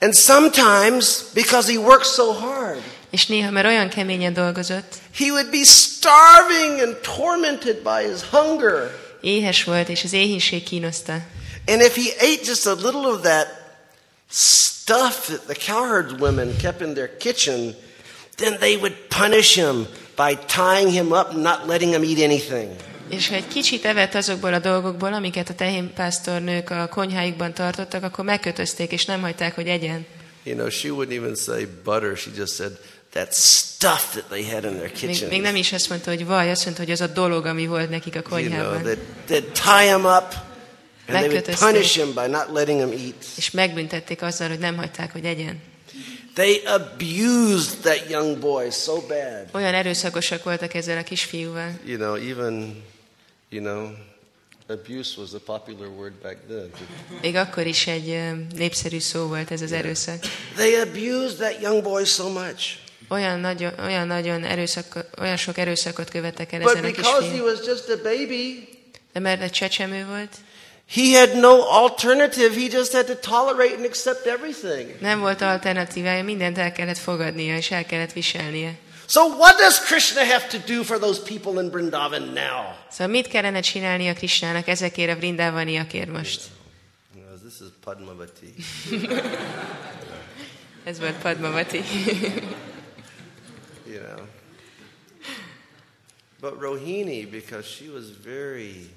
And 0.00 0.14
sometimes, 0.14 1.06
because 1.34 1.72
he 1.72 1.78
worked 1.78 2.06
so 2.06 2.32
hard, 2.32 2.82
És 3.10 3.26
néha, 3.26 3.50
mert 3.50 3.66
olyan 3.66 3.88
keményen 3.88 4.32
dolgozott, 4.32 4.94
he 5.18 5.24
would 5.30 5.50
be 5.50 5.64
starving 5.64 6.80
and 6.80 6.96
tormented 7.16 7.76
by 7.76 8.10
his 8.12 8.20
hunger. 8.30 8.90
éhes 9.20 9.64
volt, 9.64 9.88
és 9.88 10.04
az 10.04 10.12
éhínség 10.12 10.62
kínoszta. 10.62 11.12
And 11.66 11.80
if 11.80 11.94
he 11.94 12.26
ate 12.32 12.40
just 12.44 12.66
a 12.66 12.74
little 12.74 13.10
of 13.10 13.20
that 13.20 13.46
stuff 14.30 15.26
that 15.26 15.40
the 15.46 15.72
cowherd 15.72 16.20
women 16.20 16.56
kept 16.62 16.80
in 16.80 16.94
their 16.94 17.16
kitchen, 17.16 17.74
then 18.36 18.56
they 18.58 18.74
would 18.74 18.94
punish 19.08 19.54
him 19.54 19.86
by 20.16 20.38
tying 20.46 20.90
him 20.90 21.06
up 21.12 21.28
and 21.30 21.42
not 21.42 21.66
letting 21.66 21.92
him 21.92 22.02
eat 22.02 22.30
anything. 22.30 22.70
És 23.08 23.28
ha 23.28 23.34
egy 23.34 23.48
kicsit 23.48 23.84
evett 23.84 24.14
azokból 24.14 24.54
a 24.54 24.58
dolgokból, 24.58 25.12
amiket 25.12 25.48
a 25.48 25.54
tehénpásztornők 25.54 26.70
a 26.70 26.88
konyháikban 26.88 27.52
tartottak, 27.54 28.02
akkor 28.02 28.24
megkötözték, 28.24 28.92
és 28.92 29.04
nem 29.04 29.20
hagyták, 29.20 29.54
hogy 29.54 29.66
egyen. 29.66 30.06
You 30.42 30.56
know, 30.56 30.68
she 30.68 30.88
wouldn't 30.88 31.16
even 31.16 31.34
say 31.34 31.66
butter. 31.84 32.16
She 32.16 32.30
just 32.36 32.54
said 32.54 32.72
that 33.12 33.34
stuff 33.34 34.10
that 34.12 34.24
they 34.28 34.44
had 34.44 34.64
in 34.64 34.70
their 34.70 34.82
Még, 34.82 34.92
kitchen. 34.92 35.28
még 35.28 35.40
nem 35.40 35.56
is 35.56 35.72
azt 35.72 35.88
mondta, 35.88 36.10
hogy 36.10 36.26
vaj, 36.26 36.50
azt 36.50 36.64
mondta, 36.64 36.82
hogy 36.82 36.92
az 36.92 37.00
a 37.00 37.06
dolog, 37.06 37.46
ami 37.46 37.66
volt 37.66 37.90
nekik 37.90 38.14
a 38.14 38.18
You 38.18 38.22
know, 38.28 38.38
konyhában. 38.40 38.82
they'd 39.28 39.44
tie 39.52 39.92
him 39.94 40.04
up 40.04 40.34
and 41.08 41.18
they 41.18 41.28
would 41.28 41.58
punish 41.58 41.96
him 41.98 42.14
by 42.14 42.26
not 42.30 42.46
letting 42.52 42.78
him 42.78 42.90
eat. 43.06 43.24
És 43.36 43.50
megbüntették 43.50 44.22
azzal, 44.22 44.48
hogy 44.48 44.58
nem 44.58 44.76
hagyták, 44.76 45.12
hogy 45.12 45.24
egyen. 45.24 45.60
They 46.36 46.60
abused 46.66 47.80
that 47.82 48.10
young 48.10 48.38
boy 48.38 48.70
so 48.70 49.00
bad. 49.00 49.48
Olyan 49.52 49.74
erőszakosak 49.74 50.44
voltak 50.44 50.74
ezzel 50.74 50.98
a 50.98 51.02
kisfiúval. 51.02 51.70
You 51.84 51.96
know, 51.96 52.14
even, 52.14 52.82
you 53.48 53.62
know, 53.62 53.88
abuse 54.68 55.20
was 55.20 55.32
a 55.32 55.38
popular 55.38 55.88
word 55.88 56.12
back 56.22 56.36
then. 56.48 56.70
Még 57.20 57.34
akkor 57.34 57.66
is 57.66 57.86
egy 57.86 58.20
népszerű 58.56 58.98
szó 58.98 59.26
volt 59.26 59.50
ez 59.50 59.60
az 59.60 59.72
erőszak. 59.72 60.18
They 60.54 60.80
abused 60.80 61.36
that 61.36 61.60
young 61.60 61.82
boy 61.82 62.04
so 62.04 62.28
much. 62.28 62.76
Olyan 63.08 63.40
nagyon, 63.40 63.72
olyan 63.78 64.06
nagyon 64.06 64.44
erőszak, 64.44 65.06
olyan 65.18 65.36
sok 65.36 65.58
erőszakot 65.58 66.10
követtek 66.10 66.52
el 66.52 66.60
But 66.60 66.70
ezen 66.70 66.84
a 66.84 66.86
because 66.86 67.30
he 67.30 67.42
was 67.42 67.58
just 67.66 67.88
a 67.88 68.02
baby, 68.02 68.68
De 69.12 69.20
mert 69.20 69.42
egy 69.42 69.50
csecsemő 69.50 70.06
volt, 70.06 70.36
he 70.88 71.12
had 71.12 71.34
no 71.34 71.62
alternative. 71.62 72.54
He 72.54 72.68
just 72.68 72.92
had 72.92 73.06
to 73.06 73.14
tolerate 73.14 73.74
and 73.74 73.84
accept 73.84 74.26
everything. 74.26 75.00
nem 75.00 75.20
volt 75.20 75.40
alternatívája, 75.40 76.22
mindent 76.22 76.58
el 76.58 76.72
kellett 76.72 76.98
fogadnia, 76.98 77.56
és 77.56 77.70
el 77.70 77.84
kellett 77.84 78.12
viselnie. 78.12 78.78
So, 79.08 79.36
what 79.36 79.58
does 79.58 79.78
Krishna 79.78 80.24
have 80.24 80.48
to 80.48 80.58
do 80.58 80.82
for 80.82 80.98
those 80.98 81.20
people 81.20 81.62
in 81.62 81.70
Vrindavan 81.70 82.32
now? 82.32 82.74
Szóval 82.90 83.06
mit 83.06 83.28
kellene 83.28 83.60
csinálnia 83.60 84.14
Krisnának 84.14 84.68
ezekért 84.68 85.10
a 85.10 85.16
vrindávaniakért 85.16 86.10
most? 86.10 86.40
You 87.14 87.24
know, 87.24 87.38
this 87.38 87.60
is 87.60 87.68
Padmavati. 87.84 88.54
Ez 90.84 90.98
volt 90.98 91.14
Padmavati. 91.14 91.76
you 93.92 93.98
know. 93.98 94.26
But 96.40 96.60
Rohini, 96.60 97.24
because 97.30 97.66
she 97.66 97.88
was 97.88 98.10
very, 98.24 98.90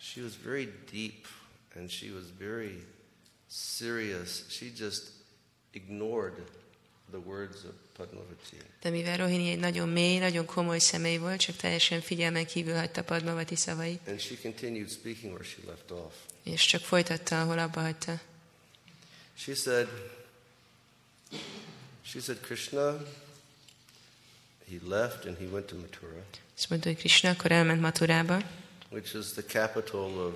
she 0.00 0.20
was 0.22 0.32
very 0.44 0.68
deep 0.90 1.26
and 1.74 1.90
she 1.90 2.10
was 2.10 2.24
very 2.38 2.84
serious, 3.50 4.42
she 4.48 4.72
just 4.76 5.02
ignored 5.72 6.34
the 7.10 7.18
words 7.24 7.64
of 7.64 7.72
Padmavati. 7.96 8.56
De 8.80 8.90
mivel 8.90 9.16
Rohini 9.16 9.50
egy 9.50 9.58
nagyon 9.58 9.88
mély, 9.88 10.18
nagyon 10.18 10.44
komoly 10.46 10.78
személy 10.78 11.16
volt, 11.16 11.40
csak 11.40 11.56
teljesen 11.56 12.00
figyelmen 12.00 12.46
kívül 12.46 12.74
hagyta 12.74 13.04
Padmavati 13.04 13.56
szavait, 13.56 14.00
And 14.08 14.20
she 14.20 14.34
continued 14.42 14.90
speaking 14.90 15.32
where 15.32 15.44
she 15.44 15.58
left 15.66 15.90
off. 15.90 16.14
és 16.42 16.66
csak 16.66 16.80
folytatta, 16.80 17.40
ahol 17.40 17.58
abba 17.58 17.80
hagyta. 17.80 18.20
She 19.34 19.54
said, 19.54 19.88
she 22.04 22.20
said, 22.20 22.40
Krishna, 22.40 22.96
he 24.68 24.78
left 24.86 25.24
and 25.24 25.36
he 25.38 25.44
went 25.46 25.66
to 25.66 25.76
Mathura, 25.76 26.24
Azt 26.56 26.70
mondta, 26.70 26.88
hogy 26.88 26.98
Krishna 26.98 27.30
akkor 27.30 27.52
elment 27.52 27.80
Maturába, 27.80 28.42
which 28.90 29.14
is 29.14 29.32
the 29.32 29.42
capital 29.42 30.18
of 30.26 30.34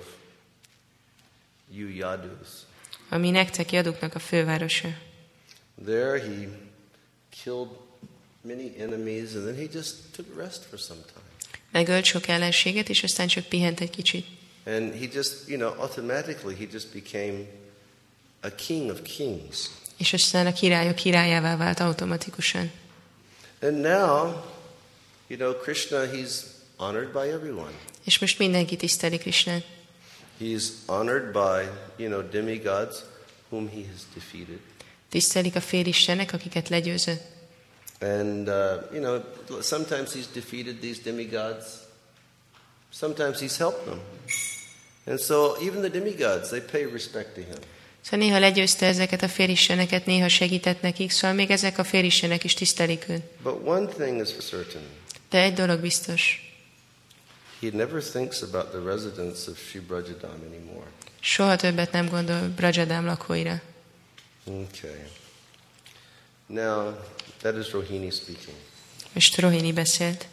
you 1.71 1.87
Yadus. 1.87 2.49
ami 3.09 3.29
nektek 3.29 3.71
Jaduknak 3.71 4.15
a 4.15 4.19
fővárosa. 4.19 4.87
There 5.85 6.19
he 6.19 6.47
killed 7.43 7.69
many 8.41 8.71
enemies 8.77 9.33
and 9.35 9.43
then 9.45 9.55
he 9.55 9.67
just 9.73 9.95
took 10.15 10.37
rest 10.37 10.63
for 10.69 10.79
some 10.79 10.99
time. 10.99 11.23
Megölt 11.71 12.05
sok 12.05 12.27
ellenséget, 12.27 12.89
és 12.89 13.03
aztán 13.03 13.27
csak 13.27 13.45
pihent 13.45 13.79
egy 13.79 13.89
kicsit. 13.89 14.25
And 14.65 14.93
he 14.93 15.07
just, 15.13 15.33
you 15.47 15.57
know, 15.57 15.81
automatically 15.81 16.55
he 16.55 16.65
just 16.71 16.93
became 16.93 17.45
a 18.41 18.49
king 18.49 18.89
of 18.89 19.01
kings. 19.01 19.69
És 19.97 20.13
aztán 20.13 20.45
a 20.45 20.53
királyok 20.53 20.95
királyává 20.95 21.57
vált 21.57 21.79
automatikusan. 21.79 22.71
And 23.61 23.81
now, 23.81 24.43
you 25.27 25.37
know, 25.39 25.53
Krishna, 25.61 26.05
he's 26.05 26.43
honored 26.75 27.11
by 27.11 27.27
everyone. 27.29 27.71
És 28.03 28.19
most 28.19 28.39
mindenki 28.39 28.75
tiszteli 28.75 29.17
Krishnát. 29.17 29.63
He's 30.39 30.63
honored 30.85 31.31
by, 31.31 31.69
you 32.03 32.09
know, 32.09 32.29
demigods 32.29 32.95
whom 33.49 33.69
he 33.69 33.81
has 33.91 34.01
defeated. 34.13 34.59
Tisztelik 35.09 35.55
a 35.55 35.61
félistenek, 35.61 36.33
akiket 36.33 36.69
legyőzött. 36.69 37.21
And, 37.99 38.47
uh, 38.47 38.53
you 38.93 39.01
know, 39.01 39.21
sometimes 39.61 40.11
he's 40.13 40.25
defeated 40.33 40.79
these 40.79 41.01
demigods, 41.03 41.65
sometimes 42.91 43.39
he's 43.39 43.57
helped 43.57 43.83
them. 43.83 43.99
And 45.05 45.19
so 45.19 45.55
even 45.61 45.81
the 45.81 45.89
demigods, 45.89 46.49
they 46.49 46.61
pay 46.61 46.85
respect 46.91 47.33
to 47.33 47.41
him. 47.41 47.59
Szóval 48.01 48.19
néha 48.27 48.39
legyőzte 48.39 48.85
ezeket 48.85 49.21
a 49.21 49.27
félisteneket, 49.27 50.05
néha 50.05 50.27
segített 50.27 50.81
nekik, 50.81 51.11
szóval 51.11 51.35
még 51.35 51.51
ezek 51.51 51.77
a 51.77 51.83
félistenek 51.83 52.43
is 52.43 52.53
tisztelik 52.53 53.05
őt. 53.09 53.21
But 53.43 53.55
one 53.65 53.87
thing 53.87 54.21
is 54.21 54.29
certain 54.29 54.83
De 55.29 55.41
egy 55.41 55.53
dolog 55.53 55.79
biztos, 55.79 56.52
he 57.63 57.71
never 57.71 58.01
thinks 58.01 58.41
about 58.41 58.71
the 58.71 58.79
residents 58.79 59.47
of 59.47 59.57
Sri 59.57 59.81
Brajadam 59.81 60.43
anymore. 60.45 60.87
soha 61.21 61.55
többet 61.55 61.91
nem 61.91 62.09
gondol 62.09 62.49
Brajadám 62.55 63.05
lakóira. 63.05 63.61
Okay. 64.45 65.07
Now, 66.45 66.93
that 67.41 67.55
is 67.55 67.71
Rohini 67.71 68.11
speaking. 68.11 68.55
Most 69.13 69.39
Rohini 69.39 69.71
beszélt. 69.73 70.27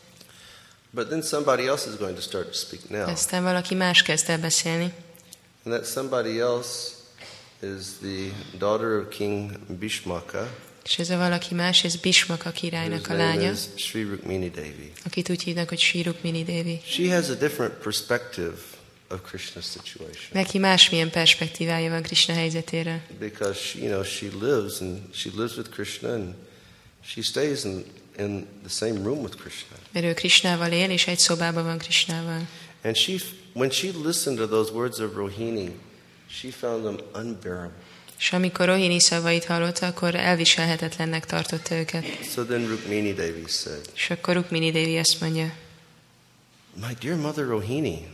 But 0.93 1.09
then 1.09 1.23
somebody 1.23 1.67
else 1.67 1.87
is 1.87 1.97
going 1.97 2.15
to 2.15 2.21
start 2.21 2.47
to 2.47 2.53
speak 2.53 2.91
now. 2.91 3.09
Aztán 3.09 3.43
valaki 3.43 3.75
más 3.75 4.03
kezd 4.03 4.29
el 4.29 4.39
beszélni. 4.39 4.93
And 5.65 5.75
that 5.75 5.87
somebody 5.87 6.41
else 6.41 6.97
is 7.63 7.99
the 8.01 8.33
daughter 8.59 8.99
of 8.99 9.11
King 9.11 9.61
Bhishmaka. 9.79 10.49
És 10.91 10.99
ez 10.99 11.11
a 11.11 11.17
valaki 11.17 11.55
más, 11.55 11.85
ez 11.85 11.97
Bismaka 11.97 12.51
királynak 12.51 13.09
a 13.09 13.15
lánya, 13.15 13.53
Sri 13.77 14.03
Rukmini 14.03 14.51
Devi. 14.51 14.93
akit 15.05 15.31
úgy 15.31 15.43
hívnak, 15.43 15.69
hogy 15.69 15.79
Sri 15.79 16.03
Rukmini 16.03 16.45
Devi. 16.45 16.81
She 16.85 17.15
has 17.15 17.29
a 17.29 17.35
different 17.35 17.75
perspective 17.75 18.55
of 19.11 19.21
Krishna's 19.31 19.65
situation 19.65 20.29
Neki 20.33 20.59
másmilyen 20.59 21.11
perspektívája 21.11 21.91
van 21.91 22.03
Krishna 22.03 22.35
helyzetéről. 22.35 23.01
because 23.19 23.61
she, 23.61 23.79
you 23.79 23.89
know 23.89 24.03
she 24.05 24.27
lives 24.41 24.81
and 24.81 24.99
she 25.15 25.31
lives 25.37 25.57
with 25.57 25.71
Krishna 25.71 26.13
and 26.13 26.35
she 27.05 27.23
stays 27.23 27.65
in, 27.65 27.85
in 28.19 28.47
the 28.63 28.69
same 28.69 29.03
room 29.03 29.23
with 29.23 29.37
Krishna. 29.37 29.77
Mert 29.93 30.07
ő 30.07 30.15
Krishnával 30.15 30.73
él, 30.73 30.91
és 30.91 31.07
egy 31.07 31.19
szobában 31.19 31.65
van 31.65 31.79
Krishnával. 31.79 32.49
And 32.83 32.97
she, 32.97 33.13
when 33.53 33.71
she 33.71 33.89
listened 34.05 34.39
to 34.39 34.47
those 34.47 34.73
words 34.73 34.99
of 34.99 35.15
Rohini, 35.15 35.71
she 36.29 36.49
found 36.51 36.83
them 36.85 36.99
unbearable. 37.25 37.89
És 38.21 38.33
amikor 38.33 38.67
Rohini 38.67 39.01
szavait 39.01 39.45
hallotta, 39.45 39.87
akkor 39.87 40.15
elviselhetetlennek 40.15 41.27
tartotta 41.27 41.75
őket. 41.75 42.05
So 42.33 42.45
then 42.45 42.69
Rukmini 42.69 43.13
Devi 43.13 43.45
said, 43.49 43.81
És 43.95 44.11
akkor 44.11 44.35
Rukmini 44.35 44.71
Devi 44.71 44.99
azt 44.99 45.21
mondja, 45.21 45.53
My 46.75 46.97
dear 47.01 47.17
mother 47.17 47.45
Rohini, 47.45 48.07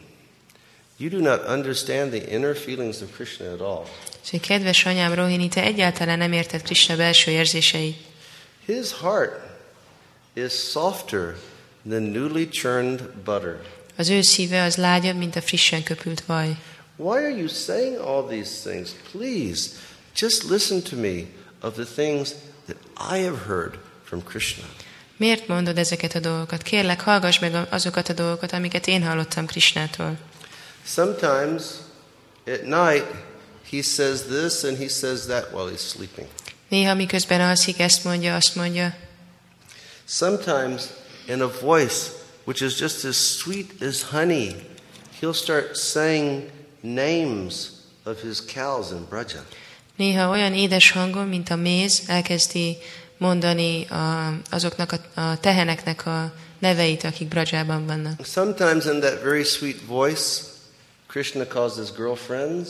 you 0.97 1.11
do 1.11 1.19
not 1.19 1.49
understand 1.49 2.11
the 2.11 2.33
inner 2.35 2.57
feelings 2.57 3.01
of 3.01 3.15
Krishna 3.15 3.53
at 3.53 3.61
all. 3.61 3.85
és 4.33 4.41
kedves 4.41 4.85
anyám 4.85 5.15
Rohini, 5.15 5.49
te 5.49 5.63
egyáltalán 5.63 6.19
nem 6.19 6.33
érted 6.33 6.63
Krishna 6.63 6.97
belső 6.97 7.31
érzéseit. 7.31 7.97
His 8.67 8.93
heart 9.01 9.33
is 10.33 10.53
softer 10.53 11.37
than 11.89 12.03
newly 12.03 12.49
churned 12.49 13.01
butter. 13.25 13.61
Az 13.97 14.09
ő 14.09 14.23
szíve 14.23 14.63
az 14.63 14.77
lágyabb, 14.77 15.17
mint 15.17 15.37
a 15.37 15.41
frissen 15.41 15.83
köpült 15.83 16.23
vaj. 16.27 16.57
Why 16.97 17.17
are 17.17 17.37
you 17.37 17.49
saying 17.49 17.97
all 17.99 18.27
these 18.29 18.71
things? 18.71 18.91
Please, 19.13 19.69
just 20.17 20.43
listen 20.51 20.83
to 20.83 20.97
me 20.97 21.27
of 21.61 21.75
the 21.75 21.85
things 21.85 22.35
that 22.67 22.77
I 23.13 23.19
have 23.19 23.39
heard 23.47 23.79
from 24.05 24.23
Krishna. 24.23 24.65
Miért 25.17 25.47
mondod 25.47 25.79
ezeket 25.79 26.15
a 26.15 26.21
dolgokat? 26.21 26.63
Kérlek, 26.63 27.01
hallgass 27.01 27.39
meg 27.39 27.67
azokat 27.71 28.09
a 28.09 28.13
dolgokat, 28.13 28.53
amiket 28.53 28.87
én 28.87 29.03
hallottam 29.03 29.47
Krishnától. 29.47 30.19
Sometimes 30.85 31.63
at 32.47 32.63
night 32.63 33.05
he 33.71 33.83
says 33.83 34.23
this 34.23 34.63
and 34.63 34.77
he 34.77 34.89
says 34.89 35.27
that 35.27 35.53
while 35.53 35.71
he's 35.71 35.89
sleeping. 35.89 36.29
Néha 36.69 36.95
miközben 36.95 37.41
alszik, 37.41 37.79
ezt 37.79 38.05
mondja, 38.05 38.35
azt 38.35 38.55
mondja. 38.55 38.95
Sometimes 40.05 40.83
in 41.29 41.43
a 41.43 41.49
voice 41.61 42.11
which 42.45 42.63
is 42.63 42.81
just 42.81 43.05
as 43.05 43.17
sweet 43.17 43.83
as 43.83 44.03
honey, 44.03 44.55
he'll 45.21 45.35
start 45.35 45.77
saying 45.77 46.51
names 46.81 47.71
of 48.05 48.23
his 48.23 48.41
cows 48.55 48.91
in 48.91 49.07
Braja. 49.09 49.45
Néha 49.97 50.29
olyan 50.29 50.55
édes 50.55 50.91
hangon, 50.91 51.29
mint 51.29 51.51
a 51.51 51.57
méz, 51.57 52.03
elkezdi 52.07 52.77
mondani 53.19 53.85
a, 53.85 54.39
azoknak 54.51 54.93
a, 54.93 55.21
a 55.21 55.41
teheneknek 55.41 56.07
a 56.07 56.35
neveit, 56.59 57.05
akik 57.05 57.29
Brajában 57.29 57.87
vannak. 57.87 58.25
Sometimes 58.25 58.85
in 58.85 59.01
that 59.01 59.23
very 59.23 59.45
sweet 59.45 59.81
voice, 59.87 60.41
Krishna 61.07 61.47
calls 61.47 61.77
his 61.77 61.93
girlfriends, 61.97 62.69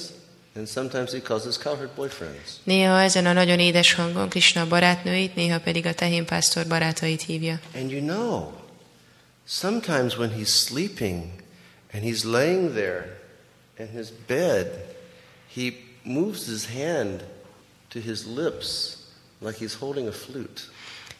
and 0.56 0.66
sometimes 0.66 1.12
he 1.12 1.20
calls 1.20 1.44
his 1.44 1.58
cowherd 1.58 1.90
boyfriends. 1.96 2.50
Néha 2.62 3.00
ezen 3.00 3.26
a 3.26 3.32
nagyon 3.32 3.58
édes 3.58 3.92
hangon 3.92 4.28
Krishna 4.28 4.60
a 4.60 4.66
barátnőit, 4.66 5.34
néha 5.34 5.60
pedig 5.60 5.86
a 5.86 5.94
tehénpásztor 5.94 6.66
barátait 6.66 7.22
hívja. 7.22 7.60
And 7.74 7.90
you 7.90 8.00
know, 8.00 8.52
sometimes 9.48 10.16
when 10.16 10.32
he's 10.32 10.48
sleeping 10.48 11.24
and 11.92 12.02
he's 12.02 12.24
laying 12.24 12.72
there 12.72 13.20
in 13.78 13.88
his 13.96 14.08
bed, 14.26 14.84
he 15.54 15.85
moves 16.06 16.46
his 16.46 16.66
hand 16.66 17.24
to 17.88 17.98
his 18.00 18.20
lips 18.36 18.96
like 19.40 19.58
he's 19.58 19.74
holding 19.78 20.08
a 20.08 20.12
flute. 20.12 20.60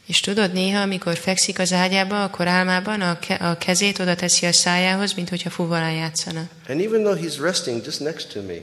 És 0.07 0.21
tudod, 0.21 0.53
néha, 0.53 0.81
amikor 0.81 1.17
fekszik 1.17 1.59
az 1.59 1.73
ágyába, 1.73 2.23
akkor 2.25 2.47
álmában 2.47 3.01
a, 3.01 3.19
ke- 3.19 3.41
a 3.41 3.57
kezét 3.59 3.99
oda 3.99 4.15
teszi 4.15 4.47
a 4.47 4.53
szájához, 4.53 5.13
mint 5.15 5.29
hogyha 5.29 5.51
fuvalán 5.51 5.93
játszana. 5.93 6.49
And 6.69 6.81
even 6.81 7.03
though 7.03 7.21
he's 7.21 7.37
resting 7.41 7.85
just 7.85 8.01
next 8.01 8.33
to 8.33 8.43
me, 8.43 8.61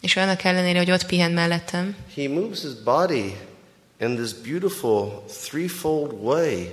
És 0.00 0.16
annak 0.16 0.44
ellenére, 0.44 0.78
hogy 0.78 0.90
ott 0.90 1.06
pihen 1.06 1.32
mellettem, 1.32 1.96
he 2.14 2.28
moves 2.28 2.60
his 2.60 2.72
body 2.84 3.36
in 4.00 4.16
this 4.16 4.32
beautiful 4.32 5.24
threefold 5.42 6.12
way 6.12 6.70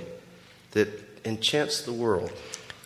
that 0.72 0.88
enchants 1.22 1.80
the 1.80 1.90
world. 1.90 2.30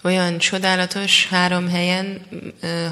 Olyan 0.05 0.39
csodálatos, 0.39 1.27
három 1.29 1.69
helyen 1.69 2.27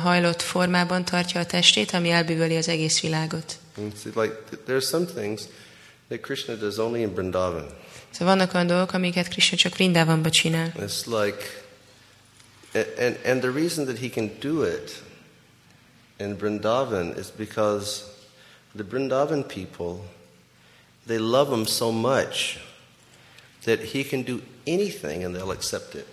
hajlott 0.03 0.43
formában 0.43 1.05
tartja 1.05 1.41
a 1.41 1.47
testét, 1.47 1.91
ami 1.91 2.11
elbűvöli 2.11 2.57
az 2.57 2.69
egész 2.69 3.01
világot. 3.01 3.59
Like 4.05 4.43
th- 4.51 4.63
there's 4.67 4.85
some 4.85 5.07
things 5.07 5.43
that 6.09 6.21
Krishna 6.21 6.55
does 6.55 6.77
only 6.77 7.01
in 7.01 7.15
Vrindavan. 7.15 7.67
Szóval 8.11 8.35
vannak 8.35 8.55
olyan 8.55 8.67
dolgok, 8.67 8.93
amiket 8.93 9.29
Krishna 9.29 9.57
csak 9.57 9.75
Vrindavanba 9.75 10.31
csinál. 10.31 10.73
It's 10.79 11.25
like, 11.25 11.65
and, 12.99 13.19
and 13.25 13.41
the 13.41 13.51
reason 13.51 13.85
that 13.85 13.99
he 13.99 14.09
can 14.09 14.31
do 14.41 14.63
it 14.63 15.03
in 16.19 16.37
Vrindavan 16.37 17.15
is 17.19 17.27
because 17.37 18.03
the 18.77 18.85
Vrindavan 18.91 19.45
people, 19.47 20.05
they 21.07 21.19
love 21.19 21.55
him 21.55 21.67
so 21.67 21.91
much 21.91 22.59
that 23.65 23.81
he 23.81 24.05
can 24.05 24.23
do 24.23 24.41
anything 24.67 25.25
and 25.25 25.35
they'll 25.35 25.51
accept 25.51 25.95
it. 25.95 26.07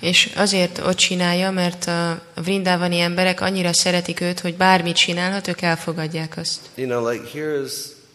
És 0.00 0.30
azért 0.36 0.78
ott 0.78 0.96
csinálja, 0.96 1.50
mert 1.50 1.86
a 1.86 2.22
vrindávani 2.34 3.00
emberek 3.00 3.40
annyira 3.40 3.72
szeretik 3.72 4.20
őt, 4.20 4.40
hogy 4.40 4.54
bármit 4.54 4.96
csinálhat, 4.96 5.48
ők 5.48 5.60
elfogadják 5.60 6.36
azt. 6.36 6.60
You 6.74 6.88
know, 6.88 7.10
like 7.10 7.24
here 7.32 7.62
is 7.64 7.72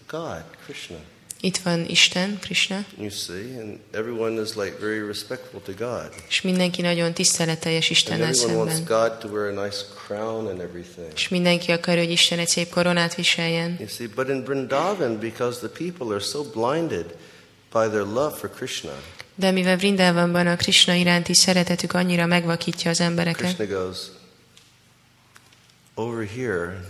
God, 0.09 0.43
Krishna, 0.65 0.95
Itt 1.41 1.57
van 1.57 1.85
Isten, 1.87 2.37
Krishna, 2.41 2.85
you 2.97 3.09
see, 3.09 3.59
and 3.61 3.77
everyone 3.91 4.41
is 4.41 4.49
like 4.55 4.75
very 4.79 5.05
respectful 5.07 5.61
to 5.65 5.71
God. 5.77 6.09
és 6.29 6.41
mindenki 6.41 6.81
nagyon 6.81 7.13
tiszteletteljes 7.13 7.85
And 7.89 7.97
Istennel 7.97 8.27
everyone 8.27 8.55
wants 8.55 8.73
szemben. 8.73 8.97
God 8.99 9.17
to 9.17 9.27
wear 9.27 9.57
a 9.57 9.63
nice 9.63 9.77
crown 10.05 10.47
and 10.47 10.59
everything. 10.59 11.07
És 11.15 11.29
mindenki 11.29 11.71
akar, 11.71 11.97
hogy 11.97 12.11
Isten 12.11 12.39
egy 12.39 12.47
szép 12.47 12.69
koronát 12.69 13.15
viseljen. 13.15 13.75
You 13.79 13.87
see, 13.87 14.07
but 14.15 14.29
in 14.29 14.43
Vrindavan, 14.43 15.19
because 15.19 15.57
the 15.67 15.69
people 15.87 16.15
are 16.15 16.23
so 16.23 16.43
blinded 16.43 17.05
by 17.71 17.87
their 17.89 18.05
love 18.05 18.35
for 18.37 18.49
Krishna, 18.49 18.91
De 19.35 19.51
mivel 19.51 19.77
Vrindavanban 19.77 20.47
a 20.47 20.55
Krishna 20.55 20.93
iránti 20.93 21.35
szeretetük 21.35 21.93
annyira 21.93 22.25
megvakítja 22.25 22.89
az 22.89 22.99
embereket, 22.99 23.55
Krishna 23.55 23.65
goes, 23.65 23.97
over 25.93 26.27
here, 26.27 26.85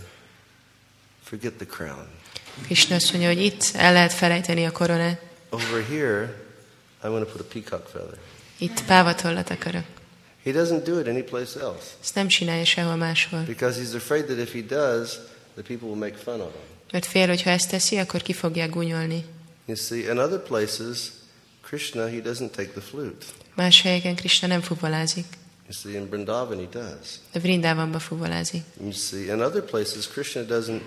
forget 1.22 1.52
the 1.52 1.66
crown. 1.66 2.06
Krishna 2.64 2.94
azt 2.94 3.10
mondja, 3.12 3.28
hogy 3.28 3.42
itt 3.44 3.64
el 3.74 3.92
lehet 3.92 4.12
felejteni 4.12 4.64
a 4.64 4.70
koronát. 4.72 5.20
Over 5.50 5.84
here, 5.88 6.42
I'm 7.02 7.08
going 7.08 7.24
to 7.26 7.30
put 7.32 7.40
a 7.40 7.44
peacock 7.52 7.88
feather. 7.88 8.18
Itt 8.58 8.84
pávatollat 8.84 9.50
akarok. 9.50 9.84
He 10.44 10.52
doesn't 10.52 10.82
do 10.84 10.98
it 10.98 11.06
anyplace 11.06 11.60
else 11.60 11.86
Ezt 12.02 12.14
nem 12.14 12.26
csinálja 12.28 12.64
sehol 12.64 12.96
máshol. 12.96 13.40
because 13.42 13.80
he's 13.80 13.94
afraid 13.94 14.24
that 14.24 14.38
if 14.38 14.52
he 14.52 14.60
does, 14.60 15.10
the 15.54 15.62
people 15.62 15.88
will 15.88 15.98
make 15.98 16.14
fun 16.16 16.40
of 16.40 16.52
him. 16.52 16.60
Mert 16.92 17.06
fél, 17.06 17.26
hogy 17.26 17.42
ha 17.42 17.50
ezt 17.50 17.70
teszi, 17.70 17.96
akkor 17.98 18.22
ki 18.22 18.32
fogják 18.32 18.70
gúnyolni. 18.70 19.24
You 19.66 19.76
see, 19.76 19.98
in 19.98 20.18
other 20.18 20.38
places, 20.42 20.98
Krishna, 21.66 22.08
he 22.08 22.20
doesn't 22.20 22.50
take 22.52 22.68
the 22.72 22.80
flute. 22.80 23.24
Más 23.54 23.80
helyeken 23.82 24.14
Krishna 24.14 24.46
nem 24.48 24.60
fuvolázik, 24.60 25.24
You 25.66 25.72
see, 25.72 25.94
in 26.00 26.08
Vrindavan, 26.08 26.58
he 26.58 26.66
does. 26.80 27.20
de 27.32 27.38
Vrindavanba 27.40 27.98
fuvolázik. 27.98 28.62
You 28.80 28.92
see, 28.92 29.20
in 29.22 29.40
other 29.40 29.62
places, 29.62 30.06
Krishna 30.06 30.42
doesn't, 30.42 30.82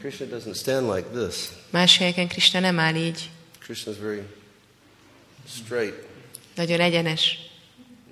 Krishna 0.00 0.26
doesn't 0.26 0.54
stand 0.56 0.94
like 0.94 1.08
this. 1.12 1.48
Más 1.70 1.96
helyeken 1.96 2.28
Krishna 2.28 2.60
nem 2.60 2.78
áll 2.78 2.94
így, 2.94 3.30
Krishna's 3.58 3.96
very 3.96 4.22
straight, 5.48 5.94
nagyon 6.54 6.80
egyenes, 6.80 7.22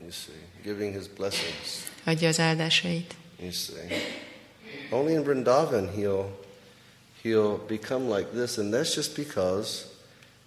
you 0.01 0.11
see, 0.11 0.35
giving 0.62 0.95
his 0.95 1.07
blessings. 1.17 1.85
adja 2.05 2.29
az 2.29 2.39
áldásait. 2.41 3.14
You 3.41 3.51
see, 3.51 4.03
only 4.91 5.12
in 5.12 5.23
Vrindavan 5.25 5.91
he'll 5.95 6.45
he'll 7.23 7.59
become 7.67 8.17
like 8.19 8.29
this, 8.31 8.59
and 8.59 8.73
that's 8.73 8.95
just 8.95 9.14
because 9.14 9.69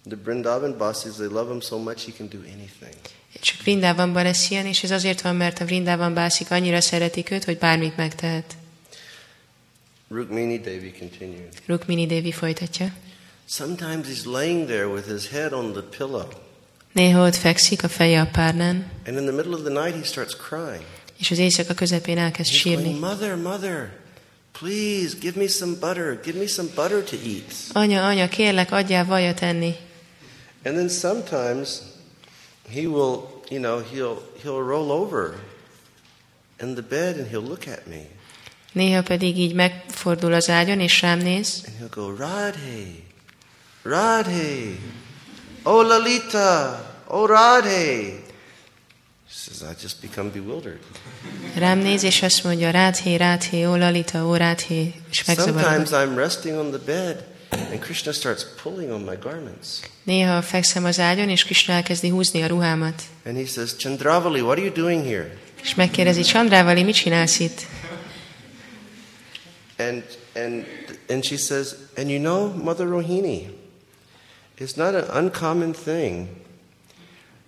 the 0.08 0.16
Vrindavan 0.24 0.74
Basis 0.78 1.14
they 1.14 1.28
love 1.28 1.50
him 1.50 1.60
so 1.60 1.78
much 1.78 2.04
he 2.04 2.12
can 2.16 2.28
do 2.28 2.38
anything. 2.38 2.94
Csak 3.40 3.62
Vrindavanban 3.62 4.22
lesz 4.22 4.50
ilyen, 4.50 4.66
és 4.66 4.82
ez 4.82 4.90
azért 4.90 5.20
van, 5.20 5.36
mert 5.36 5.60
a 5.60 5.64
Vrindavan 5.64 6.14
bászik 6.14 6.50
annyira 6.50 6.80
szeretik 6.80 7.30
őt, 7.30 7.44
hogy 7.44 7.58
bármit 7.58 7.96
megtehet. 7.96 8.56
Rukmini 10.08 10.58
Devi 10.58 10.92
continued. 10.98 11.48
Rukmini 11.66 12.06
Devi 12.06 12.32
folytatja. 12.32 12.92
Sometimes 13.48 14.06
he's 14.06 14.24
laying 14.24 14.66
there 14.66 14.86
with 14.86 15.08
his 15.08 15.28
head 15.28 15.52
on 15.52 15.72
the 15.72 15.82
pillow, 15.82 16.28
Néha 16.92 17.26
ott 17.26 17.36
fekszik 17.36 17.82
a 17.82 17.88
feje 17.88 18.20
a 18.20 18.26
párnán, 18.26 18.90
and 19.06 19.16
in 19.16 19.24
the 19.24 19.32
middle 19.32 19.54
of 19.54 19.62
the 19.62 19.82
night 19.82 19.96
he 19.96 20.04
starts 20.04 20.36
crying. 20.36 20.84
és 21.18 21.30
az 21.30 21.38
éjszaka 21.38 21.74
közepén 21.74 22.18
elkezd 22.18 22.50
He's 22.50 22.60
going, 22.64 22.84
sírni. 22.84 22.98
Mother, 22.98 23.36
mother, 23.36 23.92
please 24.58 25.16
give 25.20 25.38
me 25.40 25.48
some 25.48 25.72
butter. 25.80 26.20
Give 26.24 26.38
me 26.38 26.46
some 26.46 26.68
butter 26.74 27.02
to 27.02 27.16
eat. 27.24 27.54
Anya, 27.72 28.06
anya, 28.06 28.28
kérlek, 28.28 28.72
adjál 28.72 29.04
vajat 29.04 29.42
enni. 29.42 29.74
And 30.64 30.76
then 30.76 30.88
sometimes 30.88 31.82
he 32.68 32.86
will 32.86 33.40
you 33.50 33.58
know, 33.58 33.80
he'll, 33.80 34.22
he'll 34.42 34.62
roll 34.62 34.90
over 34.92 35.34
in 36.60 36.74
the 36.74 36.82
bed 36.82 37.16
and 37.16 37.26
he'll 37.26 37.48
look 37.48 37.66
at 37.68 37.86
me. 37.86 38.08
Néha 38.72 39.02
pedig 39.02 39.38
így 39.38 39.54
megfordul 39.54 40.32
az 40.32 40.48
ágyon, 40.48 40.80
és 40.80 41.00
rám 41.00 41.18
néz, 41.18 41.64
And 41.66 41.76
he'll 41.78 41.94
go, 41.94 42.16
Radhe, 42.16 42.86
Radhe, 43.82 44.76
oh 45.62 45.86
Lalita, 45.86 46.80
oh 47.06 47.28
Radhe. 47.28 48.28
She 49.28 49.50
says, 49.50 49.62
I 49.62 49.82
just 49.82 50.00
become 50.00 50.30
bewildered. 50.30 50.78
rám 51.56 51.78
néz, 51.78 52.02
és 52.02 52.22
azt 52.22 52.44
mondja, 52.44 52.70
Rádhé, 52.70 53.16
Rádhé, 53.16 53.64
ó 53.64 53.76
Lalita, 53.76 54.26
ó 54.26 54.34
Rádhé, 54.34 54.94
és 55.10 55.24
megzavarodok. 55.24 55.70
Sometimes 55.70 55.90
I'm 55.90 56.16
resting 56.16 56.58
on 56.58 56.70
the 56.70 56.80
bed 56.84 57.29
and 57.50 57.80
Krishna 57.80 58.12
starts 58.12 58.44
pulling 58.62 58.90
on 58.90 59.04
my 59.04 59.16
garments. 59.20 59.80
Néha 60.02 60.42
fekszem 60.42 60.84
az 60.84 60.98
ágyon, 60.98 61.28
és 61.28 61.44
Krishna 61.44 61.72
elkezdi 61.72 62.08
húzni 62.08 62.42
a 62.42 62.46
ruhámat. 62.46 63.02
And 63.24 63.36
he 63.36 63.46
says, 63.46 63.76
Chandravali, 63.76 64.40
what 64.40 64.58
are 64.58 64.66
you 64.66 64.72
doing 64.72 65.04
here? 65.04 65.36
És 65.62 65.74
megkérdezi, 65.74 66.22
Csandrávali, 66.22 66.82
mit 66.82 66.94
csinálsz 66.94 67.38
itt? 67.38 67.66
And, 69.78 70.04
and, 70.34 70.66
and 71.08 71.24
she 71.24 71.36
says, 71.36 71.74
and 71.96 72.10
you 72.10 72.18
know, 72.18 72.52
Mother 72.62 72.86
Rohini, 72.86 73.48
it's 74.58 74.76
not 74.76 74.94
an 74.94 75.24
uncommon 75.24 75.72
thing 75.72 76.28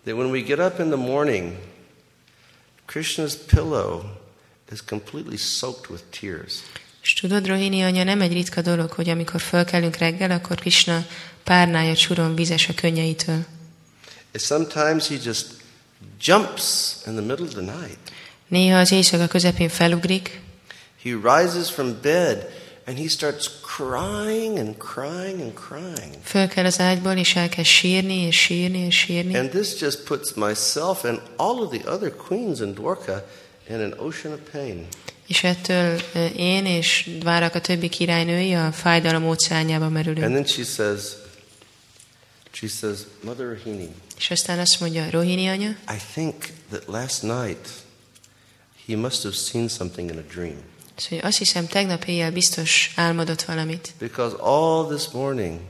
that 0.05 0.17
when 0.17 0.31
we 0.31 0.41
get 0.41 0.59
up 0.59 0.79
in 0.79 0.89
the 0.89 0.97
morning, 0.97 1.59
Krishna's 2.87 3.37
pillow 3.37 4.05
is 4.71 4.81
completely 4.81 5.37
soaked 5.37 5.91
with 5.91 6.03
tears. 6.11 6.63
És 7.03 7.13
tudod, 7.13 7.47
Rohini 7.47 7.83
anya, 7.83 8.05
nem 8.05 8.21
egy 8.21 8.33
ritka 8.33 8.61
dolog, 8.61 8.91
hogy 8.91 9.09
amikor 9.09 9.41
fölkelünk 9.41 9.97
reggel, 9.97 10.31
akkor 10.31 10.57
Krishna 10.57 11.07
párnája 11.45 11.95
csuron 11.95 12.35
vizes 12.35 12.69
a 12.69 12.75
könnyeitől. 12.75 13.45
Sometimes 14.35 15.09
he 15.09 15.15
just 15.25 15.47
jumps 16.21 16.95
in 17.07 17.13
the 17.13 17.21
middle 17.21 17.45
of 17.45 17.53
the 17.53 17.61
night. 17.61 17.99
Néha 18.49 18.79
az 18.79 18.93
éjszaka 18.93 19.27
közepén 19.27 19.69
felugrik, 19.69 20.41
He 21.03 21.11
rises 21.11 21.71
from 21.71 22.01
bed 22.01 22.47
and 22.87 22.99
he 22.99 23.09
starts 23.09 23.51
crying 23.77 24.59
and 24.59 24.77
crying 24.77 25.41
and 25.41 25.53
crying. 25.55 26.15
fölkel 26.23 26.65
az 26.67 26.81
ágyból, 26.81 27.13
és 27.13 27.37
elkezd 27.37 27.69
sírni, 27.69 28.15
és 28.15 28.37
sírni, 28.41 28.79
és 28.79 28.99
sírni. 28.99 29.37
And 29.37 29.51
this 29.51 29.81
just 29.81 30.01
puts 30.01 30.35
myself 30.35 31.05
and 31.05 31.21
all 31.37 31.59
of 31.59 31.79
the 31.79 31.91
other 31.93 32.13
queens 32.17 32.61
in 32.61 32.75
Dwarka 32.75 33.27
in 33.69 33.75
an 33.75 33.95
ocean 33.99 34.33
of 34.33 34.39
pain. 34.53 34.87
És 35.27 35.45
ettől 35.45 36.01
ö, 36.15 36.27
én 36.27 36.67
és 36.67 37.09
Dvárak 37.19 37.55
a 37.55 37.61
többi 37.61 37.89
királynői 37.89 38.53
a 38.55 38.73
fájdalom 38.73 39.25
óceánjába 39.29 39.85
And 39.85 39.93
merülünk. 39.95 40.33
then 40.33 40.45
she 40.47 40.65
says, 40.65 41.01
she 42.53 42.67
says, 42.69 42.99
Mother 43.25 43.47
Rahini, 43.47 43.89
És 44.19 44.31
aztán 44.31 44.59
azt 44.59 44.81
mondja, 44.81 45.11
Rohini 45.11 45.49
anya, 45.49 45.69
I 45.71 45.97
think 46.13 46.35
that 46.71 46.83
last 46.87 47.23
night 47.23 47.69
he 48.87 48.97
must 48.97 49.23
have 49.23 49.35
seen 49.35 49.69
something 49.69 50.11
in 50.11 50.17
a 50.19 50.33
dream. 50.35 50.57
mondja, 50.97 51.19
azt 51.23 51.39
hiszem 51.39 51.67
tegnap 51.67 52.05
éjjel 52.05 52.33
biztos 52.33 52.93
álmodott 52.97 53.43
valamit. 53.43 53.93
Because 53.99 54.37
all 54.41 54.87
this 54.97 55.09
morning 55.13 55.61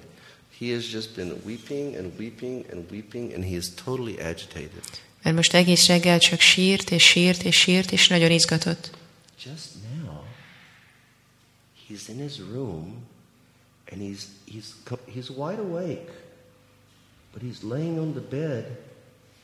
he 0.59 0.75
has 0.75 0.93
just 0.93 1.15
been 1.15 1.33
weeping 1.45 1.95
and 1.97 2.19
weeping 2.19 2.65
and 2.73 2.91
weeping 2.91 3.33
and 3.35 3.45
he 3.45 3.57
is 3.57 3.65
totally 3.85 4.15
agitated. 4.21 4.83
Mert 5.23 5.37
most 5.37 5.55
egész 5.55 5.87
reggel 5.87 6.19
csak 6.19 6.41
sírt, 6.41 6.91
és 6.91 7.03
sírt, 7.07 7.43
és 7.43 7.57
sírt, 7.57 7.93
és 7.93 8.09
nagyon 8.09 8.31
izgatott. 8.31 8.91
Just 9.45 9.77
now, 9.99 10.21
he's 11.75 12.09
in 12.09 12.19
his 12.19 12.41
room 12.41 13.03
and 13.89 14.01
he's, 14.01 14.31
he's, 14.45 14.75
he's 15.07 15.31
wide 15.31 15.59
awake, 15.59 16.11
but 17.33 17.43
he's 17.43 17.65
laying 17.65 17.99
on 17.99 18.15
the 18.15 18.21
bed 18.21 18.77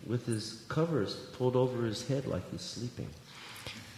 with 0.07 0.24
his 0.26 0.62
covers 0.68 1.16
pulled 1.36 1.57
over 1.57 1.84
his 1.84 2.07
head 2.07 2.26
like 2.26 2.49
he's 2.51 2.62
sleeping. 2.62 3.09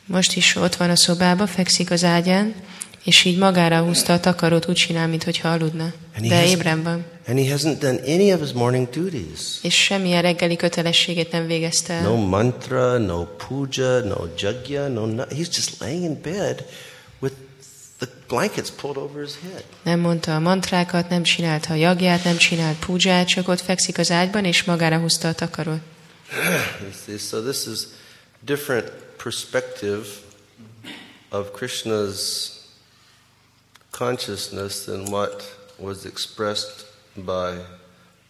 Most 0.06 0.36
is 0.36 0.56
ott 0.56 0.76
van 0.76 0.90
a 0.90 0.96
szobába, 0.96 1.46
fekszik 1.46 1.90
az 1.90 2.04
ágyán, 2.04 2.54
és 3.04 3.24
így 3.24 3.38
magára 3.38 3.82
húzta 3.82 4.12
a 4.12 4.20
takarót, 4.20 4.68
úgy 4.68 4.74
csinál, 4.74 5.08
mintha 5.08 5.48
aludna. 5.48 5.92
De 6.20 6.46
ébren 6.46 6.82
van. 6.82 7.04
and 7.30 7.38
he 7.38 7.46
hasn't 7.46 7.78
done 7.80 8.00
any 8.06 8.32
of 8.32 8.40
his 8.40 8.52
morning 8.52 8.88
duties. 8.88 9.58
És 9.62 9.74
semmilyen 9.74 10.22
reggeli 10.22 10.56
kötelességét 10.56 11.32
nem 11.32 11.46
végezte 11.46 11.92
el. 11.92 12.02
No 12.02 12.16
mantra, 12.16 12.98
no 12.98 13.24
puja, 13.24 14.00
no 14.00 14.26
jagya, 14.38 14.88
no, 14.88 15.06
no 15.06 15.24
he's 15.24 15.48
just 15.54 15.80
laying 15.80 16.04
in 16.04 16.20
bed 16.22 16.64
with 17.20 17.34
the 17.98 18.08
blankets 18.28 18.70
pulled 18.70 18.96
over 18.96 19.24
his 19.24 19.34
head. 19.42 19.64
Nem 19.82 20.00
mondta 20.00 20.34
a 20.34 20.38
mantrákat, 20.38 21.08
nem 21.08 21.22
csinálta 21.22 21.72
a 21.72 21.76
jagját, 21.76 22.24
nem 22.24 22.36
csinált 22.36 22.78
púdzsát, 22.78 23.28
csak 23.28 23.48
ott 23.48 23.60
fekszik 23.60 23.98
az 23.98 24.10
ágyban, 24.10 24.44
és 24.44 24.64
magára 24.64 24.98
húzta 24.98 25.28
a 25.28 25.32
takarót. 25.32 25.80
So 27.28 27.40
this 27.40 27.66
is 27.66 27.78
different 28.44 28.92
perspective 29.22 30.06
of 31.30 31.46
Krishna's 31.58 32.18
consciousness 33.90 34.84
than 34.84 35.00
what 35.08 35.56
was 35.76 36.04
expressed 36.04 36.86
by 37.14 37.62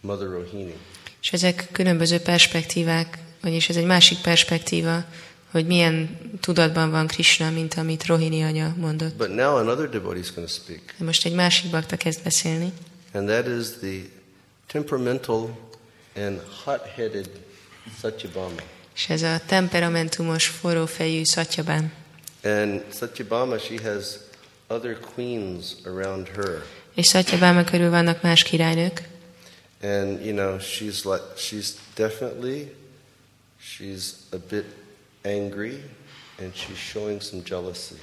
Mother 0.01 0.27
Rohini. 0.27 0.75
És 1.21 1.33
ezek 1.33 1.67
különböző 1.71 2.19
perspektívák, 2.19 3.17
vagyis 3.41 3.69
ez 3.69 3.75
egy 3.75 3.85
másik 3.85 4.17
perspektíva, 4.17 5.03
hogy 5.51 5.65
milyen 5.65 6.17
tudatban 6.39 6.91
van 6.91 7.07
Krishna, 7.07 7.49
mint 7.49 7.73
amit 7.73 8.05
Rohini 8.05 8.43
anya 8.43 8.75
mondott. 8.77 9.15
But 9.15 9.29
now 9.35 9.55
another 9.55 9.89
devotee 9.89 10.19
is 10.19 10.33
going 10.33 10.47
to 10.47 10.53
speak, 10.53 10.79
De 10.97 11.05
most 11.05 11.25
egy 11.25 11.33
másik 11.33 11.71
bakta 11.71 11.97
kezd 11.97 12.23
beszélni, 12.23 12.71
and 13.13 13.27
that 13.27 13.47
is 13.47 13.67
the 13.79 14.01
temperamental 14.67 15.59
and 16.15 16.41
hot-headed 16.63 17.29
Satyabhama. 18.01 18.61
és 18.95 19.09
ez 19.09 19.21
a 19.21 19.39
temperamentumos, 19.45 20.47
forrófejű 20.47 21.23
Satyabán. 21.23 21.91
And 22.43 22.83
Satyabhama, 22.93 23.57
she 23.57 23.75
has 23.83 24.05
other 24.71 24.97
queens 25.15 25.75
around 25.85 26.27
her. 26.27 26.65
És 26.95 27.07
Satyabáma 27.07 27.63
körül 27.63 27.89
vannak 27.89 28.21
más 28.21 28.43
királynők, 28.43 29.09
And 29.83 30.25
you 30.25 30.33
know, 30.35 30.59
she's 30.59 31.03
like 31.03 31.23
she's 31.37 31.67
definitely 31.95 32.71
she's 33.61 34.03
a 34.31 34.37
bit 34.49 34.65
angry 35.23 35.83
and 36.39 36.51
she's 36.55 36.77
showing 36.91 37.21
some 37.21 37.41
jealousy. 37.49 37.95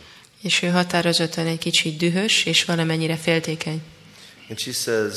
és 0.42 0.62
ő 0.62 0.68
határozottan 0.68 1.46
egy 1.46 1.58
kicsit 1.58 1.96
dühös, 1.96 2.44
és 2.44 2.64
valamennyire 2.64 3.16
féltékeny. 3.16 3.80
And 4.48 4.58
she 4.58 4.72
says, 4.72 5.14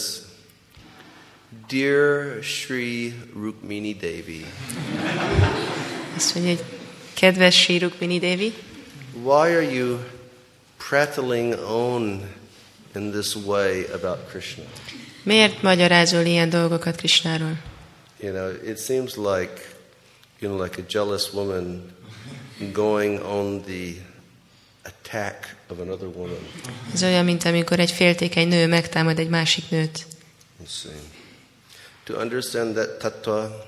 Dear 1.67 2.43
Sri 2.43 3.13
Rukmini 3.33 3.93
Devi, 3.95 4.45
Azt 6.15 6.35
mondja, 6.35 6.55
hogy 6.55 6.63
kedves 7.13 7.61
Sri 7.61 7.77
Rukmini 7.77 8.19
Devi, 8.19 8.53
why 9.23 9.53
are 9.55 9.71
you 9.73 9.97
prattling 10.89 11.53
on 11.53 12.21
in 12.95 13.11
this 13.11 13.35
way 13.35 13.85
about 13.93 14.29
Krishna? 14.29 14.63
miért 15.23 15.61
magyarázol 15.61 16.25
ilyen 16.25 16.49
dolgokat 16.49 16.95
Krishnáról? 16.95 17.57
You 18.19 18.33
know, 18.33 18.69
it 18.69 18.77
seems 18.77 19.15
like 19.15 19.79
you 20.39 20.51
know, 20.51 20.63
like 20.63 20.81
a 20.81 20.83
jealous 20.89 21.33
woman 21.33 21.91
going 22.73 23.19
on 23.19 23.61
the 23.61 23.93
attack 24.83 25.55
of 25.67 25.79
another 25.79 26.07
woman. 26.07 26.47
Ez 26.93 27.03
olyan, 27.03 27.25
mint 27.25 27.45
amikor 27.45 27.79
egy 27.79 27.91
féltékeny 27.91 28.47
nő 28.47 28.67
megtámad 28.67 29.19
egy 29.19 29.29
másik 29.29 29.69
nőt. 29.69 30.05
To 32.03 32.13
understand 32.13 32.73
that 32.73 32.99
tattva, 32.99 33.65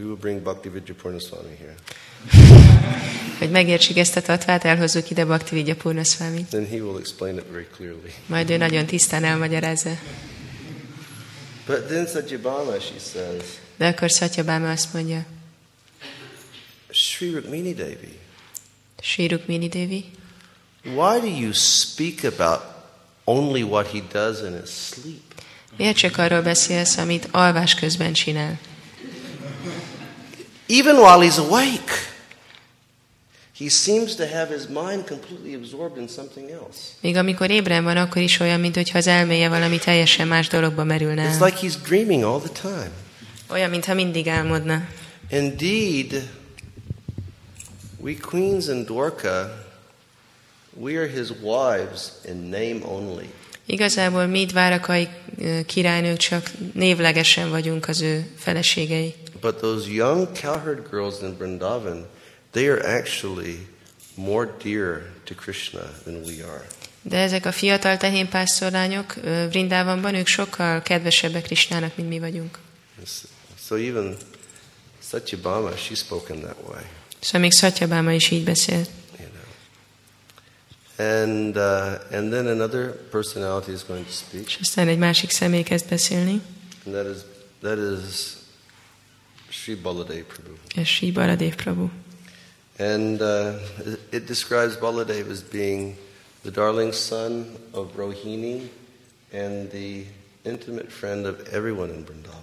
we 0.00 0.06
will 0.06 0.16
bring 0.16 0.42
Bhakti 0.42 0.68
Vijayapurna 0.68 1.18
Swami 1.18 1.56
here. 1.58 1.74
Hogy 3.38 3.50
megértsük 3.50 3.96
ezt 3.96 4.16
a 4.16 4.22
tatvát, 4.22 4.64
elhozzuk 4.64 5.10
ide 5.10 5.24
Bhakti 5.24 5.54
Vidya 5.54 5.74
Purnaswami. 5.74 6.44
Then 6.44 6.68
he 6.68 6.76
will 6.76 6.98
explain 6.98 7.36
it 7.36 7.44
very 7.50 7.66
clearly. 7.76 8.12
Majd 8.26 8.50
ő 8.50 8.56
nagyon 8.56 8.86
tisztán 8.86 9.24
elmagyarázza. 9.24 9.90
But 11.66 11.86
then 11.86 12.06
Satyabhama, 12.06 12.80
she 12.80 12.98
says, 13.12 13.42
De 13.76 13.86
akkor 13.86 14.10
Satyabáma 14.10 14.70
azt 14.70 14.92
mondja, 14.92 15.24
Sri 16.90 17.30
Rukmini 17.30 17.74
Devi, 17.74 18.18
Sri 19.02 19.28
Rukmini 19.28 19.68
Devi, 19.68 20.04
why 20.84 21.20
do 21.20 21.26
you 21.26 21.52
speak 21.52 22.24
about 22.38 22.60
only 23.24 23.62
what 23.62 23.86
he 23.86 24.02
does 24.12 24.40
in 24.40 24.60
his 24.60 24.70
sleep? 24.70 25.22
miért 25.76 25.96
csak 25.96 26.16
arról 26.16 26.42
beszélsz, 26.42 26.96
amit 26.96 27.28
alvás 27.30 27.74
közben 27.74 28.12
csinál? 28.12 28.58
Even 30.70 30.96
while 30.96 31.20
he's 31.20 31.38
awake, 31.38 31.90
he 33.52 33.68
seems 33.68 34.14
to 34.14 34.26
have 34.26 34.48
his 34.48 34.68
mind 34.68 35.06
completely 35.06 35.54
absorbed 35.54 35.98
in 35.98 36.08
something 36.08 36.50
else. 36.50 36.78
Még 37.00 37.16
amikor 37.16 37.50
ébren 37.50 37.84
van, 37.84 37.96
akkor 37.96 38.22
is 38.22 38.40
olyan, 38.40 38.60
mintha 38.60 38.98
az 38.98 39.06
elméje 39.06 39.48
valami 39.48 39.78
teljesen 39.78 40.28
más 40.28 40.48
dologba 40.48 40.84
merülne 40.84 41.30
It's 41.34 41.44
like 41.44 41.66
he's 41.66 41.76
dreaming 41.88 42.24
all 42.24 42.40
the 42.40 42.52
time. 42.60 42.90
Olyan, 43.48 43.70
mintha 43.70 43.94
mindig 43.94 44.28
álmodna. 44.28 44.88
Indeed, 45.30 46.28
we 48.00 48.14
queens 48.14 48.68
in 48.68 48.84
Dwarka, 48.84 49.50
we 50.74 50.96
are 50.96 51.08
his 51.08 51.32
wives 51.42 52.12
in 52.28 52.48
name 52.48 52.80
only. 52.84 53.28
Igazából 53.70 54.26
mi 54.26 54.44
dvárakai 54.44 55.08
ö, 55.38 55.60
királynők 55.66 56.16
csak 56.16 56.50
névlegesen 56.74 57.50
vagyunk 57.50 57.88
az 57.88 58.00
ő 58.00 58.30
feleségei. 58.36 59.14
But 59.40 59.54
those 59.56 59.90
young 59.90 60.28
cowherd 60.32 60.90
girls 60.90 61.14
in 61.22 61.36
Vrindavan, 61.38 62.06
they 62.50 62.68
are 62.68 62.98
actually 62.98 63.66
more 64.14 64.48
dear 64.62 65.02
to 65.24 65.34
Krishna 65.34 65.80
than 66.04 66.14
we 66.14 66.44
are. 66.44 66.66
De 67.02 67.18
ezek 67.18 67.46
a 67.46 67.52
fiatal 67.52 67.96
tehénpásztorlányok 67.96 69.14
ö, 69.22 69.46
Vrindávamban, 69.48 70.14
ők 70.14 70.26
sokkal 70.26 70.82
kedvesebbek 70.82 71.42
Krisnának, 71.42 71.96
mint 71.96 72.08
mi 72.08 72.18
vagyunk. 72.18 72.58
So 73.66 73.76
even 73.76 74.16
Satyabhama, 75.10 75.76
she 75.76 75.94
spoke 75.94 76.34
in 76.34 76.40
that 76.40 76.56
way. 76.66 76.82
Szóval 77.20 77.40
még 77.40 77.52
Szatyabáma 77.52 78.12
is 78.12 78.30
így 78.30 78.44
beszélt. 78.44 78.90
And 81.00 81.56
uh, 81.56 82.16
and 82.16 82.30
then 82.30 82.46
another 82.46 82.92
personality 83.10 83.72
is 83.72 83.84
going 83.86 84.04
to 84.06 84.12
speak, 84.12 84.46
És 84.46 84.58
aztán 84.60 84.88
egy 84.88 84.98
másik 84.98 85.30
személy 85.30 85.62
kezd 85.62 85.88
beszélni, 85.88 86.40
and 86.86 86.94
that 86.94 87.06
is 87.16 87.20
that 87.60 87.78
is 87.78 88.32
Sri 89.48 89.74
Baladev 89.74 90.22
Prabhu. 90.24 90.52
és 90.74 90.88
Sri 90.94 91.10
Baladev 91.12 91.54
Prabhu. 91.54 91.88
And 92.78 93.20
uh, 93.20 93.54
it 94.10 94.24
describes 94.24 94.76
Baladev 94.76 95.30
as 95.30 95.40
being 95.50 95.96
the 96.42 96.50
darling 96.50 96.92
son 96.92 97.46
of 97.70 97.86
Rohini 97.96 98.70
and 99.32 99.70
the 99.70 100.04
intimate 100.42 100.90
friend 100.90 101.26
of 101.26 101.34
everyone 101.52 101.92
in 101.92 102.04
Vrindavan. 102.04 102.38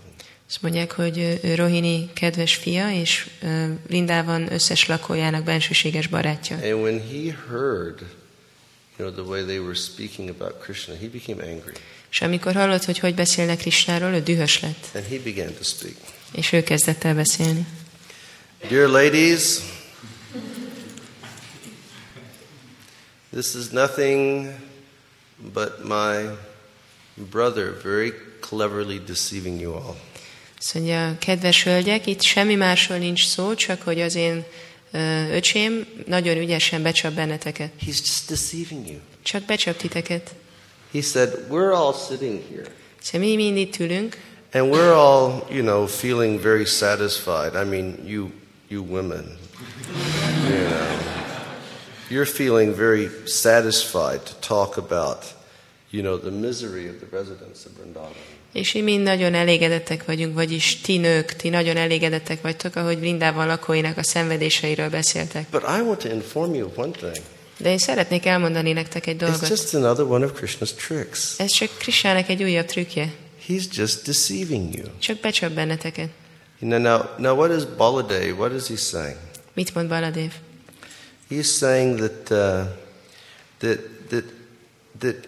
Azt 0.47 0.62
mondják, 0.62 0.91
hogy 0.91 1.39
ő 1.43 1.55
Rohini 1.55 2.10
kedves 2.14 2.55
fia, 2.55 2.91
és 2.91 3.30
ö, 3.41 3.66
Vrindában 3.88 4.51
összes 4.53 4.88
lakójának 4.88 5.43
bensőséges 5.43 6.08
barátja. 6.08 6.55
And 6.55 6.82
when 6.82 6.99
he 6.99 7.36
heard, 7.49 8.05
you 9.00 9.10
know, 9.10 9.24
the 9.24 9.32
way 9.32 9.43
they 9.43 9.60
were 9.60 9.76
speaking 9.76 10.30
about 10.30 10.60
Krishna, 10.60 10.95
he 10.95 11.08
became 11.08 11.43
angry 11.43 11.74
És 12.12 12.22
amikor 12.22 12.54
hallott, 12.54 12.84
hogy 12.84 13.00
hogy 13.00 13.16
beszélnek 13.16 13.58
Krisnáról, 13.58 14.14
ő 14.14 14.22
dühös 14.22 14.60
lett, 14.60 14.88
and 14.93 15.06
he 15.06 15.18
began 15.24 15.54
to 15.54 15.64
speak. 15.64 15.95
és 16.32 16.52
ő 16.52 16.64
kezdett 16.64 17.04
el 17.04 17.16
beszélni. 17.16 17.66
Dear 18.70 18.89
ladies, 18.89 19.41
this 23.32 23.54
is 23.54 23.68
nothing 23.72 24.50
but 25.54 25.84
my 25.84 26.30
brother 27.30 27.74
very 27.84 28.14
cleverly 28.39 29.00
deceiving 29.06 29.62
you 29.62 29.74
all. 29.74 29.95
Azt 30.58 30.74
mondja, 30.74 31.16
kedves 31.20 31.64
hölgyek, 31.64 32.08
itt 32.08 32.22
semmi 32.22 32.56
másról 32.56 32.98
nincs 32.98 33.26
szó, 33.26 33.54
csak 33.54 33.82
hogy 33.82 34.02
az 34.02 34.16
én 34.16 34.45
öcsém 35.31 35.88
nagyon 36.05 36.38
ügyesen 36.38 36.81
becsap 36.83 37.13
benneteket. 37.13 37.71
He's 37.81 37.99
just 37.99 38.27
deceiving 38.27 38.88
you. 38.88 38.97
Csak 39.23 39.43
becsap 39.43 39.77
titeket. 39.77 40.35
He 40.91 41.01
said, 41.01 41.45
We're 41.49 41.73
all 41.73 41.93
sitting 41.93 42.41
here 42.49 42.75
Szóval 43.01 43.27
mi 43.27 43.35
mind 43.35 43.57
itt 43.57 43.79
ülünk, 43.79 44.17
and 44.51 44.73
we're 44.73 44.93
all, 44.93 45.45
you 45.49 45.61
know, 45.61 45.85
feeling 45.85 46.41
very 46.41 46.65
satisfied. 46.65 47.55
I 47.55 47.69
mean, 47.69 48.05
you, 48.05 48.31
you 48.67 48.83
women, 48.83 49.38
you 50.49 50.67
know, 50.67 50.99
you're 52.09 52.25
feeling 52.25 52.75
very 52.75 53.09
satisfied 53.25 54.25
to 54.25 54.33
talk 54.39 54.77
about, 54.77 55.33
you 55.89 56.01
know, 56.01 56.17
the 56.17 56.31
misery 56.31 56.89
of 56.89 56.99
the 56.99 57.17
residents 57.17 57.65
of 57.65 57.71
Vrindavan. 57.71 58.13
És 58.58 58.74
mi 58.74 58.97
nagyon 58.97 59.34
elégedettek 59.34 60.05
vagyunk, 60.05 60.34
vagyis 60.34 60.82
ti 60.82 60.97
nők, 60.97 61.34
ti 61.34 61.49
nagyon 61.49 61.78
elégedettek 61.78 62.41
vagytok, 62.41 62.76
ahogy 62.76 62.99
Vrindában 62.99 63.47
lakóinak 63.47 63.97
a 63.97 64.03
szenvedéseiről 64.03 64.89
beszéltek. 64.89 65.49
But 65.49 65.62
I 65.62 65.82
want 65.82 65.99
to 65.99 66.10
inform 66.10 66.53
you 66.53 66.70
one 66.76 66.91
thing. 66.91 67.26
De 67.58 67.70
én 67.70 67.78
szeretnék 67.78 68.26
elmondani 68.26 68.72
nektek 68.72 69.08
egy 69.08 69.16
It's 69.16 69.20
dolgot. 69.20 69.49
just 69.49 69.74
another 69.74 70.05
one 70.05 70.26
of 70.26 70.32
Krishna's 70.39 70.70
tricks. 70.88 71.39
Ez 71.39 71.51
csak 71.51 71.70
Krisnának 71.78 72.30
egy 72.30 72.43
újabb 72.43 72.66
trükkje. 72.66 73.14
He's 73.47 73.64
just 73.72 74.05
deceiving 74.05 74.76
you. 74.76 74.86
Csak 74.99 75.20
becsap 75.20 75.51
benneteket. 75.51 76.10
Know, 76.60 76.80
now, 76.80 77.01
now 77.18 77.38
what 77.38 77.58
is 77.58 77.64
Baladev? 77.78 78.38
What 78.38 78.51
is 78.53 78.68
he 78.68 78.76
saying? 78.76 79.18
Mit 79.53 79.74
mond 79.74 79.89
Baladév? 79.89 80.32
He's 81.30 81.58
saying 81.58 81.99
that, 81.99 82.32
uh, 82.32 82.66
that, 83.58 83.80
that, 84.10 84.24
that, 84.99 85.28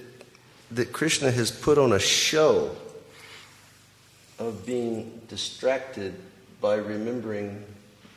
that 0.76 0.92
Krishna 0.92 1.32
has 1.32 1.52
put 1.52 1.78
on 1.78 1.92
a 1.92 2.00
show 2.00 2.88
of 4.40 4.54
being 4.66 5.06
distracted 5.30 6.12
by 6.62 6.76
remembering 6.76 7.52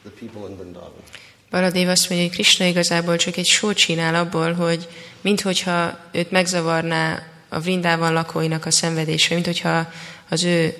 the 0.02 0.10
people 0.18 0.50
in 0.50 0.56
Vrindavan. 0.56 1.02
Baladév 1.50 1.88
azt 1.88 2.08
mondja, 2.08 2.26
hogy 2.26 2.36
Krishna 2.36 2.64
igazából 2.64 3.16
csak 3.16 3.36
egy 3.36 3.46
sót 3.46 3.76
csinál 3.76 4.14
abból, 4.14 4.52
hogy 4.52 4.88
minthogyha 5.20 5.98
őt 6.12 6.30
megzavarná 6.30 7.26
a 7.48 7.60
Vrindában 7.60 8.12
lakóinak 8.12 8.66
a 8.66 8.70
szenvedése, 8.70 9.34
minthogyha 9.34 9.92
az 10.28 10.44
ő 10.44 10.76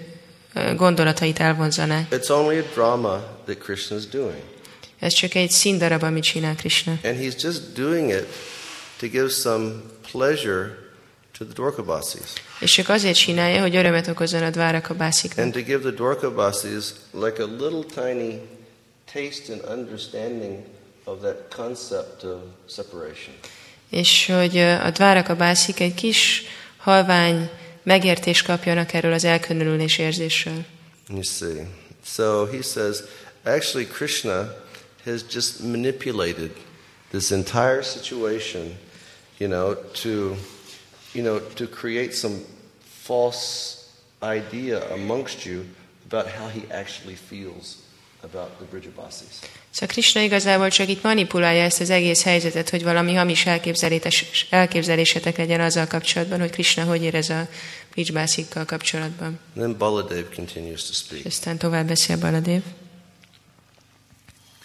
gondolatait 0.77 1.41
elvonzanák. 1.41 2.07
It's 2.11 2.31
only 2.31 2.59
a 2.59 2.65
drama 2.75 3.17
that 3.45 3.59
Krishna 3.59 3.97
is 3.97 4.07
doing. 4.07 4.43
Ez 4.99 5.13
csak 5.13 5.35
egy 5.35 5.51
színdarab, 5.51 6.03
amit 6.03 6.23
csinál 6.23 6.55
Krishna. 6.55 6.99
And 7.05 7.19
he's 7.19 7.43
just 7.43 7.73
doing 7.73 8.11
it 8.11 8.27
to 8.97 9.07
give 9.07 9.29
some 9.29 9.73
pleasure 10.11 10.82
to 11.39 11.45
the 11.45 11.53
Dwarkabasis. 11.55 12.33
És 12.61 12.73
csak 12.73 12.89
azért 12.89 13.17
csinálja, 13.17 13.61
hogy 13.61 13.77
örömet 13.77 14.09
okozzon 14.09 14.43
a 14.43 14.51
dvárakabásziknak. 14.51 15.45
And 15.45 15.53
to 15.53 15.61
give 15.61 15.79
the 15.79 15.91
Dwarkabasis 15.91 16.85
like 17.13 17.43
a 17.43 17.47
little 17.47 17.85
tiny 17.95 18.41
taste 19.13 19.53
and 19.53 19.79
understanding 19.79 20.59
of 21.05 21.21
that 21.21 21.55
concept 21.57 22.23
of 22.23 22.41
separation. 22.69 23.35
És 23.91 24.27
hogy 24.27 24.59
a 24.59 24.91
dvárakabászik 24.91 25.81
egy 25.81 25.95
kis 25.95 26.43
halvány 26.77 27.51
megértést 27.83 28.47
kapjanak 28.47 28.93
erről 28.93 29.13
az 29.13 29.25
elkülönülés 29.25 29.99
érzésről. 29.99 30.65
You 31.09 31.23
see. 31.23 31.67
So 32.05 32.47
he 32.47 32.63
says, 32.63 32.97
actually, 33.45 33.87
Krishna 33.87 34.55
has 35.05 35.25
just 35.31 35.61
manipulated 35.61 36.51
this 37.11 37.31
entire 37.31 37.83
situation, 37.83 38.79
you 39.39 39.49
know, 39.49 39.75
to, 40.03 40.37
you 41.13 41.25
know, 41.25 41.41
to 41.55 41.67
create 41.67 42.13
some 42.13 42.35
false 43.03 43.77
idea 44.23 44.93
amongst 44.93 45.45
you 45.45 45.65
about 46.05 46.27
how 46.27 46.49
he 46.49 46.63
actually 46.71 47.17
feels 47.29 47.77
about 48.23 48.59
the 48.59 48.65
Bridgebasis. 48.71 49.39
Szóval 49.71 49.89
Krishna 49.89 50.21
igazából 50.21 50.69
csak 50.69 50.89
itt 50.89 51.03
manipulálja 51.03 51.63
ezt 51.63 51.81
az 51.81 51.91
egész 51.91 52.23
helyzetet, 52.23 52.71
hogy 52.71 52.83
valami 52.83 53.15
hamis 53.15 53.47
elképzelés, 53.47 54.47
elképzelésetek 54.51 55.37
legyen 55.37 55.61
azzal 55.61 55.87
kapcsolatban, 55.87 56.41
hogy 56.41 56.51
Krishna 56.51 56.85
hogy 56.85 57.03
érez 57.03 57.31
a 57.31 57.49
Bridgebászikkal 57.91 58.65
kapcsolatban. 58.65 59.39
Then 59.55 59.79
Baladev 59.79 60.25
continues 60.35 60.87
to 60.87 60.93
speak. 60.93 61.27
aztán 61.27 61.59
tovább 61.59 61.87
beszél 61.87 62.19
Baladév. 62.19 62.63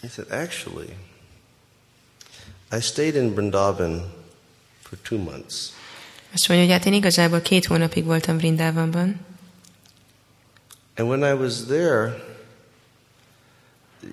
He 0.01 0.07
said, 0.07 0.31
actually, 0.31 0.95
I 2.71 2.79
stayed 2.81 3.15
in 3.15 3.33
Vrindavan 3.33 4.13
for 4.83 4.97
two 5.03 5.17
months. 5.17 5.71
Azt 6.37 6.47
mondja, 6.47 6.65
hogy 6.67 6.75
hát 6.75 6.85
én 6.85 6.93
igazából 6.93 7.41
két 7.41 7.65
hónapig 7.65 8.05
voltam 8.05 8.37
Vrindávamban, 8.37 9.25
And 10.97 11.09
when 11.09 11.23
I 11.23 11.33
was 11.33 11.65
there, 11.65 12.23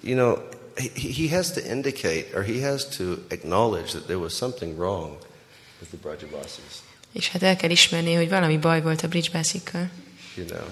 you 0.03 0.15
know, 0.15 0.39
he, 0.77 1.13
he 1.13 1.37
has 1.37 1.51
to 1.51 1.61
indicate 1.61 2.27
or 2.35 2.43
he 2.43 2.61
has 2.61 2.85
to 2.97 3.05
acknowledge 3.29 3.91
that 3.93 4.05
there 4.05 4.19
was 4.19 4.35
something 4.35 4.79
wrong 4.79 5.19
with 5.81 5.91
the 5.91 5.97
Brajavasis. 6.03 6.83
és 7.13 7.29
hát 7.29 7.43
el 7.43 7.57
kell 7.57 7.71
ismerni, 7.71 8.15
hogy 8.15 8.29
valami 8.29 8.59
baj 8.59 8.83
volt 8.83 9.03
a 9.03 9.09
Bridgebászikkal. 9.09 9.91
You 10.37 10.47
know, 10.47 10.67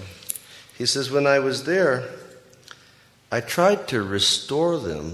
he 0.77 0.85
says, 0.85 1.09
when 1.09 1.35
I 1.35 1.39
was 1.39 1.61
there, 1.61 2.09
I 3.31 3.41
tried 3.41 3.79
to 3.79 4.09
restore 4.09 4.77
them 4.77 5.13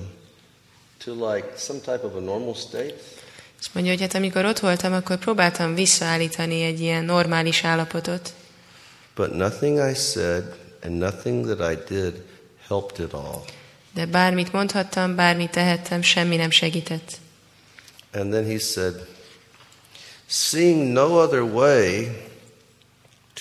to 1.03 1.31
like 1.31 1.57
some 1.57 1.79
type 1.79 2.05
of 2.05 2.15
a 2.15 2.19
normal 2.19 2.53
state. 2.55 3.18
Azt 3.60 3.74
mondja, 3.74 3.91
hogy 3.91 4.01
hát 4.01 4.14
amikor 4.14 4.45
ott 4.45 4.60
voltam, 4.60 4.93
akkor 4.93 5.18
próbáltam 5.18 5.76
visszaállítani 5.76 6.64
egy 6.64 6.80
ilyen 6.80 7.05
normális 7.05 7.64
állapotot, 7.64 8.34
But 9.16 9.34
nothing 9.36 9.89
I 9.91 9.93
said 9.93 10.55
and 10.84 10.97
nothing 10.97 11.45
that 11.57 11.72
I 11.72 11.93
did 11.93 12.14
helped 12.68 12.99
at 13.05 13.14
all. 13.14 13.43
de 13.93 14.05
bármit 14.05 14.51
mondhattam, 14.53 15.16
bármit 15.16 15.51
tehettem, 15.51 16.01
semmi 16.01 16.36
nem 16.36 16.49
segített. 16.49 17.12
And 18.14 18.32
then 18.32 18.45
he 18.45 18.57
said, 18.60 19.07
Seeing 20.28 20.91
no 20.93 21.22
other 21.24 21.41
way 21.41 22.07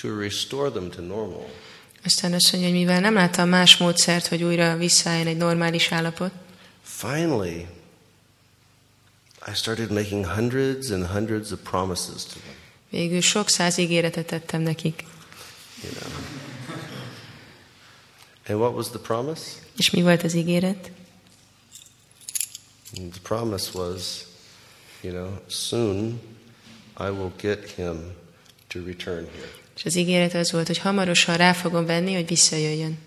to 0.01 0.19
restore 0.21 0.71
them 0.71 0.91
to 0.91 1.01
normal, 1.03 1.47
Aztán 2.05 2.33
azt 2.33 2.53
mondja, 2.53 2.71
hogy 2.71 2.79
mivel 2.79 3.01
nem 3.01 3.15
láttam 3.15 3.49
más 3.49 3.77
módszert, 3.77 4.27
hogy 4.27 4.43
újra 4.43 4.77
visszaálljon 4.77 5.27
egy 5.27 5.37
normális 5.37 5.93
állapot, 5.93 6.31
finally, 6.83 7.67
I 9.51 9.55
started 9.55 9.91
making 9.91 10.25
hundreds 10.25 10.91
and 10.91 11.07
hundreds 11.07 11.53
of 11.53 11.63
promises 11.63 12.25
to 12.25 12.39
them. 12.41 12.55
végül 12.91 13.21
sok 13.21 13.49
száz 13.49 13.79
ígéretet 13.79 14.27
tettem 14.27 14.61
nekik. 14.61 15.05
You 15.83 15.93
know. 15.93 16.13
And 18.49 18.59
what 18.59 18.75
was 18.75 18.89
the 18.89 18.99
promise? 18.99 19.43
És 19.77 19.91
mi 19.91 20.03
volt 20.03 20.23
az 20.23 20.35
ígéret? 20.35 20.91
And 22.99 23.13
the 23.13 23.21
promise 23.23 23.71
was, 23.79 24.25
you 25.01 25.13
know, 25.13 25.39
soon 25.47 26.21
I 27.01 27.11
will 27.11 27.33
get 27.41 27.71
him 27.71 28.13
to 28.69 28.85
return 28.85 29.29
here. 29.35 29.51
És 29.77 29.85
az 29.85 29.97
ígéret 29.97 30.35
az 30.35 30.53
volt, 30.53 30.67
hogy 30.67 30.79
hamarosan 30.79 31.37
rá 31.37 31.53
fogom 31.53 31.87
venni, 31.87 32.15
hogy 32.15 32.27
visszajöjjön. 32.27 32.99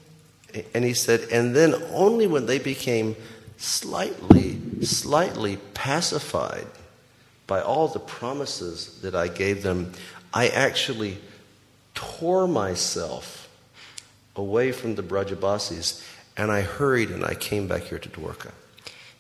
And 0.74 0.84
he 0.84 0.94
said, 0.94 1.28
and 1.32 1.54
then 1.54 1.74
only 1.94 2.26
when 2.26 2.46
they 2.46 2.60
became 2.60 3.16
slightly, 3.62 4.60
slightly 4.82 5.58
pacified 5.74 6.68
by 7.48 7.62
all 7.62 7.88
the 7.88 8.00
promises 8.00 9.00
that 9.02 9.14
I 9.14 9.28
gave 9.28 9.62
them, 9.62 9.92
I 10.34 10.48
actually 10.48 11.18
tore 11.94 12.48
myself 12.48 13.48
away 14.36 14.72
from 14.72 14.96
the 14.96 15.04
Brajabasis 15.04 16.02
and 16.36 16.52
I 16.52 16.62
hurried 16.62 17.12
and 17.12 17.24
I 17.24 17.36
came 17.36 17.68
back 17.68 17.84
here 17.84 18.00
to 18.00 18.10
Dwarka. 18.10 18.52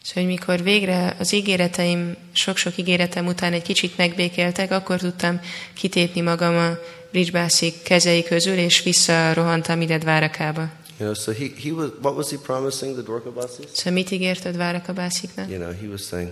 Szóval, 0.04 0.24
hogy 0.24 0.34
mikor 0.34 0.64
végre 0.64 1.16
az 1.20 1.34
ígéreteim, 1.34 2.16
sok-sok 2.32 2.78
ígéretem 2.78 3.28
után 3.28 3.54
egy 3.54 3.62
kicsit 3.62 3.98
megbékéltek, 3.98 4.72
akkor 4.72 5.00
tudtam 5.00 5.40
kitépni 5.74 6.22
magam 6.22 6.58
a 6.58 6.78
Bridgebászik 7.12 7.84
kezei 7.84 8.24
közül, 8.24 8.58
és 8.58 8.84
visszarohantam 8.84 9.82
ide 9.82 9.98
Dvárakába. 9.98 10.70
You 11.02 11.08
know, 11.08 11.16
so 11.16 11.32
he, 11.32 11.48
he 11.48 11.72
was, 11.72 11.92
what 12.00 12.16
was 12.16 12.30
he 12.30 12.38
promising 12.38 12.94
the 12.96 13.02
Dwarka 13.02 13.32
Basis? 13.32 13.66
Szóval 13.74 13.94
mit 13.94 14.12
ígért 14.12 14.46
a 14.46 14.52
Dvárakabásziknak? 14.52 15.50
You 15.50 15.60
know, 15.60 15.74
he 15.74 15.88
was 15.88 16.02
saying, 16.02 16.32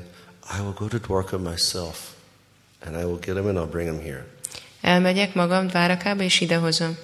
I 0.58 0.62
will 0.62 0.74
go 0.74 0.88
to 0.88 1.00
Dwarka 1.00 1.38
myself 1.38 2.14
and 2.86 2.96
I 2.96 3.04
will 3.04 3.20
get 3.20 3.36
him 3.36 3.48
and 3.48 3.58
I'll 3.58 3.72
bring 3.72 3.88
him 3.88 4.00
here. 4.02 4.26
Elmegyek 4.82 5.34
magam 5.34 5.68
Dvárakába, 5.68 6.24
és 6.24 6.42
idehozom. 6.42 6.98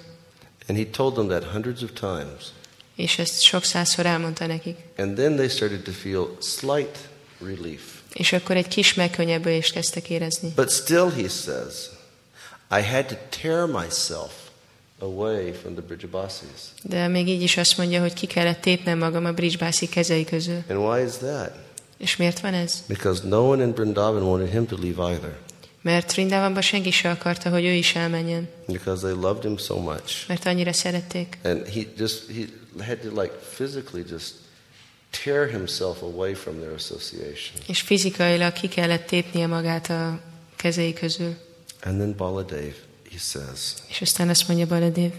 And 0.67 0.77
he 0.77 0.85
told 0.85 1.13
them 1.13 1.27
that 1.27 1.43
hundreds 1.43 1.81
of 1.81 1.91
times. 1.93 2.51
És 2.95 3.19
ezt 3.19 3.41
sok 3.41 3.63
százszor 3.63 4.05
elmondta 4.05 4.45
nekik. 4.45 4.77
And 4.97 5.15
then 5.15 5.35
they 5.35 5.47
started 5.47 5.81
to 5.81 5.91
feel 5.91 6.37
slight 6.41 6.97
relief. 7.39 7.81
És 8.13 8.33
akkor 8.33 8.55
egy 8.55 8.67
kis 8.67 8.93
megkönnyebbülést 8.93 9.73
kezdtek 9.73 10.09
érezni. 10.09 10.51
But 10.55 10.71
still, 10.71 11.09
he 11.09 11.27
says, 11.27 11.73
I 12.71 12.81
had 12.81 13.05
to 13.05 13.15
tear 13.41 13.67
myself 13.67 14.44
away 15.05 15.51
from 15.51 15.73
the 15.73 15.81
Brijabasis. 15.81 16.49
De 16.83 17.07
még 17.07 17.27
így 17.27 17.41
is 17.41 17.57
azt 17.57 17.77
mondja, 17.77 18.01
hogy 18.01 18.13
ki 18.13 18.25
kellett 18.25 18.61
tépnem 18.61 18.97
magam 18.97 19.25
a 19.25 19.31
Bridgebászi 19.31 19.89
kezei 19.89 20.25
közül. 20.25 20.63
And 20.69 20.79
why 20.79 21.05
is 21.05 21.11
that? 21.11 21.51
És 21.97 22.15
miért 22.15 22.39
van 22.39 22.53
ez? 22.53 22.83
Because 22.87 23.27
no 23.27 23.49
one 23.49 23.63
in 23.63 23.73
Vrindavan 23.73 24.23
wanted 24.23 24.49
him 24.49 24.65
to 24.65 24.77
leave 24.81 25.13
either. 25.13 25.37
Mert 25.81 26.13
Vrindavanban 26.13 26.61
senki 26.61 26.91
se 26.91 27.09
akarta, 27.09 27.49
hogy 27.49 27.65
ő 27.65 27.71
is 27.71 27.95
elmenjen. 27.95 28.49
Because 28.67 29.07
they 29.07 29.21
loved 29.21 29.43
him 29.43 29.57
so 29.57 29.79
much. 29.79 30.27
Mert 30.27 30.45
annyira 30.45 30.73
szerették. 30.73 31.37
And 31.43 31.67
he 31.67 31.81
just 31.97 32.23
he 32.35 32.45
had 32.85 32.97
to 32.97 33.21
like 33.21 33.33
physically 33.55 34.03
just 34.09 34.33
tear 35.23 35.47
himself 35.47 36.01
away 36.01 36.33
from 36.33 36.55
their 36.55 36.73
association. 36.73 37.61
És 37.67 37.81
fizikailag 37.81 38.53
ki 38.53 38.67
kellett 38.67 39.07
tépnie 39.07 39.47
magát 39.47 39.89
a 39.89 40.19
kezei 40.55 40.93
közül. 40.93 41.35
And 41.83 41.97
then 41.97 42.15
Baladev, 42.17 42.73
he 43.11 43.17
says, 43.17 43.73
És 43.87 44.01
aztán 44.01 44.29
azt 44.29 44.47
mondja 44.47 44.65
Baladev, 44.67 45.11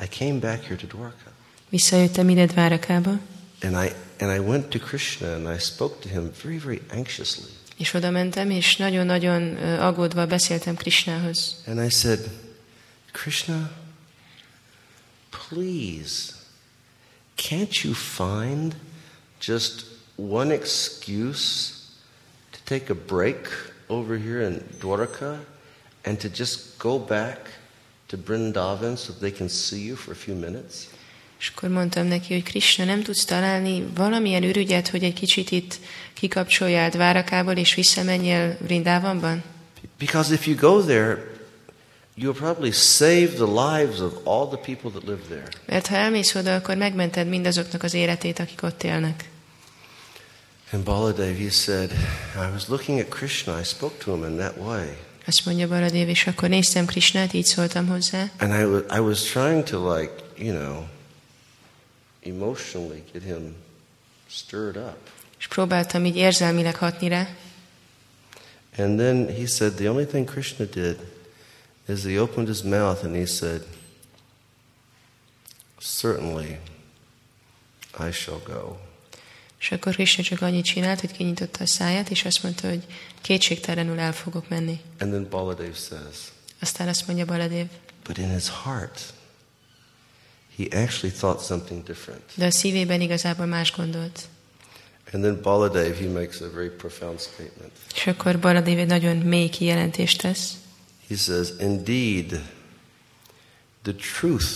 I 0.00 0.06
came 0.18 0.38
back 0.38 0.62
here 0.64 0.76
to 0.76 0.86
Dwarka. 0.86 1.32
visszajöttem 1.68 2.28
ide 2.28 2.46
Dvárakába, 2.46 3.18
And 3.62 3.84
I 3.84 3.92
and 4.18 4.36
I 4.36 4.38
went 4.38 4.68
to 4.68 4.78
Krishna 4.78 5.34
and 5.34 5.56
I 5.56 5.58
spoke 5.58 5.98
to 6.00 6.08
him 6.08 6.30
very, 6.42 6.58
very 6.58 6.80
anxiously. 6.92 7.50
és 7.76 7.94
oda 7.94 8.10
mentem, 8.10 8.50
és 8.50 8.76
nagyon-nagyon 8.76 9.56
aggódva 9.78 10.26
beszéltem 10.26 10.74
Krisnához. 10.76 11.62
And 11.66 11.84
I 11.86 11.90
said, 11.90 12.30
Krishna, 13.12 13.70
please, 15.48 16.32
can't 17.36 17.82
you 17.82 17.94
find 17.94 18.74
just 19.40 19.84
one 20.16 20.54
excuse 20.54 21.72
to 22.50 22.58
take 22.64 22.92
a 22.92 22.96
break 23.06 23.48
over 23.86 24.18
here 24.18 24.46
in 24.48 24.62
Dwarka 24.80 25.44
and 26.06 26.18
to 26.18 26.28
just 26.28 26.78
go 26.78 26.98
back 26.98 27.58
to 28.06 28.16
Brindavan 28.16 28.96
so 28.96 29.12
they 29.12 29.32
can 29.32 29.48
see 29.48 29.84
you 29.86 29.96
for 29.96 30.12
a 30.12 30.16
few 30.16 30.34
minutes? 30.34 30.74
És 31.38 31.52
akkor 31.54 31.68
mondtam 31.68 32.06
neki, 32.06 32.32
hogy 32.32 32.42
Krishna, 32.42 32.84
nem 32.84 33.02
tudsz 33.02 33.24
találni 33.24 33.86
valamilyen 33.94 34.42
ürügyet, 34.42 34.88
hogy 34.88 35.04
egy 35.04 35.12
kicsit 35.12 35.50
itt 35.50 35.78
kikapcsoljál 36.14 36.90
Dvárakából, 36.90 37.54
és 37.56 37.74
visszamenjél 37.74 38.56
Vrindávanban? 38.60 39.42
Because 39.98 40.34
if 40.34 40.46
you 40.46 40.56
go 40.56 40.82
there, 40.82 41.34
you'll 42.18 42.36
probably 42.36 42.70
save 42.70 43.26
the 43.26 43.44
lives 43.44 43.98
of 44.00 44.12
all 44.24 44.46
the 44.46 44.74
people 44.74 44.90
that 44.90 45.04
live 45.04 45.20
there. 45.28 45.48
Mert 45.66 45.86
ha 45.86 45.96
elmész 45.96 46.34
oda, 46.34 46.54
akkor 46.54 46.76
megmented 46.76 47.28
mindazoknak 47.28 47.82
az 47.82 47.94
életét, 47.94 48.38
akik 48.38 48.62
ott 48.62 48.82
élnek. 48.82 49.30
And 50.72 50.84
Baladev, 50.84 51.38
he 51.38 51.50
said, 51.50 51.90
I 52.34 52.50
was 52.52 52.68
looking 52.68 53.00
at 53.00 53.08
Krishna, 53.08 53.60
I 53.60 53.64
spoke 53.64 54.04
to 54.04 54.14
him 54.14 54.24
in 54.24 54.36
that 54.36 54.56
way. 54.56 54.96
Azt 55.26 55.46
mondja 55.46 55.68
Baladév, 55.68 56.08
és 56.08 56.26
akkor 56.26 56.48
néztem 56.48 56.86
Krisnát, 56.86 57.32
így 57.32 57.44
szóltam 57.44 57.86
hozzá, 57.86 58.30
And 58.38 58.52
I 58.60 58.64
was, 58.64 58.82
I 58.96 58.98
was 58.98 59.22
trying 59.22 59.64
to, 59.64 59.94
like, 59.94 60.12
you 60.38 60.54
know, 60.58 60.84
emotionally 62.22 63.02
get 63.12 63.22
him 63.22 63.54
stirred 64.30 64.76
up. 64.76 64.96
és 65.38 65.46
próbáltam 65.46 66.04
így 66.04 66.16
érzelmileg 66.16 66.76
hatni 66.76 67.08
rá. 67.08 67.28
And 68.78 68.98
then 68.98 69.26
he 69.26 69.46
said, 69.46 69.72
the 69.72 69.88
only 69.88 70.04
thing 70.06 70.30
Krishna 70.30 70.64
did 70.64 70.98
is 71.88 72.04
he 72.04 72.18
opened 72.18 72.48
his 72.48 72.62
mouth 72.62 73.04
and 73.04 73.14
he 73.14 73.26
said, 73.26 73.62
Certainly, 75.80 76.58
I 77.98 78.10
shall 78.12 78.40
go. 78.44 78.78
És 79.60 79.70
akkor 79.72 79.94
Krishna 79.94 80.22
csak 80.22 80.40
annyit 80.40 80.64
csinált, 80.64 81.00
hogy 81.00 81.12
kinyitotta 81.12 81.62
a 81.62 81.66
száját, 81.66 82.10
és 82.10 82.24
azt 82.24 82.42
mondta, 82.42 82.68
hogy 82.68 82.82
kétségtelenül 83.20 83.98
el 83.98 84.12
fogok 84.12 84.48
menni. 84.48 84.80
And 84.98 85.10
then 85.10 85.26
Baladev 85.30 85.74
says, 85.74 86.16
Aztán 86.60 86.88
azt 86.88 87.06
mondja 87.06 87.24
Baladév, 87.24 87.66
But 88.06 88.18
in 88.18 88.32
his 88.34 88.48
heart, 88.64 89.00
he 90.56 90.64
actually 90.82 91.16
thought 91.16 91.44
something 91.44 91.82
different. 91.82 92.22
de 92.34 92.46
a 92.46 92.50
szívében 92.50 93.00
igazából 93.00 93.46
más 93.46 93.72
gondolt. 93.76 94.20
And 95.12 95.22
then 95.22 95.40
Baladev, 95.42 95.96
he 95.98 96.08
makes 96.08 96.40
a 96.40 96.50
very 96.54 96.68
profound 96.68 97.20
statement. 97.20 97.72
És 97.94 98.06
akkor 98.06 98.38
Baladév 98.38 98.78
egy 98.78 98.86
nagyon 98.86 99.16
mély 99.16 99.48
kijelentést 99.48 100.20
tesz. 100.20 100.52
He 101.08 101.16
says, 101.16 101.48
Indeed, 101.60 102.42
the 103.82 103.94
truth 104.20 104.46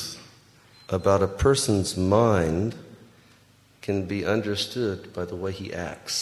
about 0.87 1.23
a 1.23 1.35
person's 1.49 1.95
mind 1.95 2.75
can 3.81 4.07
be 4.07 4.33
understood 4.33 4.99
by 5.15 5.25
the 5.25 5.35
way 5.35 5.53
he 5.53 5.91
acts. 5.91 6.15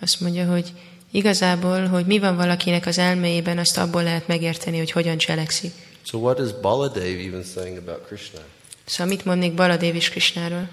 Azt 0.00 0.20
mondja, 0.20 0.46
hogy 0.46 0.72
igazából, 1.10 1.86
hogy 1.86 2.06
mi 2.06 2.18
van 2.18 2.36
valakinek 2.36 2.86
az 2.86 2.98
elméjében, 2.98 3.58
azt 3.58 3.78
abból 3.78 4.02
lehet 4.02 4.26
megérteni, 4.26 4.78
hogy 4.78 4.90
hogyan 4.90 5.18
cselekszik. 5.18 5.72
So, 6.02 6.18
what 6.18 6.38
is 6.38 6.52
Baladev 6.60 7.18
even 7.18 7.42
saying 7.42 7.76
about 7.76 8.06
Krishna? 8.06 8.40
Szóval 8.84 9.06
mit 9.06 9.24
mondnék 9.24 9.54
Baladév 9.54 9.94
és 9.94 10.10
Krisnáról? 10.10 10.68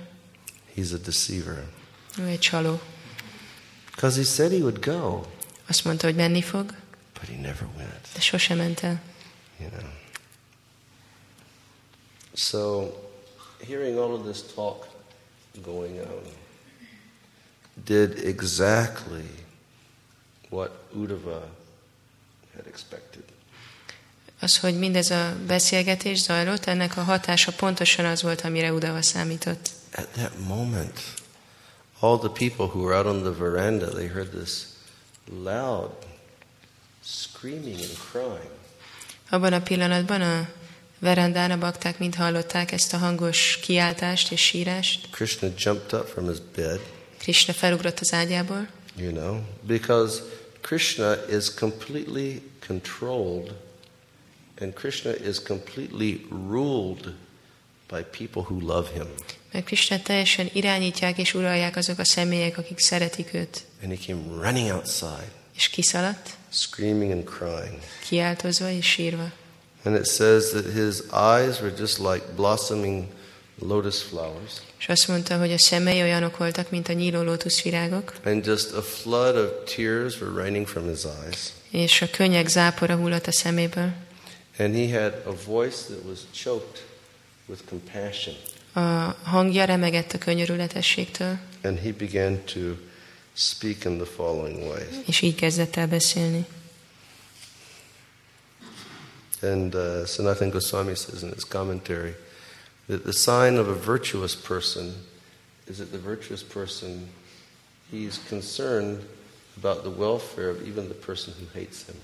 He's 0.78 0.93
a 0.93 0.97
deceiver. 0.97 1.64
Ő 2.20 2.26
egy 2.26 2.39
csaló. 2.39 2.80
Because 3.91 4.18
he 4.18 4.24
said 4.26 4.51
he 4.51 4.58
would 4.58 4.86
go, 4.86 5.22
Azt 5.68 5.84
mondta, 5.86 6.06
hogy 6.06 6.16
menni 6.16 6.41
fog, 6.41 6.66
but 7.14 7.30
he 7.30 7.36
never 7.36 7.68
went. 7.78 8.08
de 8.14 8.20
sosem 8.22 8.58
ment 8.58 8.84
el. 8.84 9.01
You 9.60 9.70
know. 9.70 9.89
So, 12.34 12.89
hearing 13.68 13.97
all 13.97 14.12
of 14.12 14.26
this 14.26 14.41
talk 14.56 14.88
going 15.64 15.99
on 15.99 16.24
did 17.84 18.26
exactly 18.26 19.26
what 20.49 20.72
Uddhava 20.93 21.49
had 22.56 22.68
expected. 22.68 23.24
Az, 24.39 24.58
hogy 24.60 24.78
mindez 24.80 25.10
a 25.10 25.36
beszélgetés 25.47 26.20
zajlott, 26.20 26.66
ennek 26.66 26.97
a 26.97 27.01
hatása 27.01 27.51
pontosan 27.51 28.06
az 28.06 28.22
volt, 28.22 28.41
amire 28.41 28.74
Udava 28.74 29.01
számított. 29.01 29.70
At 29.91 30.08
that 30.08 30.32
moment, 30.47 30.99
all 31.99 32.18
the 32.18 32.30
people 32.30 32.66
who 32.66 32.84
were 32.84 32.97
out 32.97 33.06
on 33.06 33.22
the 33.22 33.43
veranda, 33.43 33.89
they 33.89 34.08
heard 34.08 34.30
this 34.30 34.66
loud 35.30 35.91
screaming 37.03 37.80
and 37.80 37.97
crying. 38.12 38.51
Abban 39.30 39.53
a 39.53 39.62
pillanatban 39.62 40.22
a 40.22 40.47
verandán 41.06 41.51
a 41.51 41.58
bakták 41.58 41.97
mind 41.99 42.16
hallották 42.16 42.72
ezt 42.72 42.93
a 42.93 42.97
hangos 42.97 43.60
kiáltást 43.62 44.32
és 44.32 44.41
sírást. 44.41 45.08
Krishna 45.12 45.47
jumped 45.58 45.99
up 45.99 46.08
from 46.08 46.28
his 46.28 46.38
bed, 46.56 46.80
Krishna 47.18 47.53
felugrott 47.53 47.99
az 47.99 48.14
ágyából, 48.14 48.68
you 48.97 49.12
know, 49.12 49.38
because 49.62 50.22
Krishna 50.62 51.16
is 51.38 51.53
completely 51.53 52.41
controlled 52.68 53.53
and 54.62 54.74
Krishna 54.74 55.12
is 55.30 55.38
completely 55.47 56.26
ruled 56.30 57.14
by 57.88 58.01
people 58.18 58.41
who 58.41 58.60
love 58.74 58.89
him. 58.93 59.08
mert 59.51 59.66
Krishna 59.66 60.01
teljesen 60.01 60.49
irányítják 60.53 61.18
és 61.18 61.34
uralják 61.34 61.76
azok 61.76 61.99
a 61.99 62.06
személyek, 62.06 62.58
akik 62.58 62.80
szeretik 62.80 63.34
őt. 63.34 63.64
And 63.84 63.97
he 63.97 64.06
came 64.06 64.41
running 64.41 64.70
outside, 64.72 65.32
És 65.56 65.70
kiszaladt, 65.70 66.30
screaming 66.49 67.12
and 67.12 67.24
crying. 67.24 67.80
kiáltozva 68.08 68.70
és 68.70 68.86
sírva. 68.86 69.32
And 69.86 69.96
it 69.96 70.06
says 70.08 70.50
that 70.52 70.66
his 70.66 71.04
eyes 71.12 71.60
were 71.62 71.74
just 71.78 72.00
like 72.00 72.24
blossoming 72.36 73.08
lotus 73.60 74.02
flowers. 74.02 74.52
És 74.80 74.90
azt 74.90 75.08
mondta, 75.08 75.38
hogy 75.38 75.52
a 75.52 75.58
szemei 75.58 76.02
olyanok 76.02 76.38
voltak, 76.38 76.70
mint 76.70 76.90
a 76.90 76.94
nyíló 76.94 77.22
lótuszvirágok, 77.22 78.14
And 78.26 78.46
just 78.46 78.72
a 78.74 78.82
flood 78.82 79.36
of 79.38 79.50
tears 79.76 80.20
were 80.22 80.42
raining 80.42 80.68
from 80.68 80.88
his 80.90 81.04
eyes. 81.04 81.54
és 81.72 82.02
a 82.02 82.10
könnyek 82.10 82.48
zápora 82.48 82.96
hullott 82.96 83.28
a 83.28 83.32
szeméből. 83.32 83.92
And 84.60 84.76
he 84.76 85.02
had 85.02 85.14
a 85.26 85.34
voice 85.46 85.78
that 85.88 86.04
was 86.08 86.20
choked 86.34 86.82
with 87.46 87.62
compassion. 87.70 88.36
A 88.74 89.16
hangja 89.30 89.66
remegett 89.66 90.14
a 90.14 90.18
könyörületességtől, 90.18 91.38
and 91.64 91.80
he 91.80 91.92
began 91.98 92.44
to 92.54 92.60
speak 93.34 93.84
in 93.86 93.98
the 93.98 94.06
following 94.16 94.58
way. 94.62 94.84
és 95.08 95.22
így 95.22 95.36
kezdett 95.36 95.76
el 95.76 95.88
beszélni. 95.88 96.46
And 99.46 99.76
uh, 99.76 100.06
Sanatana 100.06 100.52
Goswami 100.52 100.96
says 100.96 101.24
in 101.24 101.32
his 101.32 101.46
commentary 101.46 102.16
that 102.88 103.04
the 103.04 103.14
sign 103.14 103.58
of 103.58 103.68
a 103.68 103.76
virtuous 103.76 104.36
person 104.36 104.93
is 105.68 105.78
that 105.78 105.91
the 105.91 106.00
virtuous 106.00 106.43
person 106.43 107.08
he's 107.91 108.20
concerned 108.30 109.04
about 109.58 109.84
the 109.84 109.89
welfare 109.89 110.50
of 110.50 110.68
even 110.68 110.88
the 110.88 110.96
person 110.96 111.34
who 111.39 111.46
hates 111.60 111.86
him. 111.86 111.96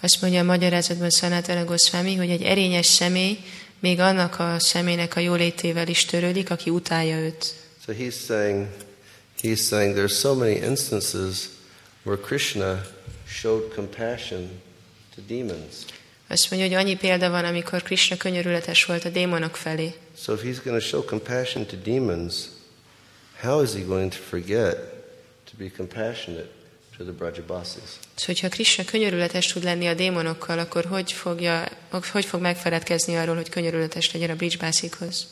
Azt 0.00 0.20
mondja 0.20 0.40
a 0.40 0.44
magyarázatban 0.44 1.10
Sanatana 1.10 1.64
Goswami, 1.64 2.14
hogy 2.14 2.30
egy 2.30 2.42
erényes 2.42 2.86
személy 2.86 3.38
még 3.80 4.00
annak 4.00 4.38
a 4.38 4.58
személynek 4.58 5.16
a 5.16 5.20
jólétével 5.20 5.88
is 5.88 6.04
törődik, 6.04 6.50
aki 6.50 6.70
utálja 6.70 7.16
őt. 7.16 7.54
So 7.86 7.92
he's 7.92 8.24
saying, 8.26 8.68
he's 9.42 9.66
saying 9.66 9.96
there's 9.96 10.18
so 10.18 10.34
many 10.34 10.56
instances 10.56 11.48
where 12.02 12.20
Krishna 12.20 12.80
showed 13.26 13.74
compassion 13.74 14.50
to 15.14 15.20
demons. 15.26 15.74
Azt 16.32 16.50
mondja, 16.50 16.68
hogy 16.68 16.76
annyi 16.76 16.96
példa 16.96 17.30
van, 17.30 17.44
amikor 17.44 17.82
Krishna 17.82 18.16
könyörületes 18.16 18.84
volt 18.84 19.04
a 19.04 19.08
démonok 19.08 19.56
felé. 19.56 19.94
So 20.22 20.32
if 20.32 20.40
he's 20.42 20.64
going 20.64 20.80
to 20.80 20.86
show 20.86 21.04
compassion 21.04 21.66
to 21.66 21.76
demons, 21.76 22.34
how 23.40 23.62
is 23.62 23.72
he 23.72 23.80
going 23.80 24.12
to 24.12 24.18
forget 24.28 24.76
to 25.44 25.52
be 25.58 25.70
compassionate 25.76 26.48
to 26.96 27.04
the 27.04 27.12
Brajabasis? 27.12 27.82
Szóval, 28.14 28.26
hogyha 28.26 28.48
Krishna 28.48 28.84
könyörületes 28.84 29.46
tud 29.46 29.64
lenni 29.64 29.86
a 29.86 29.94
démonokkal, 29.94 30.58
akkor 30.58 30.84
hogy, 30.84 31.12
fogja, 31.12 31.68
hogy 32.12 32.24
fog 32.24 32.40
megfeledkezni 32.40 33.16
arról, 33.16 33.34
hogy 33.34 33.48
könyörületes 33.48 34.12
legyen 34.12 34.30
a 34.30 34.36
Bridgebászikhoz? 34.36 35.26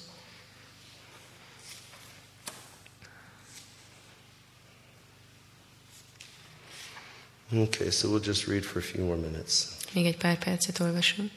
Okay, 7.53 7.91
so 7.91 8.09
we'll 8.09 8.27
just 8.27 8.47
read 8.47 8.65
for 8.65 8.83
a 8.83 8.85
few 8.85 9.05
more 9.05 9.21
minutes. 9.21 9.79
Még 9.93 10.07
egy 10.07 10.17
pár 10.17 10.39
percet 10.39 10.81
olvasom. 10.81 11.31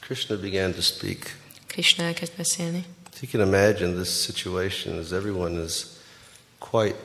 Krishna 0.00 0.36
began 0.36 0.72
to 0.72 0.80
speak. 0.80 1.36
Krishna 1.66 2.04
elkezd 2.04 2.32
beszélni. 2.36 2.84
You 3.20 3.30
can 3.30 3.40
imagine 3.40 4.02
this 4.02 4.22
situation 4.22 4.98
as 4.98 5.10
everyone 5.10 5.64
is 5.64 5.72
quite 6.58 6.96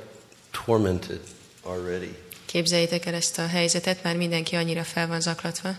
tormented 0.66 1.20
already. 1.64 2.16
Képzeljétek 2.46 3.06
el 3.06 3.14
ezt 3.14 3.38
a 3.38 3.48
helyzetet, 3.48 4.04
már 4.04 4.18
mindenki 4.18 4.56
annyira 4.56 4.84
fel 4.84 5.08
van 5.08 5.22
zaklatva. 5.22 5.70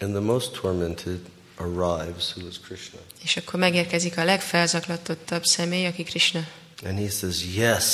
And 0.00 0.12
the 0.12 0.20
most 0.20 0.52
tormented 0.60 1.20
arrives, 1.56 2.34
who 2.36 2.48
is 2.48 2.60
Krishna. 2.60 2.98
És 3.22 3.36
akkor 3.36 3.58
megérkezik 3.58 4.16
a 4.16 4.24
legfelzaklatottabb 4.24 5.44
személy, 5.44 5.86
aki 5.86 6.02
Krishna. 6.02 6.46
And 6.84 6.98
he 6.98 7.08
says, 7.08 7.44
Yes, 7.54 7.84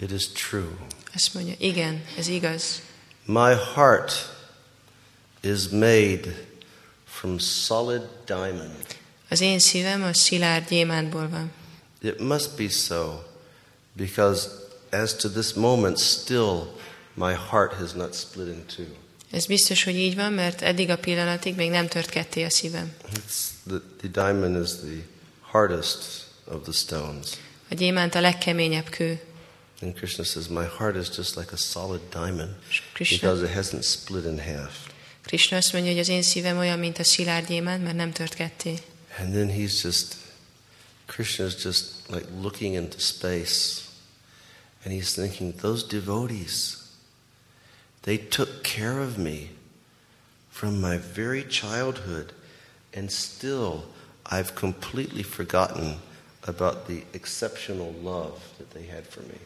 it 0.00 0.10
is 0.10 0.28
true. 0.28 0.76
Azt 1.14 1.34
mondja, 1.34 1.54
igen, 1.58 2.04
ez 2.18 2.28
igaz. 2.28 2.82
My 3.26 3.54
heart 3.54 4.12
is 5.42 5.68
made 5.68 6.34
from 7.04 7.38
solid 7.38 8.02
diamond. 8.26 8.86
Az 9.28 9.40
én 9.40 9.58
szívem 9.58 10.02
a 10.02 10.14
szilárd 10.14 10.68
gyémántból 10.68 11.28
van. 11.28 11.52
It 12.02 12.18
must 12.18 12.56
be 12.56 12.68
so, 12.68 13.18
because 13.92 14.48
as 14.90 15.14
to 15.14 15.28
this 15.28 15.52
moment, 15.52 15.98
still 15.98 16.74
my 17.14 17.32
heart 17.32 17.72
has 17.72 17.92
not 17.92 18.14
split 18.14 18.46
in 18.46 18.64
two. 18.76 18.84
Ez 19.30 19.46
biztos, 19.46 19.84
hogy 19.84 19.96
így 19.96 20.14
van, 20.14 20.32
mert 20.32 20.62
eddig 20.62 20.90
a 20.90 20.98
pillanatig 20.98 21.54
még 21.54 21.70
nem 21.70 21.88
tört 21.88 22.10
ketté 22.10 22.44
a 22.44 22.50
szívem. 22.50 22.92
It's 23.12 23.68
the, 23.68 23.80
the 23.98 24.08
diamond 24.08 24.62
is 24.64 24.70
the 24.70 25.04
hardest 25.40 26.26
of 26.44 26.62
the 26.62 26.72
stones. 26.72 27.26
A 27.70 27.74
gyémánt 27.74 28.14
a 28.14 28.20
legkeményebb 28.20 28.88
kő. 28.88 29.20
And 29.84 29.94
Krishna 29.94 30.24
says, 30.24 30.48
My 30.48 30.64
heart 30.64 30.96
is 30.96 31.10
just 31.10 31.36
like 31.36 31.52
a 31.52 31.58
solid 31.58 32.10
diamond 32.10 32.54
Krishna, 32.94 33.18
because 33.18 33.42
it 33.42 33.50
hasn't 33.50 33.84
split 33.84 34.24
in 34.24 34.38
half. 34.38 34.88
Krishna 35.22 35.56
azt 35.56 35.72
mondja, 35.72 35.90
hogy 35.90 36.00
az 36.00 36.08
én 36.08 36.22
szívem 36.22 36.58
olyan, 36.58 36.78
mint 36.78 36.98
a 36.98 37.04
szilárd 37.04 37.46
gyémánt, 37.46 37.82
mert 37.82 37.96
nem 37.96 38.12
tört 38.12 38.34
ketté. 38.34 38.78
And 39.18 39.32
then 39.32 39.48
he's 39.48 39.82
just, 39.82 40.16
Krishna 41.06 41.44
is 41.44 41.64
just 41.64 41.84
like 42.08 42.26
looking 42.40 42.74
into 42.74 42.98
space 42.98 43.82
and 44.84 44.94
he's 44.94 45.12
thinking, 45.12 45.54
Those 45.54 45.86
devotees, 45.86 46.78
they 48.00 48.18
took 48.18 48.62
care 48.62 49.00
of 49.00 49.16
me 49.16 49.50
from 50.50 50.80
my 50.80 50.98
very 51.14 51.46
childhood, 51.46 52.32
and 52.96 53.10
still 53.10 53.84
I've 54.30 54.54
completely 54.54 55.22
forgotten 55.22 55.96
about 56.46 56.86
the 56.86 57.02
exceptional 57.12 57.92
love 58.02 58.40
that 58.58 58.70
they 58.70 58.86
had 58.86 59.04
for 59.06 59.20
me. 59.20 59.38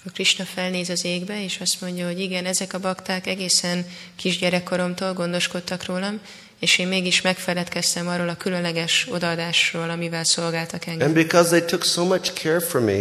Akkor 0.00 0.12
Krishna 0.12 0.44
felnéz 0.44 0.88
az 0.88 1.04
égbe, 1.04 1.44
és 1.44 1.58
azt 1.60 1.80
mondja, 1.80 2.06
hogy 2.06 2.20
igen, 2.20 2.46
ezek 2.46 2.72
a 2.72 2.78
bakták 2.78 3.26
egészen 3.26 3.86
kisgyerekkoromtól 4.16 5.12
gondoskodtak 5.12 5.84
rólam, 5.84 6.20
és 6.58 6.78
én 6.78 6.88
mégis 6.88 7.20
megfeledkeztem 7.20 8.08
arról 8.08 8.28
a 8.28 8.36
különleges 8.36 9.06
odaadásról, 9.10 9.90
amivel 9.90 10.24
szolgáltak 10.24 10.86
engem. 10.86 11.06
And 11.06 11.16
because 11.16 11.48
they 11.48 11.64
took 11.64 11.84
so 11.84 12.04
much 12.04 12.32
care 12.42 12.60
for 12.60 12.80
me, 12.80 12.98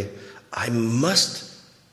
I 0.67 0.69
must 0.99 1.41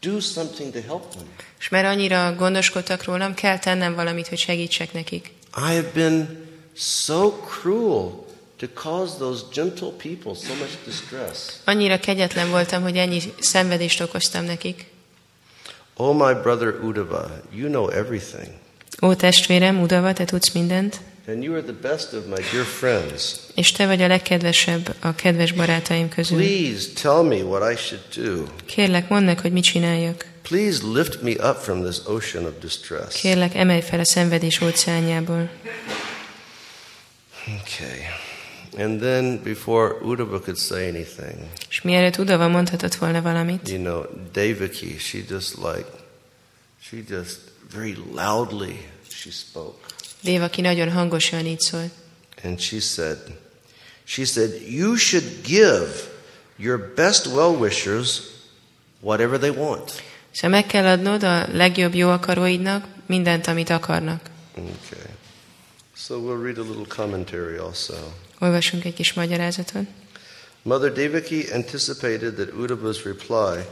do 0.00 0.20
something 0.20 0.72
to 0.72 0.80
help 0.80 1.10
them. 1.10 1.26
És 1.58 1.68
mert 1.68 1.86
annyira 1.86 2.34
gondoskodtak 2.34 3.04
rólam, 3.04 3.34
kell 3.34 3.58
tennem 3.58 3.94
valamit, 3.94 4.28
hogy 4.28 4.38
segítsek 4.38 4.92
nekik. 4.92 5.30
I 5.56 5.74
have 5.74 5.90
been 5.94 6.44
so 6.76 7.30
cruel 7.30 8.24
to 8.56 8.66
cause 8.74 9.14
those 9.18 9.44
gentle 9.52 9.90
people 9.90 10.34
so 10.34 10.54
much 10.54 10.70
distress. 10.84 11.38
Annyira 11.64 11.98
kegyetlen 11.98 12.50
voltam, 12.50 12.82
hogy 12.82 12.96
ennyi 12.96 13.22
szenvedést 13.40 14.00
okoztam 14.00 14.44
nekik. 14.44 14.94
Oh, 15.96 16.14
my 16.14 16.34
brother 16.42 16.74
Uddhava, 16.82 17.30
you 17.54 17.68
know 17.68 17.88
everything. 17.88 18.48
Ó 19.00 19.14
testvérem, 19.14 19.80
Udava, 19.82 20.12
te 20.12 20.24
tudsz 20.24 20.52
mindent, 20.52 21.00
And 21.28 21.42
you 21.42 21.54
are 21.54 21.62
the 21.62 21.88
best 21.88 22.12
of 22.12 22.24
my 22.26 22.42
dear 22.52 22.64
friends. 22.64 23.36
és 23.54 23.72
te 23.72 23.86
vagy 23.86 24.02
a 24.02 24.06
legkedvesebb 24.06 24.94
a 25.00 25.14
kedves 25.14 25.52
barátaim 25.52 26.08
közül. 26.08 26.38
Please 26.38 26.88
tell 27.02 27.22
me 27.22 27.36
what 27.36 27.72
I 27.72 27.76
should 27.76 28.02
do. 28.16 28.44
Kérlek, 28.66 29.08
mondd 29.08 29.24
meg, 29.24 29.40
hogy 29.40 29.52
mit 29.52 29.64
csináljak. 29.64 30.26
Please 30.42 30.80
lift 30.94 31.22
me 31.22 31.30
up 31.30 31.56
from 31.62 31.82
this 31.82 31.96
ocean 32.06 32.44
of 32.44 32.52
distress. 32.60 33.20
Kérlek, 33.20 33.54
emelj 33.54 33.80
fel 33.80 34.00
a 34.00 34.04
szenvedés 34.04 34.60
óceánjából. 34.60 35.50
Okay. 37.44 37.98
And 38.76 39.00
then 39.00 39.42
before 39.42 39.98
Uddhava 40.02 40.40
could 40.40 40.56
say 40.56 40.88
anything, 40.88 41.48
És 41.68 41.82
mielőtt 41.82 42.18
Udava 42.18 42.48
mondhatott 42.48 42.94
volna 42.94 43.22
valamit, 43.22 43.68
you 43.68 43.82
know, 43.82 44.04
Devaki, 44.32 44.98
she 44.98 45.18
just 45.28 45.54
like, 45.56 45.86
she 46.80 46.96
just 47.08 47.38
very 47.72 47.96
loudly 48.14 48.88
she 49.08 49.30
spoke. 49.30 49.78
Dévaki 50.20 50.60
nagyon 50.60 50.90
hangosan 50.92 51.46
így 51.46 51.60
szólt. 51.60 51.90
And 52.42 52.60
she 52.60 52.80
said, 52.80 53.18
she 54.04 54.24
said, 54.24 54.62
you 54.68 54.96
should 54.96 55.24
give 55.42 55.88
your 56.56 56.92
best 56.94 57.26
well-wishers 57.26 58.20
whatever 59.00 59.38
they 59.38 59.50
want. 59.50 60.02
Szóval 60.30 60.50
meg 60.50 60.66
kell 60.66 60.86
adnod 60.86 61.22
a 61.22 61.46
legjobb 61.52 61.94
jó 61.94 62.10
akaróidnak 62.10 62.86
mindent, 63.06 63.46
amit 63.46 63.70
akarnak. 63.70 64.30
Okay. 64.54 65.14
So 65.96 66.14
we'll 66.18 66.42
read 66.42 66.58
a 66.58 66.62
little 66.62 66.86
commentary 66.88 67.56
also. 67.56 67.94
Olvasunk 68.40 68.84
egy 68.84 68.94
kis 68.94 69.12
magyarázatot. 69.12 69.84
Mother 70.62 70.92
Devaki 70.92 71.44
anticipated 71.52 72.34
that 72.34 72.52
Uddhava's 72.52 73.04
reply 73.04 73.64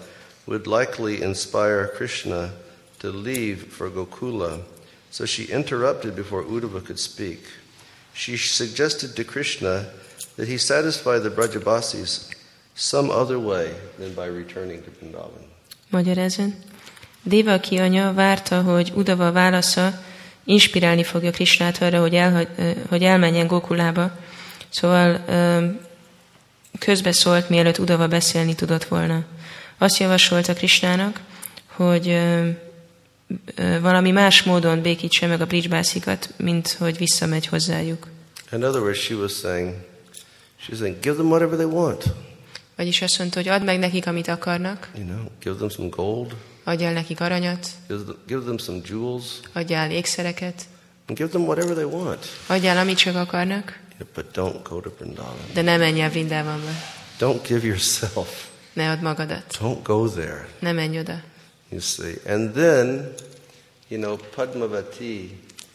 would 0.45 0.67
likely 0.67 1.23
inspire 1.23 1.91
Krishna 1.97 2.53
to 2.99 3.11
leave 3.11 3.57
for 3.71 3.91
Gokula, 3.91 4.67
so 5.11 5.25
she 5.25 5.43
interrupted 5.43 6.15
before 6.15 6.43
Uddhava 6.43 6.81
could 6.81 6.99
speak. 6.99 7.41
She 8.13 8.37
suggested 8.37 9.15
to 9.15 9.25
Krishna 9.25 9.85
that 10.37 10.49
he 10.49 10.57
satisfy 10.57 11.19
the 11.19 11.31
Brajabasis 11.31 12.29
some 12.75 13.11
other 13.11 13.39
way 13.39 13.75
than 13.99 14.15
by 14.15 14.27
returning 14.27 14.83
to 14.85 14.91
Vrindavan. 14.91 15.53
Magyarázat. 15.91 16.51
Dévaki 17.23 17.79
anya 17.79 18.13
várta, 18.13 18.63
hogy 18.63 18.93
Udava 18.95 19.33
válasza 19.33 20.03
inspirálni 20.45 21.05
fogja 21.05 21.31
Krisnát 21.31 21.83
arra, 21.83 22.01
hogy, 22.01 22.15
elhagy, 22.15 22.49
ö, 22.57 22.71
hogy 22.89 23.03
elmenjen 23.03 23.47
Gokulába. 23.47 24.24
Szóval 24.75 25.25
közbeszólt, 26.79 27.49
mielőtt 27.49 27.79
Udava 27.79 28.09
beszélni 28.09 28.55
tudott 28.55 28.85
volna. 28.85 29.25
Azt 29.79 29.99
javasolta 29.99 30.53
Krisnának, 30.53 31.21
hogy 31.67 32.19
valami 33.81 34.11
más 34.11 34.43
módon 34.43 34.81
békítse 34.81 35.27
meg 35.27 35.41
a 35.41 35.47
bridgebászikat, 35.47 36.29
mint 36.37 36.69
hogy 36.79 36.99
visszamegy 36.99 37.47
hozzájuk. 37.47 38.09
In 38.53 38.63
other 38.65 38.81
words, 38.81 38.99
she 38.99 39.15
was 39.15 39.33
saying, 39.33 39.75
she 40.57 40.67
was 40.71 40.79
saying, 40.79 41.01
give 41.01 41.15
them 41.15 41.29
whatever 41.29 41.57
they 41.57 41.71
want. 41.71 42.05
Vagyis 42.77 43.03
azt 43.03 43.19
mondta, 43.19 43.39
hogy 43.39 43.49
add 43.49 43.63
meg 43.63 43.79
nekik, 43.79 44.07
amit 44.07 44.29
akarnak, 44.29 44.91
You 44.97 45.07
know, 45.07 45.25
give 45.43 45.57
them 45.57 45.69
some 45.69 45.89
gold, 45.89 46.35
adjál 46.65 46.93
nekik 46.93 47.21
aranyat, 47.21 47.69
give 47.89 48.03
them, 48.03 48.17
give 48.27 48.41
them 48.41 48.59
some 48.59 48.79
jewels, 48.89 49.25
adjál 49.53 49.91
ékszereket, 49.91 50.63
and 51.07 51.19
give 51.19 51.31
them 51.31 51.43
whatever 51.43 51.75
they 51.75 51.85
want. 51.85 52.27
adjál, 52.47 52.77
amit 52.79 52.99
csak 52.99 53.17
akarnak. 53.17 53.83
But 54.15 54.33
don't 54.33 54.63
go 54.65 54.81
to 54.81 54.91
Vrindavan. 54.91 55.53
de 55.55 55.63
ne 55.63 55.77
menj 55.77 56.01
el 56.01 56.11
Vrindavanba. 56.11 56.73
Don't 57.19 57.47
give 57.47 57.67
yourself. 57.67 58.51
Ne 58.73 58.83
add 58.83 59.03
magadat. 59.03 59.59
Don't 59.61 59.83
go 59.83 60.09
there. 60.09 60.47
Ne 60.59 60.73
menj 60.73 60.99
oda. 60.99 61.23
You 61.71 61.81
see. 61.81 62.15
And 62.27 62.55
then, 62.55 63.15
you 63.89 64.01
know, 64.01 64.19
Padmavati, 64.37 65.29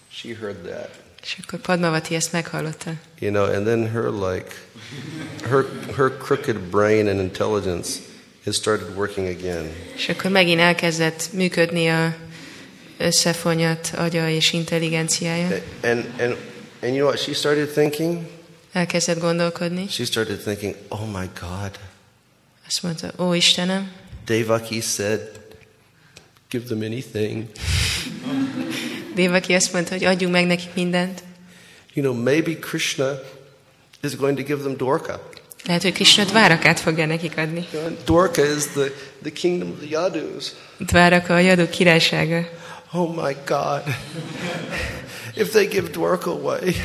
she 0.10 0.34
heard 0.34 0.66
that. 0.66 0.90
És 1.24 1.38
akkor 1.44 1.60
Padmavati 1.60 2.16
ezt 2.16 2.32
meghallotta. 2.32 2.94
You 3.20 3.32
know, 3.32 3.56
and 3.56 3.66
then 3.66 3.88
her 3.88 4.10
like 4.10 4.52
her 5.50 5.66
her 5.96 6.18
crooked 6.18 6.58
brain 6.70 7.08
and 7.08 7.20
intelligence 7.20 8.00
has 8.46 8.56
started 8.56 8.96
working 8.96 9.28
again. 9.28 9.66
És 9.96 10.10
akkor 10.10 10.32
megint 10.32 10.60
elkezdett 10.60 11.34
működni 11.34 11.88
a 11.90 12.16
összefonyat 12.98 13.92
agya 13.98 14.30
és 14.30 14.54
intelligenciája. 14.54 15.48
And 15.84 16.06
and 16.20 16.36
and 16.82 16.94
you 16.94 16.98
know 16.98 17.08
what 17.08 17.20
she 17.20 17.34
started 17.34 17.70
thinking? 17.74 18.26
Elkezdett 18.72 19.20
gondolkodni. 19.20 19.88
She 19.90 20.06
started 20.06 20.40
thinking, 20.44 20.76
"Oh 20.88 21.06
my 21.06 21.30
God, 21.40 21.80
Azt 22.68 22.84
mondta, 22.84 23.12
ó 23.18 23.34
Istenem, 23.34 23.92
Devaki 24.26 24.82
said, 24.82 25.20
give 26.50 26.66
them 26.68 26.82
anything. 26.82 27.46
Dévaki 29.16 29.54
azt 29.54 29.74
mondta, 29.74 29.94
hogy 29.94 30.04
adjunk 30.04 30.34
meg 30.34 30.46
nekik 30.46 30.74
mindent. 30.74 31.24
You 31.94 32.06
know, 32.06 32.24
maybe 32.24 32.54
Krishna 32.60 33.20
is 34.04 34.16
going 34.16 34.38
to 34.38 34.44
give 34.44 34.62
them 34.62 34.78
Dwarka. 34.78 35.30
Lehet, 35.66 35.82
hogy 35.82 35.94
Krishna 35.94 36.24
Dvárakát 36.24 36.80
fogja 36.80 37.06
nekik 37.06 37.38
adni. 37.38 37.68
Dwarka 38.06 38.46
is 38.46 38.66
the, 38.66 38.92
the 39.22 39.32
kingdom 39.32 39.72
of 39.72 39.78
the 39.78 39.88
Yadus. 39.90 40.52
Dváraka 40.78 41.34
a 41.34 41.40
Jadó 41.40 41.70
királysága. 41.70 42.50
Oh 42.92 43.16
my 43.26 43.36
God. 43.46 43.84
If 45.40 45.52
they 45.52 45.68
give 45.68 45.90
Dwarka 45.92 46.30
away, 46.30 46.76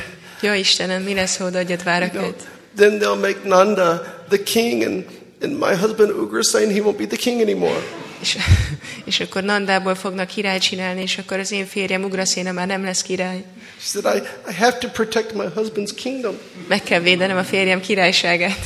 Jó 0.41 0.53
Istenem, 0.53 1.03
mi 1.03 1.13
lesz, 1.13 1.37
ha 1.37 1.45
odaadja 1.45 1.75
you 1.75 1.83
know, 1.83 1.93
Dvárakát? 2.09 2.49
then 2.75 2.99
they'll 2.99 3.19
make 3.19 3.39
Nanda 3.43 3.97
the 4.29 4.43
king, 4.43 4.83
and, 4.83 5.05
and 5.41 5.57
my 5.59 5.75
husband 5.75 6.11
Ugrasen, 6.11 6.69
he 6.69 6.81
won't 6.81 6.97
be 6.97 7.05
the 7.05 7.17
king 7.17 7.41
anymore. 7.41 7.81
És, 8.21 8.37
és 9.05 9.19
akkor 9.19 9.43
Nandából 9.43 9.95
fognak 9.95 10.27
királyt 10.27 10.61
csinálni, 10.61 11.01
és 11.01 11.17
akkor 11.17 11.39
az 11.39 11.51
én 11.51 11.65
férjem 11.65 12.03
Ugraszéna 12.03 12.51
már 12.51 12.67
nem 12.67 12.83
lesz 12.83 13.01
király. 13.01 13.43
She 13.79 14.01
said, 14.01 14.15
I, 14.15 14.49
I 14.49 14.53
have 14.53 14.77
to 14.77 14.87
protect 14.87 15.33
my 15.33 15.45
husband's 15.55 15.91
kingdom. 15.95 16.37
Meg 16.67 16.83
kell 16.83 16.99
védenem 16.99 17.37
a 17.37 17.43
férjem 17.43 17.79
királyságát. 17.79 18.57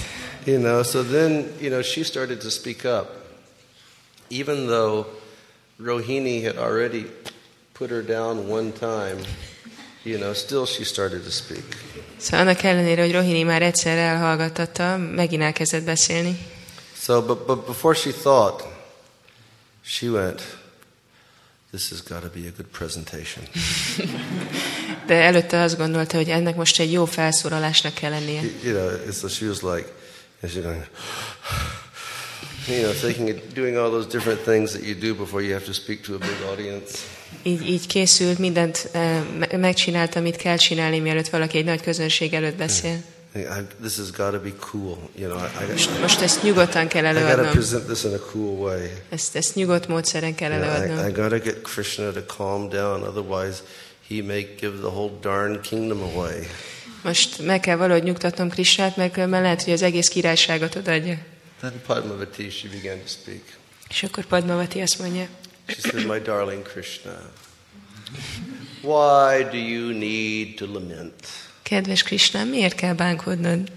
You 0.46 0.60
know, 0.60 0.84
so 0.84 1.04
then, 1.04 1.32
you 1.60 1.70
know, 1.70 1.82
she 1.82 2.04
started 2.04 2.38
to 2.38 2.50
speak 2.50 2.84
up. 2.84 3.08
Even 4.30 4.68
though 4.68 5.06
Rohini 5.84 6.46
had 6.46 6.58
already 6.58 7.06
put 7.74 7.90
her 7.90 8.02
down 8.02 8.50
one 8.50 8.72
time, 8.72 9.18
you 10.04 10.18
know, 10.18 10.34
still 10.34 10.66
she 10.66 10.84
started 10.84 11.24
to 11.24 11.30
speak. 11.30 11.64
Szóval 12.18 12.40
annak 12.40 12.64
ellenére, 12.64 13.02
hogy 13.02 13.12
Rohini 13.12 13.44
már 13.44 13.62
egyszer 13.62 13.98
elhallgattatta, 13.98 14.98
megint 14.98 15.42
elkezdett 15.42 15.84
beszélni. 15.84 16.38
So, 17.02 17.22
but, 17.22 17.46
but 17.46 17.66
before 17.66 17.96
she 17.96 18.12
thought, 18.12 18.64
she 19.84 20.08
went, 20.08 20.42
This 21.72 21.90
has 21.90 22.02
got 22.02 22.24
to 22.24 22.30
be 22.30 22.48
a 22.48 22.52
good 22.52 22.68
presentation. 22.72 23.46
De 25.08 25.14
előtte 25.14 25.62
azt 25.62 25.78
gondolta, 25.78 26.18
hogy 26.18 26.30
ennek 26.30 26.56
most 26.56 26.80
egy 26.80 26.92
jó 26.92 27.06
felszólalásnak 27.06 27.94
kell 27.94 28.10
lennie. 28.10 28.42
you 28.64 28.74
know, 28.74 29.12
so 29.12 29.28
she 29.28 29.46
was 29.48 29.62
like, 29.62 29.88
and 30.42 30.52
she's 30.52 30.64
going, 30.64 30.84
you 32.68 32.82
know, 32.82 32.94
thinking, 32.94 33.42
doing 33.54 33.78
all 33.78 33.90
those 33.90 34.08
different 34.08 34.42
things 34.42 34.72
that 34.72 34.84
you 34.84 34.96
do 34.96 35.16
before 35.16 35.44
you 35.44 35.54
have 35.54 35.66
to 35.66 35.74
speak 35.74 36.02
to 36.02 36.14
a 36.14 36.18
big 36.18 36.42
audience. 36.52 37.04
Így, 37.44 37.70
így 37.70 37.88
készült, 37.88 38.38
mindent 38.40 38.90
eh, 38.92 39.22
me- 39.40 39.58
megcsinálta, 39.58 40.20
amit 40.20 40.36
kell 40.36 40.58
csinálni, 40.58 41.00
mielőtt 41.00 41.30
valaki 41.30 41.58
egy 41.58 41.66
nagy 41.66 41.82
közönség 41.82 42.34
előtt 42.34 42.56
beszél. 42.56 43.02
I, 43.36 43.42
this 43.82 43.96
has 43.98 44.12
got 44.12 44.32
to 44.32 44.40
be 44.40 44.52
cool. 44.72 44.98
You 45.16 45.30
know, 45.30 45.40
I, 45.44 45.72
I, 45.98 46.00
Most 46.02 46.22
ezt 46.22 46.44
nyugodtan 46.44 46.88
kell 46.88 47.04
I 47.04 47.08
got 47.08 47.14
to 47.22 47.28
előadnom. 47.28 47.52
present 47.54 47.86
this 47.86 48.04
in 48.04 48.14
a 48.14 48.20
cool 48.32 48.58
way. 48.60 48.88
Ezt, 49.10 49.36
ezt 49.36 49.56
nyugodt 49.56 49.88
módszeren 49.88 50.36
kell 50.36 50.52
You 50.52 50.62
know, 50.62 50.72
I, 50.74 50.78
I 50.80 50.82
előadnom. 50.90 51.14
got 51.14 51.30
to 51.30 51.46
get 51.50 51.62
Krishna 51.62 52.12
to 52.12 52.22
calm 52.38 52.70
down, 52.70 53.02
otherwise 53.04 53.58
he 54.10 54.24
may 54.24 54.48
give 54.60 54.78
the 54.78 54.88
whole 54.88 55.12
darn 55.22 55.62
kingdom 55.62 56.02
away. 56.02 56.48
Most 57.04 57.42
meg 57.46 57.60
kell 57.60 57.76
valahogy 57.76 58.04
nyugtatnom 58.04 58.50
Krisnát, 58.50 58.96
mert 58.98 59.14
különben 59.14 59.42
lehet, 59.42 59.64
hogy 59.64 59.74
az 59.74 59.82
egész 59.82 60.08
királyságot 60.08 60.76
odaadja. 60.76 61.18
Then 61.60 61.82
Padmavati, 61.86 62.50
she 62.50 62.68
began 62.68 62.98
to 62.98 63.08
speak. 63.08 63.42
És 63.90 64.04
akkor 64.04 64.26
Padmavati 64.26 64.82
azt 64.82 65.00
mondja, 65.00 65.28
She 65.70 65.82
said, 65.82 66.06
My 66.06 66.20
darling 66.20 66.64
Krishna, 66.64 67.16
why 68.82 69.44
do 69.52 69.58
you 69.58 69.94
need 69.94 70.58
to 70.58 70.66
lament? 70.66 71.48
kedves 71.70 72.04
Krisna, 72.04 72.44
miért 72.44 72.76
kell 72.76 72.94
bánkodnod? 72.94 73.72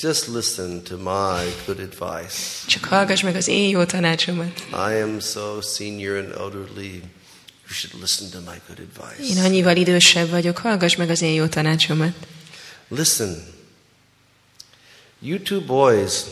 Just 0.00 0.28
listen 0.28 0.82
to 0.82 0.96
my 0.96 1.52
good 1.66 1.78
advice. 1.78 2.66
Csak 2.66 2.84
hallgass 2.84 3.22
meg 3.22 3.34
az 3.34 3.48
én 3.48 3.68
jó 3.68 3.84
tanácsomat. 3.84 4.60
I 4.70 5.00
am 5.02 5.20
so 5.20 5.60
senior 5.60 6.16
and 6.16 6.32
elderly. 6.32 7.02
You 7.66 7.72
should 7.72 8.00
listen 8.00 8.30
to 8.30 8.38
my 8.50 8.60
good 8.66 8.78
advice. 8.78 9.34
Én 9.34 9.44
annyival 9.44 9.76
idősebb 9.76 10.30
vagyok, 10.30 10.58
hallgass 10.58 10.96
meg 10.96 11.10
az 11.10 11.22
én 11.22 11.32
jó 11.32 11.46
tanácsomat. 11.46 12.14
Listen. 12.88 13.44
You 15.20 15.38
two 15.38 15.60
boys 15.60 16.24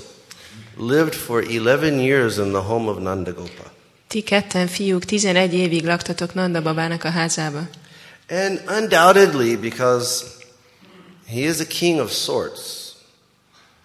lived 0.77 1.15
for 1.15 1.43
11 1.43 2.01
years 2.01 2.37
in 2.37 2.49
the 2.49 2.61
home 2.61 2.91
of 2.91 2.99
Nandagopa. 2.99 3.73
Ti 4.15 4.23
ketten 4.23 4.67
fiúk 4.67 5.05
11 5.11 5.53
évig 5.53 5.85
laktatok 5.85 6.35
Nanda 6.35 6.63
babának 6.63 7.05
a 7.05 7.11
házába. 7.11 7.69
And 8.29 8.63
undoubtedly, 8.69 9.57
because 9.57 10.25
he 11.27 11.41
is 11.41 11.61
a 11.61 11.67
king 11.67 12.01
of 12.01 12.11
sorts, 12.11 12.93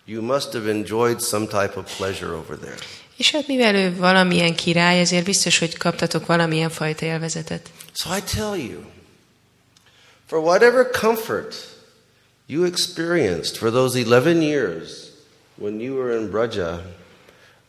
you 0.05 0.21
must 0.21 0.53
have 0.53 0.69
enjoyed 0.69 1.19
some 1.19 1.47
type 1.47 1.77
of 1.77 1.97
pleasure 1.97 2.34
over 2.34 2.57
there. 2.57 2.77
És 3.17 3.32
hát 3.32 3.47
mivel 3.47 3.75
ő 3.75 3.95
valamilyen 3.95 4.55
király, 4.55 4.99
ezért 4.99 5.25
biztos, 5.25 5.59
hogy 5.59 5.77
kaptatok 5.77 6.25
valamilyen 6.25 6.69
fajta 6.69 7.05
élvezetet. 7.05 7.69
So 7.93 8.15
I 8.15 8.21
tell 8.21 8.57
you, 8.57 8.80
for 10.25 10.39
whatever 10.39 10.89
comfort 11.01 11.55
you 12.45 12.65
experienced 12.65 13.57
for 13.57 13.71
those 13.71 13.99
11 13.99 14.41
years 14.41 14.89
when 15.55 15.80
you 15.80 15.95
were 15.95 16.17
in 16.17 16.30
Braja, 16.30 16.82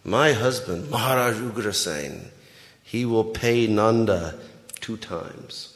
my 0.02 0.32
husband, 0.32 0.90
Maharaj 0.90 1.36
Ugrasen, 1.36 2.38
he 2.91 3.05
will 3.05 3.30
pay 3.41 3.66
Nanda 3.66 4.34
two 4.80 4.97
times. 4.97 5.68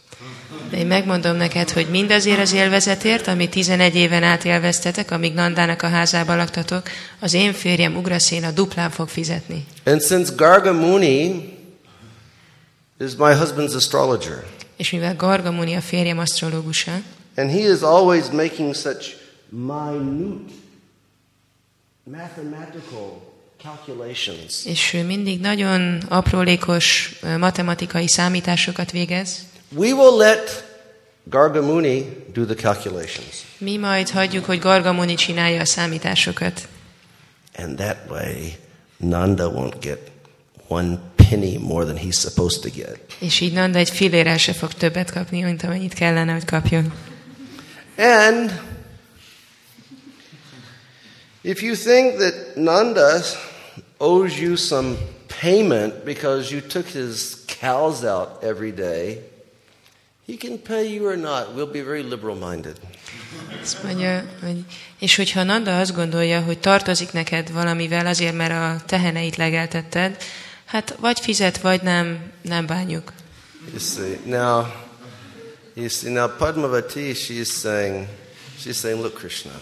De 0.71 0.77
én 0.77 0.87
megmondom 0.87 1.37
neked, 1.37 1.71
hogy 1.71 1.89
mindazért 1.91 2.41
az 2.41 2.53
élvezetért, 2.53 3.27
amit 3.27 3.51
11 3.51 3.95
éven 3.95 4.23
át 4.23 4.45
élveztetek, 4.45 5.11
amíg 5.11 5.35
Nandának 5.35 5.83
a 5.83 5.89
házába 5.89 6.37
laktatok, 6.37 6.83
az 7.21 7.35
én 7.35 7.53
férjem 7.53 7.97
Ugraszéna 7.97 8.51
duplán 8.51 8.91
fog 8.91 9.09
fizetni. 9.09 9.67
And 9.85 10.03
since 10.03 10.33
Garga 10.37 10.73
Muni 10.73 11.53
is 13.01 13.17
my 13.17 13.33
husband's 13.33 13.75
astrologer, 13.75 14.45
És 14.77 14.91
mivel 14.91 15.17
Gargamuni 15.17 15.75
a 15.75 15.81
férjem 15.81 16.19
asztrológusa, 16.19 16.93
and 17.37 17.51
he 17.51 17.59
is 17.59 17.81
always 17.81 18.31
making 18.31 18.75
such 18.75 19.07
minute 19.51 20.53
mathematical 22.05 23.34
calculations, 23.65 24.65
és 24.65 24.93
ő 24.93 25.05
mindig 25.05 25.41
nagyon 25.41 26.03
aprólékos 26.09 27.15
matematikai 27.39 28.09
számításokat 28.09 28.91
végez, 28.91 29.39
we 29.73 29.93
will 29.93 30.17
let 30.17 30.73
Gargamuni 31.25 32.25
do 32.33 32.45
the 32.45 32.55
calculations. 32.55 33.45
mi 33.59 33.77
majd 33.77 34.11
hagyjuk, 34.11 34.45
hogy 34.45 34.59
Gargamuni 34.59 35.15
csinálja 35.15 35.61
a 35.61 35.65
számításokat. 35.65 36.69
And 37.57 37.77
that 37.77 37.97
way, 38.09 38.53
Nanda 38.97 39.51
won't 39.51 39.81
get 39.81 39.99
one 40.69 40.99
penny 41.17 41.59
more 41.59 41.85
than 41.85 41.97
he's 41.97 42.19
supposed 42.19 42.61
to 42.61 42.69
get. 42.75 42.99
És 43.19 43.41
így 43.41 43.53
Nanda 43.53 43.79
egy 43.79 43.91
fillérrel 43.91 44.37
se 44.39 44.53
fog 44.53 44.73
többet 44.73 45.11
kapni, 45.13 45.43
mint 45.43 45.63
amennyit 45.63 45.95
kellene, 45.95 46.33
hogy 46.33 46.45
kapjon. 46.45 46.93
And 47.99 48.61
if 51.43 51.63
you 51.63 51.75
think 51.75 52.19
that 52.19 52.55
Nanda 52.55 53.23
owes 53.99 54.39
you 54.39 54.57
some 54.57 54.97
payment 55.41 56.05
because 56.05 56.51
you 56.51 56.61
took 56.61 56.87
his 56.87 57.45
cows 57.47 58.05
out 58.05 58.43
every 58.43 58.73
day, 58.73 59.21
he 60.27 60.37
can 60.37 60.59
pay 60.59 60.87
you 60.87 61.07
or 61.07 61.17
not. 61.17 61.55
We'll 61.55 61.73
be 61.73 61.83
very 61.83 62.03
liberal 62.03 62.37
minded. 62.37 62.77
Azt 63.63 63.83
mondja, 63.83 64.25
hogy, 64.43 64.65
és 64.99 65.17
hogyha 65.17 65.43
Nanda 65.43 65.79
azt 65.79 65.95
gondolja, 65.95 66.43
hogy 66.43 66.59
tartozik 66.59 67.13
neked 67.13 67.53
valamivel 67.53 68.07
azért, 68.07 68.35
mert 68.35 68.53
a 68.53 68.85
teheneit 68.87 69.37
legeltetted, 69.37 70.17
hát 70.65 70.97
vagy 71.01 71.21
fizet, 71.21 71.61
vagy 71.61 71.83
nem, 71.83 72.33
nem 72.43 72.67
bánjuk. 72.67 73.13
You 73.71 73.79
see, 73.79 74.19
now, 74.25 74.67
you 75.75 75.89
see, 75.89 76.11
now 76.13 76.29
Padmavati, 76.39 77.15
she's 77.15 77.51
saying, 77.61 78.07
she's 78.59 78.77
saying, 78.77 79.01
look, 79.01 79.15
Krishna, 79.15 79.53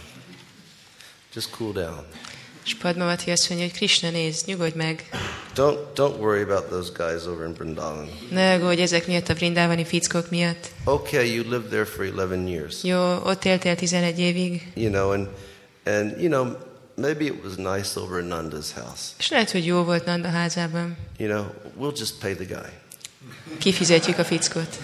just 1.34 1.50
cool 1.50 1.72
down. 1.72 2.04
És 2.64 2.74
Padmavati 2.74 3.30
azt 3.30 3.48
mondja, 3.48 3.66
hogy 3.66 3.76
Krishna 3.76 4.10
nézd, 4.10 4.46
nyugodj 4.46 4.76
meg, 4.76 5.08
Don't, 5.54 5.78
don't 5.94 6.18
worry 6.18 6.42
about 6.42 6.64
those 6.64 6.90
guys 6.96 7.26
over 7.26 7.46
in 7.46 7.54
Vrindavan. 7.54 8.08
Ne 8.30 8.52
aggódj 8.52 8.80
ezek 8.82 9.06
miatt 9.06 9.28
a 9.28 9.34
vrindávani 9.34 9.84
fickók 9.84 10.30
miatt. 10.30 10.70
Okay, 10.84 11.34
you 11.34 11.42
lived 11.50 11.68
there 11.68 11.84
for 11.84 12.04
11 12.04 12.48
years. 12.48 12.82
Jó, 12.82 13.16
ott 13.24 13.44
éltél 13.44 13.76
11 13.76 14.18
évig, 14.18 14.72
You 14.74 14.90
know, 14.90 15.10
and, 15.10 15.28
and, 15.84 16.20
you 16.20 16.28
know, 16.28 16.46
maybe 16.96 17.24
it 17.24 17.34
was 17.44 17.54
nice 17.56 18.00
over 18.00 18.20
in 18.20 18.26
Nanda's 18.28 18.70
house. 18.74 19.02
és 19.18 19.28
lehet, 19.30 19.50
hogy 19.50 19.66
jó 19.66 19.82
volt 19.82 20.04
Nanda 20.04 20.28
házában. 20.28 20.96
You 21.18 21.30
know, 21.30 21.44
we'll 21.80 21.98
just 21.98 22.14
pay 22.20 22.34
the 22.34 22.44
guy. 22.44 22.70
Kifizetjük 23.58 24.18
a 24.18 24.24
fickót. 24.24 24.78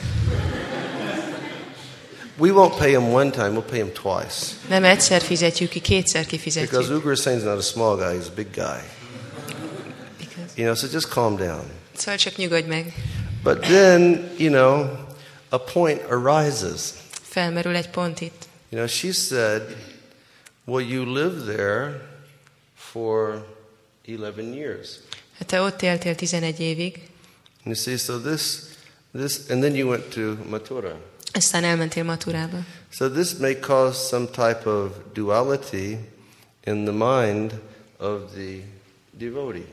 We 2.38 2.50
won't 2.50 2.76
pay 2.78 2.92
him 2.92 3.12
one 3.12 3.30
time, 3.30 3.50
we'll 3.50 3.62
pay 3.70 3.78
him 3.78 3.90
twice. 3.92 4.54
Nem 4.68 4.84
egyszer 4.84 5.20
fizetjük 5.20 5.70
ki, 5.70 5.80
kétszer 5.80 6.20
Because 6.20 6.26
kifizetjük. 6.36 6.96
Ugra 6.96 7.14
Singh's 7.14 7.42
not 7.42 7.56
a 7.58 7.60
small 7.60 7.96
guy, 7.96 8.16
he's 8.16 8.26
a 8.26 8.34
big 8.34 8.50
guy. 8.54 8.80
Because- 10.18 10.52
You 10.54 10.64
know, 10.64 10.74
so 10.74 10.86
just 10.86 11.08
calm 11.08 11.36
down. 11.36 11.62
Szóval 11.96 12.16
csak 12.16 12.36
nyugodj 12.36 12.66
meg. 12.68 12.94
But 13.42 13.60
then, 13.60 14.30
you 14.36 14.50
know, 14.50 14.86
a 15.48 15.58
point 15.58 16.00
arises. 16.10 16.80
Felmerül 17.22 17.74
egy 17.76 17.88
pont 17.90 18.20
itt. 18.20 18.46
You 18.68 18.80
know, 18.80 18.86
she 18.86 19.12
said, 19.12 19.76
Well, 20.64 20.84
you 20.86 21.12
lived 21.12 21.44
there 21.56 22.00
for 22.74 23.44
11 24.04 24.54
years. 24.54 24.88
Hát 25.38 25.46
te 25.48 25.60
ott 25.60 25.82
éltél 25.82 26.14
11 26.14 26.60
évig, 26.60 27.00
You 27.64 27.74
see, 27.74 27.96
so 27.96 28.18
this, 28.18 28.58
this, 29.16 29.38
and 29.50 29.60
then 29.62 29.74
you 29.74 29.88
went 29.88 30.04
to 30.14 30.20
Mathura. 30.48 30.96
Aztán 31.38 31.64
elmentél 31.64 32.04
Maturába. 32.04 32.58
So 32.90 33.08
this 33.10 33.34
may 33.34 33.58
cause 33.60 33.98
some 33.98 34.26
type 34.26 34.68
of 34.68 34.92
duality 35.12 35.96
in 36.64 36.84
the 36.84 36.92
mind 36.92 37.60
of 37.96 38.20
the 38.34 38.62
devotee. 39.10 39.64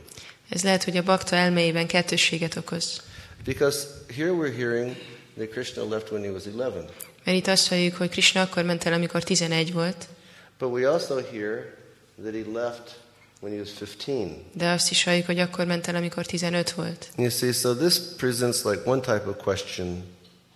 Ez 0.49 0.63
lehet, 0.63 0.83
hogy 0.83 0.97
a 0.97 1.03
bakta 1.03 1.35
elméjében 1.35 1.87
kettősséget 1.87 2.55
okoz. 2.55 3.01
Because 3.43 3.87
here 4.15 4.31
we're 4.31 4.55
hearing 4.55 4.95
that 5.37 5.49
Krishna 5.49 5.83
left 5.83 6.11
when 6.11 6.23
he 6.23 6.29
was 6.31 6.43
11. 6.43 6.73
Mert 7.23 7.37
itt 7.37 7.47
azt 7.47 7.67
halljuk, 7.67 7.95
hogy 7.95 8.09
Krishna 8.09 8.41
akkor 8.41 8.63
ment 8.63 8.85
el, 8.85 8.93
amikor 8.93 9.23
11 9.23 9.73
volt, 9.73 10.07
But 10.59 10.69
we 10.71 10.89
also 10.91 11.15
hear 11.31 11.73
that 12.23 12.33
he 12.33 12.43
left 12.53 12.99
when 13.41 13.53
he 13.53 13.59
was 13.59 13.69
15. 13.69 14.29
de 14.53 14.69
azt 14.69 14.91
is 14.91 15.03
halljuk, 15.03 15.25
hogy 15.25 15.39
akkor 15.39 15.65
ment 15.65 15.87
el, 15.87 15.95
amikor 15.95 16.25
15 16.25 16.71
volt. 16.71 17.09
You 17.17 17.29
see, 17.29 17.51
so 17.51 17.73
this 17.75 17.99
presents 18.17 18.63
like 18.63 18.81
one 18.89 19.01
type 19.01 19.23
of 19.27 19.35
question 19.37 20.03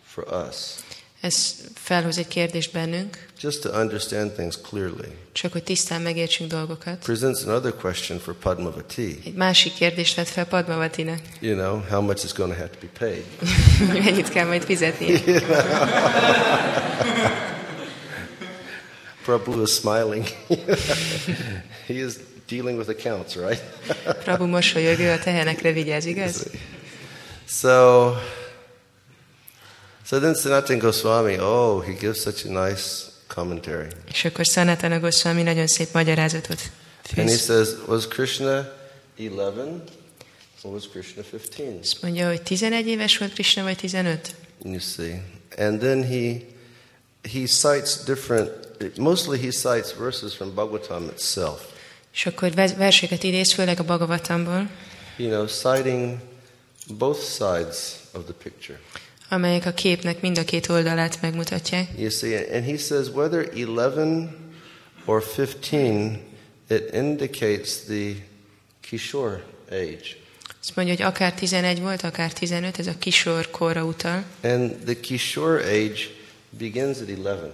for 0.06 0.48
us, 0.48 0.76
Ez 1.22 1.56
felhoz 1.74 2.18
egy 2.18 2.28
kérdést 2.28 2.72
bennünk, 2.72 3.26
just 3.42 3.62
to 3.62 3.70
understand 3.80 4.32
things 4.32 4.56
clearly. 4.70 5.08
csak 5.32 5.52
hogy 5.52 5.64
tisztán 5.64 6.02
megértsünk 6.02 6.50
dolgokat. 6.52 6.98
Presents 6.98 7.44
another 7.46 7.74
question 7.76 8.20
for 8.20 8.34
Padmavati. 8.34 9.20
Egy 9.26 9.34
másik 9.34 9.74
kérdést 9.74 10.16
vett 10.16 10.28
fel 10.28 10.46
Padmavatinak. 10.46 11.20
You 11.40 11.56
know, 11.56 11.82
how 11.90 12.02
much 12.02 12.26
is 12.26 12.34
going 12.34 12.54
to 12.54 12.58
have 12.60 12.70
to 12.70 12.78
be 12.82 12.88
paid? 13.00 13.24
Mennyit 14.04 14.30
kell 14.30 14.48
majd 14.48 14.64
fizetni? 14.64 15.22
Prabhu 19.26 19.62
is 19.62 19.72
smiling. 19.72 20.26
he 21.88 21.94
is 21.94 22.14
dealing 22.48 22.78
with 22.78 22.90
accounts, 22.90 23.36
right? 23.36 23.62
Prabhu 24.24 24.46
mosolyog, 24.46 25.00
ő 25.00 25.12
a 25.12 25.20
tehenekre 25.20 25.72
vigyáz, 25.72 26.06
igaz? 26.06 26.48
So, 27.48 28.12
so 30.10 30.20
then 30.20 30.34
Sanatana 30.34 30.80
Goswami, 30.80 31.38
oh, 31.40 31.82
he 31.82 31.94
gives 31.94 32.22
such 32.22 32.46
a 32.46 32.50
nice 32.50 33.06
commentary. 33.28 33.88
És 34.12 34.26
akkor 34.26 34.46
Sanatana 34.46 35.00
Goswami 35.00 35.44
nagyon 35.44 35.68
szép 35.68 35.94
magyarázatot 35.94 36.62
And 37.18 37.30
he 37.30 37.38
says, 37.38 37.70
was 37.88 38.08
Krishna 38.08 38.68
11 39.16 39.82
or 40.62 40.74
was 40.74 40.88
Krishna 40.88 41.22
15? 41.22 41.80
Azt 41.82 42.02
mondja, 42.02 42.28
hogy 42.28 42.42
11 42.42 42.88
éves 42.88 43.18
volt 43.18 43.34
Krishna, 43.34 43.64
vagy 43.64 43.78
15? 43.78 44.36
You 44.64 44.80
see. 44.80 45.24
And 45.58 45.80
then 45.80 46.04
he 46.04 46.42
he 47.22 47.46
cites 47.46 48.04
different 48.06 48.50
mostly 48.98 49.38
he 49.38 49.52
cites 49.52 49.94
verses 49.98 50.34
from 50.36 50.54
Bhagavatam 50.54 51.04
itself. 51.04 51.62
És 52.14 52.26
akkor 52.26 52.54
ve- 52.54 52.76
verseket 52.78 53.24
idéz, 53.24 53.54
főleg 53.54 53.80
a 53.80 53.84
Bhagavatamból, 53.84 54.70
You 55.18 55.30
know, 55.30 55.46
citing 55.46 56.18
both 56.88 57.20
sides 57.22 57.78
of 58.12 58.24
the 58.24 58.34
picture. 58.44 58.80
Amelyek 59.30 59.66
a 59.66 59.72
képnek 59.72 60.22
mind 60.22 60.38
a 60.38 60.44
két 60.44 60.70
oldalát 60.70 61.22
megmutatják. 61.22 61.88
You 61.98 62.10
see, 62.10 62.56
and 62.56 62.66
he 62.66 62.78
says 62.78 63.08
whether 63.08 63.50
11 63.54 64.30
or 65.06 65.24
15, 65.36 66.20
it 66.70 66.94
indicates 66.94 67.84
the 67.88 68.14
Kishore 68.82 69.44
age. 69.72 70.18
Azt 70.62 70.76
mondja, 70.76 70.96
hogy 70.96 71.04
akár 71.06 71.34
11 71.34 71.80
volt, 71.80 72.04
akár 72.04 72.34
15, 72.34 72.80
ez 72.80 72.88
a 72.88 72.98
kisor 73.00 73.50
korra 73.50 73.84
utal, 73.84 74.24
And 74.44 74.72
the 74.86 75.00
Kishore 75.00 75.64
age 75.64 76.00
begins 76.50 76.98
at 76.98 77.08
11. 77.08 77.52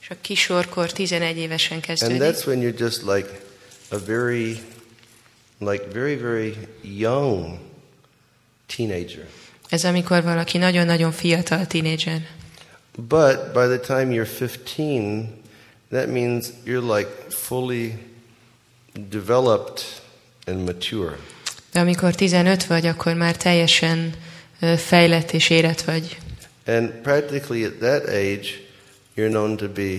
és 0.00 0.10
a 0.10 0.16
kisorkor 0.20 0.92
11 0.92 1.36
évesen 1.36 1.76
And 1.76 1.84
kezdődik. 1.84 2.20
that's 2.20 2.46
when 2.46 2.60
you're 2.60 2.78
just 2.78 3.02
like 3.02 3.40
a 3.88 3.98
very, 3.98 4.58
like 5.58 5.84
very, 5.92 6.16
very 6.16 6.54
young 6.82 7.58
teenager. 8.66 9.26
Ez 9.68 9.84
amikor 9.84 10.22
valaki 10.22 10.58
nagyon-nagyon 10.58 11.12
fiatal 11.12 11.66
tínédzser. 11.66 12.26
But 12.96 13.52
by 13.52 13.76
the 13.76 13.78
time 13.78 14.14
you're 14.14 14.38
15, 14.38 15.26
that 15.90 16.08
means 16.08 16.46
you're 16.64 16.96
like 16.96 17.10
fully 17.28 17.92
developed 19.08 19.82
and 20.46 20.64
mature. 20.64 21.16
De 21.72 21.80
amikor 21.80 22.14
15 22.14 22.64
vagy, 22.66 22.86
akkor 22.86 23.14
már 23.14 23.36
teljesen 23.36 24.14
fejlett 24.76 25.30
és 25.32 25.50
érett 25.50 25.80
vagy. 25.80 26.18
And 26.66 26.88
practically 26.88 27.64
at 27.64 27.72
that 27.72 28.04
age, 28.08 28.48
you're 29.16 29.28
known 29.30 29.56
to 29.56 29.68
be 29.68 29.96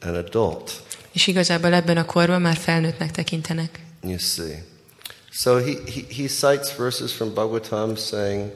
an 0.00 0.14
adult, 0.14 0.70
És 1.12 1.26
igazából 1.26 1.72
ebben 1.72 1.96
a 1.96 2.04
korban 2.04 2.40
már 2.40 2.56
felnőttnek 2.56 3.10
tekintenek. 3.10 3.78
you 4.02 4.18
see. 4.18 4.64
So 5.30 5.56
he, 5.56 5.72
he, 5.86 6.02
he 6.22 6.28
cites 6.28 6.76
verses 6.76 7.12
from 7.12 7.34
Bhagavatam 7.34 7.96
saying 7.96 8.50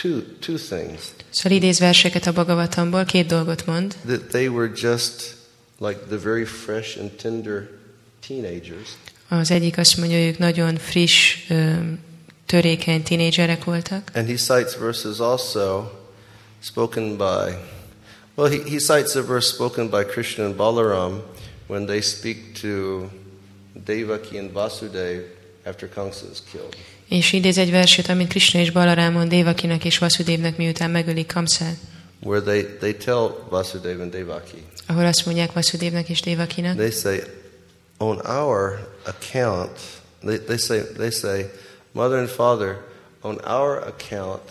two, 0.00 0.20
two 0.40 0.56
things. 0.56 1.00
Szóval 1.30 1.58
idéz 1.58 1.78
verseket 1.78 2.26
a 2.26 2.32
Bhagavatamból, 2.32 3.04
két 3.04 3.26
dolgot 3.26 3.66
mond, 3.66 3.96
that 4.06 4.20
they 4.20 4.48
were 4.48 4.70
just 4.74 5.36
like 5.78 5.98
the 6.08 6.16
very 6.16 6.44
fresh 6.44 7.00
and 7.00 7.10
tender 7.10 7.68
teenagers, 8.26 8.88
Az 9.28 9.50
egyik 9.50 9.78
azt 9.78 9.96
mondja, 9.96 10.18
hogy 10.18 10.26
ők 10.26 10.38
nagyon 10.38 10.76
friss, 10.76 11.36
törékeny 12.46 13.02
tínédzserek 13.02 13.64
voltak, 13.64 14.10
and 14.14 14.26
he 14.26 14.34
cites 14.34 14.76
verses 14.76 15.18
also 15.18 15.90
spoken 16.60 17.16
by, 17.16 17.54
well, 18.34 18.50
he, 18.50 18.62
he 18.70 18.78
cites 18.78 19.14
a 19.14 19.22
verse 19.22 19.48
spoken 19.48 19.90
by 19.90 20.04
Krishna 20.04 20.44
and 20.44 20.56
Balaram 20.56 21.22
when 21.66 21.86
they 21.86 22.00
speak 22.00 22.60
to 22.60 23.10
Devaki 23.84 24.38
and 24.38 24.50
Vasudev 24.52 25.24
after 25.64 25.88
Kamsa 25.88 26.30
is 26.30 26.42
killed. 26.50 26.76
És 27.08 27.32
idéz 27.32 27.58
egy 27.58 27.70
verset, 27.70 28.08
amit 28.08 28.28
Krishna 28.28 28.60
és 28.60 28.70
Balaram 28.70 29.12
mond 29.12 29.28
Dévakinak 29.28 29.84
és 29.84 29.98
Vasudevnek, 29.98 30.56
miután 30.56 30.90
megölik 30.90 31.26
Kamszát, 31.26 31.76
Where 32.20 32.40
they, 32.40 32.64
they 32.78 32.94
tell 32.94 33.46
Vasudev 33.48 34.00
and 34.00 34.10
Devaki, 34.10 34.62
ahol 34.86 35.06
azt 35.06 35.26
mondják 35.26 35.52
Vasudevnek 35.52 36.08
és 36.08 36.20
Dévakinak, 36.20 36.76
they 36.76 36.90
say, 36.90 37.22
on 37.96 38.16
our 38.16 38.88
account, 39.04 39.78
they, 40.20 40.38
they, 40.38 40.56
say, 40.56 40.80
they 40.96 41.10
say, 41.10 41.44
Mother 41.92 42.18
and 42.18 42.28
Father, 42.28 42.76
on 43.20 43.38
our 43.44 43.76
account, 43.76 44.42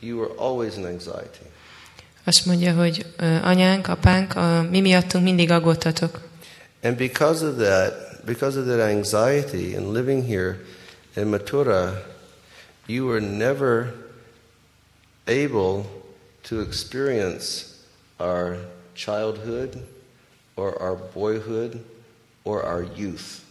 you 0.00 0.18
were 0.18 0.32
always 0.36 0.76
in 0.76 0.84
anxiety. 0.84 1.44
azt 2.24 2.46
mondja, 2.46 2.74
hogy 2.74 3.06
ö, 3.16 3.36
anyánk, 3.42 3.88
apánk, 3.88 4.36
a, 4.36 4.66
mi 4.70 4.80
miattunk 4.80 5.24
mindig 5.24 5.50
aggódtatok. 5.50 6.20
And 6.82 6.96
because 6.96 7.46
of 7.46 7.56
that, 7.56 7.92
because 8.24 8.58
of 8.58 8.66
that 8.66 8.80
anxiety 8.80 9.76
and 9.76 9.92
living 9.92 10.24
here 10.24 10.58
in 11.16 11.30
Mathura, 11.30 12.02
you 12.86 13.06
were 13.06 13.20
never 13.20 13.94
able 15.26 15.86
to 16.42 16.60
experience 16.60 17.74
our 18.20 18.58
childhood 18.94 19.82
or 20.56 20.80
our 20.80 20.96
boyhood 21.14 21.80
or 22.44 22.62
our 22.62 22.86
youth. 22.96 23.44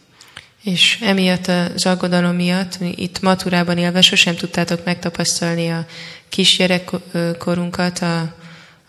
És 0.62 0.98
emiatt 1.00 1.46
az 1.46 1.86
aggodalom 1.86 2.36
miatt, 2.36 2.78
mi 2.80 2.94
itt 2.96 3.20
Maturában 3.20 3.78
élve 3.78 4.00
sosem 4.00 4.34
tudtátok 4.34 4.84
megtapasztalni 4.84 5.68
a 5.70 5.86
kisgyerekkorunkat, 6.28 7.98
a, 7.98 8.20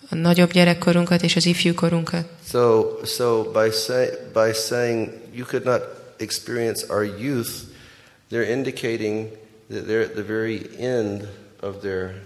a 0.09 0.15
nagyobb 0.15 0.51
gyerekkorunkat 0.51 1.21
és 1.23 1.35
az 1.35 1.45
ifjúkorunkat. 1.45 2.25
So, 2.49 2.85
so 3.05 3.43
by, 3.43 3.71
say, 3.71 4.07
by 4.33 4.53
saying 4.53 5.09
you 5.33 5.45
could 5.45 5.65
not 5.65 5.81
experience 6.17 6.85
our 6.89 7.03
youth, 7.19 7.49
they're 8.29 8.51
indicating 8.51 9.29
that 9.69 9.85
they're 9.87 10.03
at 10.03 10.13
the 10.13 10.23
very 10.23 10.69
end 10.79 11.27
of 11.61 11.81
their 11.81 12.21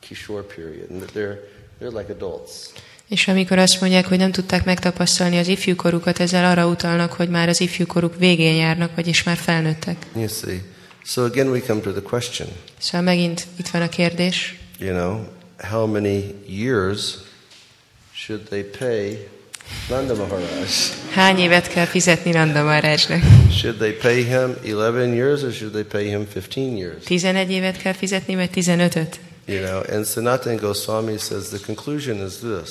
Kishore 0.00 0.42
period 0.42 0.90
and 0.90 1.02
that 1.02 1.12
they're, 1.14 1.38
they're 1.80 1.98
like 1.98 2.12
adults. 2.12 2.72
És 3.08 3.28
amikor 3.28 3.58
azt 3.58 3.80
mondják, 3.80 4.06
hogy 4.06 4.18
nem 4.18 4.32
tudták 4.32 4.64
megtapasztalni 4.64 5.38
az 5.38 5.48
ifjúkorukat, 5.48 6.20
ezzel 6.20 6.44
arra 6.44 6.66
utalnak, 6.66 7.12
hogy 7.12 7.28
már 7.28 7.48
az 7.48 7.60
ifjúkoruk 7.60 8.16
végén 8.18 8.54
járnak, 8.54 8.94
vagyis 8.94 9.22
már 9.22 9.36
felnőttek. 9.36 9.96
You 10.14 10.26
see. 10.26 10.62
So 11.04 11.24
again, 11.24 11.48
we 11.48 11.60
come 11.60 11.80
to 11.80 11.90
the 11.90 12.02
question. 12.02 12.48
Szóval 12.78 13.02
megint 13.02 13.46
itt 13.58 13.68
van 13.68 13.82
a 13.82 13.88
kérdés, 13.88 14.58
You 14.80 14.92
know, 14.92 15.24
how 15.70 15.86
many 15.86 16.34
years 16.46 17.18
should 18.12 18.42
they 18.48 18.62
pay 18.62 19.28
Nanda 19.88 20.14
Maharaj? 20.14 20.70
hány 21.10 21.38
évet 21.38 21.68
kell 21.68 21.84
fizetni 21.84 22.30
Nanda 22.30 22.62
Maharajnak? 22.62 23.22
Should 23.50 23.78
they 23.78 23.92
pay 23.92 24.22
him 24.22 24.56
11 24.64 25.12
years 25.14 25.42
or 25.42 25.52
should 25.52 25.72
they 25.72 25.82
pay 25.84 26.08
him 26.08 26.26
15 26.26 26.76
years? 26.76 27.08
11 27.08 27.50
évet 27.50 27.76
kell 27.76 27.92
fizetni, 27.92 28.34
vagy 28.34 28.50
15-öt? 28.54 29.20
You 29.46 29.60
know, 29.60 29.82
and 29.96 30.06
Sanatana 30.06 30.60
Goswami 30.60 31.18
says 31.18 31.48
the 31.48 31.58
conclusion 31.66 32.26
is 32.26 32.34
this. 32.38 32.70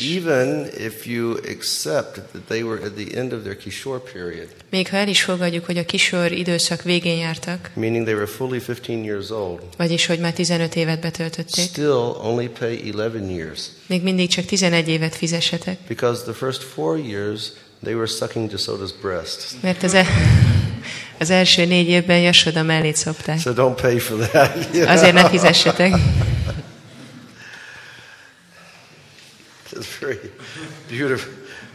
Even 0.00 0.68
if 0.78 1.06
you 1.06 1.32
accept 1.32 2.14
that 2.14 2.42
they 2.48 2.62
were 2.62 2.82
at 2.84 2.92
the 2.96 3.18
end 3.18 3.32
of 3.32 3.40
their 3.42 3.56
Kishore 3.56 4.00
period, 4.12 4.46
Még 4.70 4.88
ha 4.88 4.96
el 4.96 5.08
is 5.08 5.22
fogadjuk, 5.22 5.64
hogy 5.64 5.78
a 5.78 5.84
kisor 5.84 6.32
időszak 6.32 6.82
végén 6.82 7.16
jártak, 7.18 7.70
meaning 7.74 8.04
they 8.04 8.14
were 8.14 8.26
fully 8.26 8.58
15 8.58 9.04
years 9.04 9.30
old, 9.30 9.60
vagyis 9.76 10.06
hogy 10.06 10.18
már 10.18 10.32
15 10.32 10.74
évet 10.76 11.00
betöltötték, 11.00 11.64
still 11.64 12.16
only 12.22 12.46
pay 12.58 12.76
11 12.80 13.30
years. 13.36 13.60
még 13.86 14.02
mindig 14.02 14.28
csak 14.28 14.44
11 14.44 14.88
évet 14.88 15.14
fizessetek, 15.14 15.78
Because 15.88 16.22
the 16.22 16.32
first 16.32 16.62
four 16.62 16.98
years, 16.98 17.40
they 17.84 17.94
were 17.94 18.06
sucking 18.06 18.50
Jasoda's 18.52 18.90
breast. 19.02 19.46
mert 19.60 19.82
az, 19.82 19.94
e- 19.94 20.06
az 21.20 21.30
első 21.30 21.64
négy 21.64 21.88
évben 21.88 22.18
Jasoda 22.20 22.62
mellét 22.62 22.96
szopták. 22.96 23.38
So 23.40 23.52
don't 23.52 23.74
pay 23.80 23.98
for 23.98 24.18
that. 24.18 24.54
you 24.72 24.84
know? 24.84 24.94
Azért 24.96 25.12
ne 25.12 25.28
fizessetek. 25.28 25.92
It's 29.76 29.98
very 29.98 30.18
beautiful, 30.88 31.32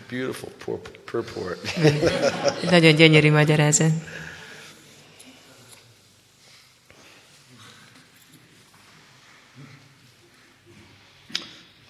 beautiful 0.09 0.49
pur- 0.57 0.89
purport. 1.05 1.59
Nagyon 2.71 2.95
gyönyörű 2.95 3.31
magyarázat. 3.31 3.91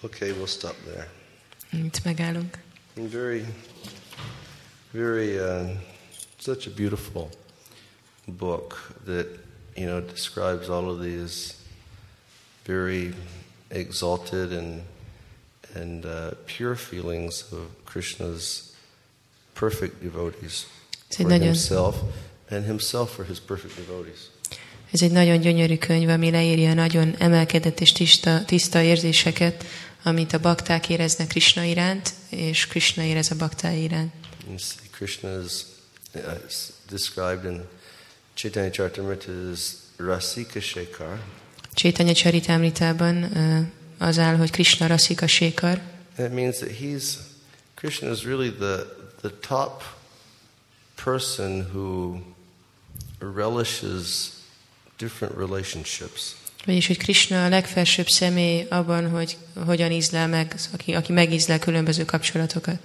Okay, 0.02 0.32
we'll 0.32 0.46
stop 0.46 0.74
there. 0.84 1.08
Itt 1.70 2.04
megállunk. 2.04 2.58
Very, 2.94 3.46
very, 4.90 5.38
uh, 5.38 5.70
such 6.38 6.66
a 6.66 6.70
beautiful 6.70 7.28
book 8.26 8.92
that 9.04 9.26
you 9.76 9.86
know 9.86 10.00
describes 10.00 10.68
all 10.68 10.90
of 10.90 11.00
these 11.00 11.54
very 12.64 13.14
exalted 13.70 14.52
and 14.52 14.82
and 15.74 16.04
uh, 16.04 16.30
pure 16.56 16.76
feelings 16.76 17.44
of 17.52 17.58
Krishna's 17.84 18.72
perfect 19.52 20.02
devotees 20.02 20.66
Ez 21.08 21.16
for 21.16 21.26
nagyon, 21.26 21.46
himself 21.46 21.96
and 22.50 22.64
himself 22.64 23.14
for 23.14 23.24
his 23.24 23.38
perfect 23.38 23.74
devotees. 23.76 24.18
ez 24.90 25.02
egy 25.02 25.10
nagyon 25.10 25.40
gyönyörű 25.40 25.76
könyv, 25.76 26.08
ami 26.08 26.30
leírja 26.30 26.74
nagyon 26.74 27.14
emelkedett 27.18 27.80
és 27.80 27.92
tiszta, 27.92 28.44
tiszta 28.44 28.82
érzéseket, 28.82 29.64
amit 30.02 30.32
a 30.32 30.40
bakták 30.40 30.88
éreznek 30.88 31.26
Krishna 31.26 31.62
iránt, 31.62 32.12
és 32.28 32.66
Krishna 32.66 33.02
érez 33.02 33.30
a 33.30 33.36
baktái 33.36 33.82
iránt. 33.82 34.12
Krishna 34.90 35.42
is 35.44 35.52
uh, 36.14 36.22
described 36.90 37.44
in 37.44 37.60
Chaitanya 38.34 38.70
Charitamrita 38.70 39.32
as 39.52 39.60
Rasika 39.96 40.60
Shekhar, 40.60 41.22
Csétanya 41.74 42.12
Csaritámritában 42.12 43.36
ö, 43.36 43.60
az 44.02 44.18
áll, 44.18 44.36
hogy 44.36 44.50
Krishna 44.50 44.86
Rasika 44.86 45.26
Sékar, 45.26 45.80
And 46.18 46.26
it 46.26 46.34
means 46.34 46.56
that 46.58 46.70
he's 46.80 47.04
Krishna 47.74 48.10
is 48.10 48.24
really 48.24 48.50
the 48.50 48.86
the 49.20 49.30
top 49.40 49.82
person 51.04 51.66
who 51.72 52.18
relishes 53.18 54.30
different 54.98 55.36
relationships. 55.36 56.34
vagyis 56.64 56.86
hogy 56.86 56.98
Krishna 56.98 57.44
a 57.44 57.48
legfelsőbb 57.48 58.08
személy 58.08 58.66
abban, 58.70 59.10
hogy 59.10 59.36
hogyan 59.66 59.90
ízlel 59.90 60.28
meg, 60.28 60.54
aki, 60.72 60.94
aki 60.94 61.12
megízlel 61.12 61.58
különböző 61.58 62.04
kapcsolatokat. 62.04 62.78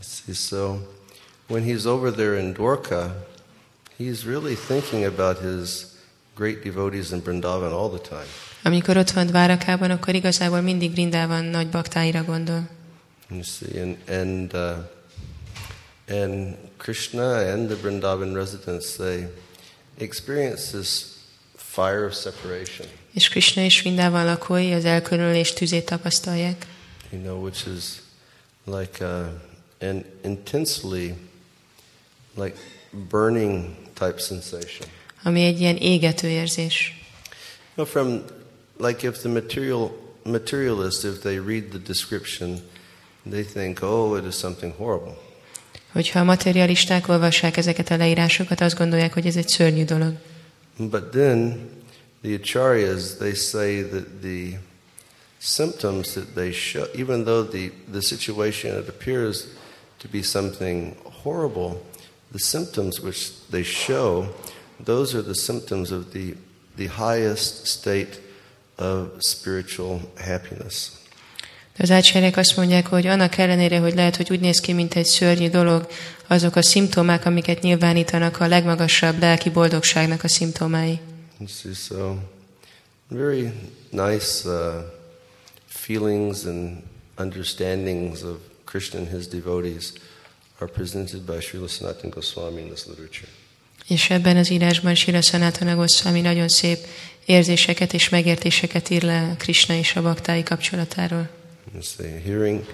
See, 0.00 0.34
so 0.34 0.78
when 1.48 1.64
he's 1.64 1.84
over 1.84 2.12
there 2.12 2.38
in 2.38 2.52
Dwarka, 2.52 3.26
he's 3.98 4.24
really 4.24 4.54
thinking 4.66 5.04
about 5.04 5.38
his 5.38 5.68
great 6.34 6.62
devotees 6.62 7.10
in 7.10 7.22
Vrindavan 7.22 7.72
all 7.72 7.88
the 7.88 8.08
time. 8.08 8.28
Amikor 8.66 8.96
ott 8.96 9.10
van 9.10 9.26
Dvárakában, 9.26 9.90
akkor 9.90 10.14
igazából 10.14 10.60
mindig 10.60 10.90
Brindában 10.90 11.44
nagy 11.44 11.68
baktáira 11.68 12.24
gondol. 12.24 12.68
You 13.30 13.42
see, 13.42 13.82
and 13.82 13.96
and 14.08 14.54
uh, 14.54 16.18
and 16.22 16.56
Krishna 16.76 17.52
and 17.52 17.68
the 17.68 17.76
Vrindavan 17.76 18.34
residents 18.34 18.96
they 18.96 19.26
experience 19.98 20.70
this 20.70 21.04
fire 21.56 22.04
of 22.06 22.14
separation. 22.14 22.88
És 23.12 23.28
Krishna 23.28 23.62
és 23.62 23.80
Vrindában 23.80 24.24
lakói 24.24 24.72
az 24.72 24.84
elkülönülés 24.84 25.52
tüzét 25.52 25.84
tapasztalják, 25.84 26.66
you 27.10 27.22
know, 27.22 27.42
which 27.42 27.66
is 27.76 27.84
like 28.64 29.04
uh, 29.04 29.88
an 29.90 30.04
intensely, 30.24 31.14
like 32.34 32.56
burning 33.10 33.74
type 33.92 34.18
sensation. 34.18 34.88
ami 35.22 35.44
egy 35.44 35.60
ilyen 35.60 35.76
égető 35.76 36.28
érzés. 36.28 37.02
You 37.76 37.86
know, 37.86 37.86
from 37.86 38.22
like 38.78 39.06
if 39.06 39.22
the 39.22 39.28
material 39.28 39.90
materialists, 40.24 41.04
if 41.04 41.22
they 41.22 41.38
read 41.38 41.72
the 41.72 41.78
description, 41.78 42.62
they 43.26 43.44
think, 43.44 43.82
oh, 43.82 44.14
it 44.14 44.24
is 44.24 44.34
something 44.34 44.72
horrible. 44.72 45.16
Hogyha 45.92 46.20
a 46.20 46.24
materialisták 46.24 47.08
olvassák 47.08 47.56
ezeket 47.56 47.90
a 47.90 47.96
leírásokat, 47.96 48.60
azt 48.60 48.76
gondolják, 48.76 49.12
hogy 49.12 49.26
ez 49.26 49.36
egy 49.36 49.48
szörnyű 49.48 49.84
dolog. 49.84 50.12
But 50.78 51.10
then 51.10 51.68
the 52.22 52.34
acharyas 52.34 53.16
they 53.16 53.34
say 53.34 53.82
that 53.82 54.20
the 54.20 54.58
symptoms 55.38 56.12
that 56.12 56.34
they 56.34 56.52
show, 56.52 56.84
even 56.94 57.24
though 57.24 57.50
the, 57.50 57.70
the 57.92 58.00
situation 58.00 58.78
it 58.78 58.88
appears 58.88 59.46
to 59.98 60.08
be 60.08 60.22
something 60.22 60.96
horrible, 61.22 61.80
the 62.32 62.38
symptoms 62.38 63.00
which 63.00 63.30
they 63.50 63.62
show, 63.62 64.34
those 64.84 65.14
are 65.16 65.22
the 65.22 65.34
symptoms 65.34 65.92
of 65.92 66.12
the, 66.12 66.34
the 66.76 66.86
highest 66.86 67.66
state 67.66 68.20
of 68.76 69.08
spiritual 69.20 70.12
happiness. 70.16 70.88
De 71.76 71.82
az 71.82 71.90
ácsárek 71.90 72.36
azt 72.36 72.56
mondják, 72.56 72.86
hogy 72.86 73.06
annak 73.06 73.36
ellenére, 73.36 73.78
hogy 73.78 73.94
lehet, 73.94 74.16
hogy 74.16 74.30
úgy 74.30 74.40
néz 74.40 74.60
ki, 74.60 74.72
mint 74.72 74.94
egy 74.94 75.06
szörnyű 75.06 75.48
dolog, 75.48 75.86
azok 76.26 76.56
a 76.56 76.62
szimptomák, 76.62 77.26
amiket 77.26 77.60
nyilvánítanak, 77.60 78.40
a 78.40 78.46
legmagasabb 78.46 79.20
lelki 79.20 79.50
boldogságnak 79.50 80.24
a 80.24 80.28
szimptomái. 80.28 81.00
So 81.88 82.14
very 83.08 83.52
nice 83.90 84.48
uh, 84.48 84.84
feelings 85.66 86.44
and 86.44 86.82
understandings 87.18 88.22
of 88.22 88.36
Krishna 88.64 88.98
and 89.00 89.08
his 89.08 89.26
devotees 89.26 89.92
are 90.60 90.70
presented 90.70 91.20
by 91.20 91.40
Srila 91.40 91.68
Sanatana 91.68 92.10
Goswami 92.10 92.60
in 92.60 92.68
this 92.68 92.86
literature. 92.86 93.28
És 93.86 94.10
ebben 94.10 94.36
az 94.36 94.50
írásban 94.50 94.94
Sila 94.94 95.20
Sanatana 95.20 95.74
Goswami 95.74 96.20
nagyon 96.20 96.48
szép 96.48 96.78
érzéseket 97.24 97.92
és 97.92 98.08
megértéseket 98.08 98.90
ír 98.90 99.02
le 99.02 99.34
Krishna 99.38 99.74
és 99.74 99.96
a 99.96 100.02
baktái 100.02 100.42
kapcsolatáról. 100.42 101.28
Hearing, 102.24 102.64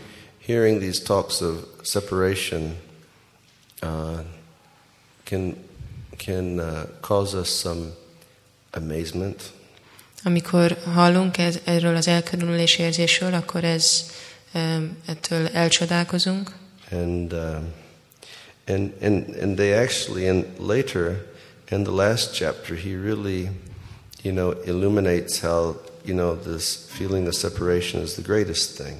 hearing 0.46 0.80
these 0.80 1.02
talks 1.02 1.40
of 1.40 1.54
separation 1.82 2.76
uh, 3.82 4.18
can, 5.24 5.56
can 6.16 6.58
uh, 6.58 6.82
cause 7.00 7.38
us 7.38 7.48
some 7.48 7.80
amazement, 8.70 9.52
Amikor 10.22 10.76
hallunk 10.94 11.38
ez, 11.38 11.58
erről 11.64 11.96
az 11.96 12.08
elkülönülés 12.08 12.78
érzésről, 12.78 13.34
akkor 13.34 13.64
ez, 13.64 14.10
em, 14.52 14.96
ettől 15.06 15.46
elcsodálkozunk, 15.46 16.50
and 16.90 17.32
um, 17.32 17.72
and 18.66 18.92
and 19.02 19.36
and 19.42 19.56
they 19.56 19.72
actually 19.72 20.28
and 20.28 20.44
later 20.58 21.26
in 21.70 21.82
the 21.82 21.92
last 21.92 22.34
chapter 22.34 22.76
he 22.76 22.90
really 22.90 23.48
you 24.22 24.34
know 24.34 24.54
illuminates 24.64 25.40
how 25.40 25.76
you 26.04 26.16
know 26.16 26.36
this 26.36 26.78
feeling 26.88 27.26
of 27.26 27.34
separation 27.34 28.02
is 28.02 28.12
the 28.14 28.22
greatest 28.22 28.76
thing. 28.76 28.96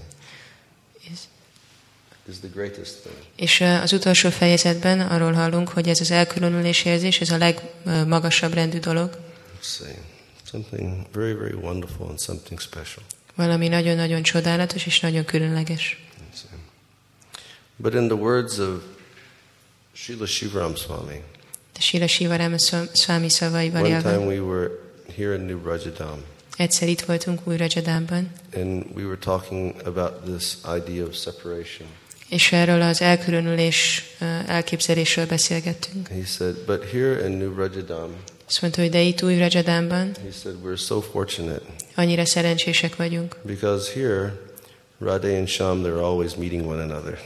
Is- 1.10 1.28
the 2.40 2.48
greatest 2.48 2.94
thing. 3.02 3.16
És 3.36 3.60
az 3.60 3.92
utolsó 3.92 4.30
fejezetben 4.30 5.01
arról 5.01 5.32
hallunk, 5.32 5.68
hogy 5.68 5.88
ez 5.88 6.01
az 6.01 6.10
elkülönülés 6.10 6.84
érzés, 6.84 7.20
ez 7.20 7.30
a 7.30 7.36
legmagasabb 7.36 8.52
rendű 8.52 8.78
dolog, 8.78 9.18
something 10.51 11.06
very 11.12 11.34
very 11.34 11.55
wonderful 11.55 12.09
and 12.09 12.20
something 12.20 12.60
special. 12.60 13.05
Valami 13.34 13.68
nagyon-nagyon 13.68 14.22
csodálatos 14.22 14.86
és 14.86 15.01
nagyon 15.01 15.24
különleges. 15.24 16.05
But 17.76 17.94
in 17.94 18.09
the 18.09 18.16
words 18.16 18.59
of 18.59 18.82
Srila 19.92 20.26
Shivaram 20.26 20.74
Swami 20.74 21.22
De 21.72 21.80
Sila 21.80 22.06
Sivarama 22.06 22.56
Swami 22.92 23.28
szavaival 23.28 23.84
one 23.84 24.02
time 24.02 24.18
we 24.18 24.40
were 24.40 24.70
here 25.20 25.34
in 25.34 25.40
New 25.40 25.59
Brajadam 25.59 26.18
Egyszer 26.56 26.88
itt 26.88 27.01
voltunk 27.01 27.40
újra 27.44 27.66
Jadámban, 27.74 28.30
and 28.55 28.84
we 28.94 29.02
were 29.02 29.18
talking 29.18 29.74
about 29.84 30.12
this 30.24 30.56
idea 30.76 31.06
of 31.06 31.14
separation 31.14 31.88
És 32.28 32.52
erről 32.52 32.82
az 32.82 33.01
elkülönülés 33.01 34.05
elképzelésről 34.47 35.26
beszélgettünk. 35.26 36.09
He 36.09 36.24
said, 36.24 36.56
but 36.66 36.90
here 36.90 37.26
in 37.26 37.36
New 37.36 37.55
Rajadam, 37.55 38.10
Azt 38.47 38.60
mondta, 38.60 38.80
hogy 38.80 38.90
de 38.90 39.01
itt 39.01 39.22
új 39.22 39.38
Rajadánban 39.38 40.16
he 40.22 40.30
said, 40.42 40.56
we're 40.64 40.86
so 40.86 41.01
fortunate 41.01 41.62
annyira 41.94 42.24
szerencsések 42.24 42.97
vagyunk, 42.97 43.36
because 43.42 43.92
here, 43.92 44.40
Radhe 44.98 45.36
and 45.36 45.48
Sham, 45.48 45.82
they're 45.82 46.02
always 46.02 46.34
meeting 46.34 46.66
one 46.66 46.82
another 46.82 47.18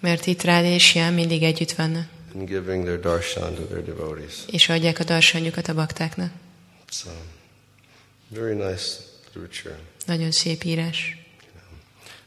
mert 0.00 0.26
itt 0.26 0.42
Rád 0.42 0.64
és 0.64 0.94
Ján 0.94 1.12
mindig 1.12 1.42
együtt 1.42 1.72
vannak, 1.72 2.08
and 2.34 2.48
giving 2.48 2.84
their 2.84 3.00
darshan 3.00 3.54
to 3.54 3.62
their 3.62 3.84
devotees. 3.84 4.34
és 4.50 4.68
adják 4.68 4.98
a 4.98 5.04
darsanyjukat 5.04 5.68
a 5.68 5.74
baktáknak. 5.74 6.30
So, 6.90 7.10
very 8.28 8.54
nice 8.54 8.82
literature. 9.24 9.78
Nagyon 10.06 10.30
szép 10.30 10.64
írás. 10.64 11.16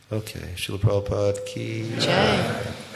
Okay, 0.09 0.53
Srila 0.55 0.79
Prabhupada 0.79 1.43
ki. 1.43 1.85
Jai. 1.99 2.87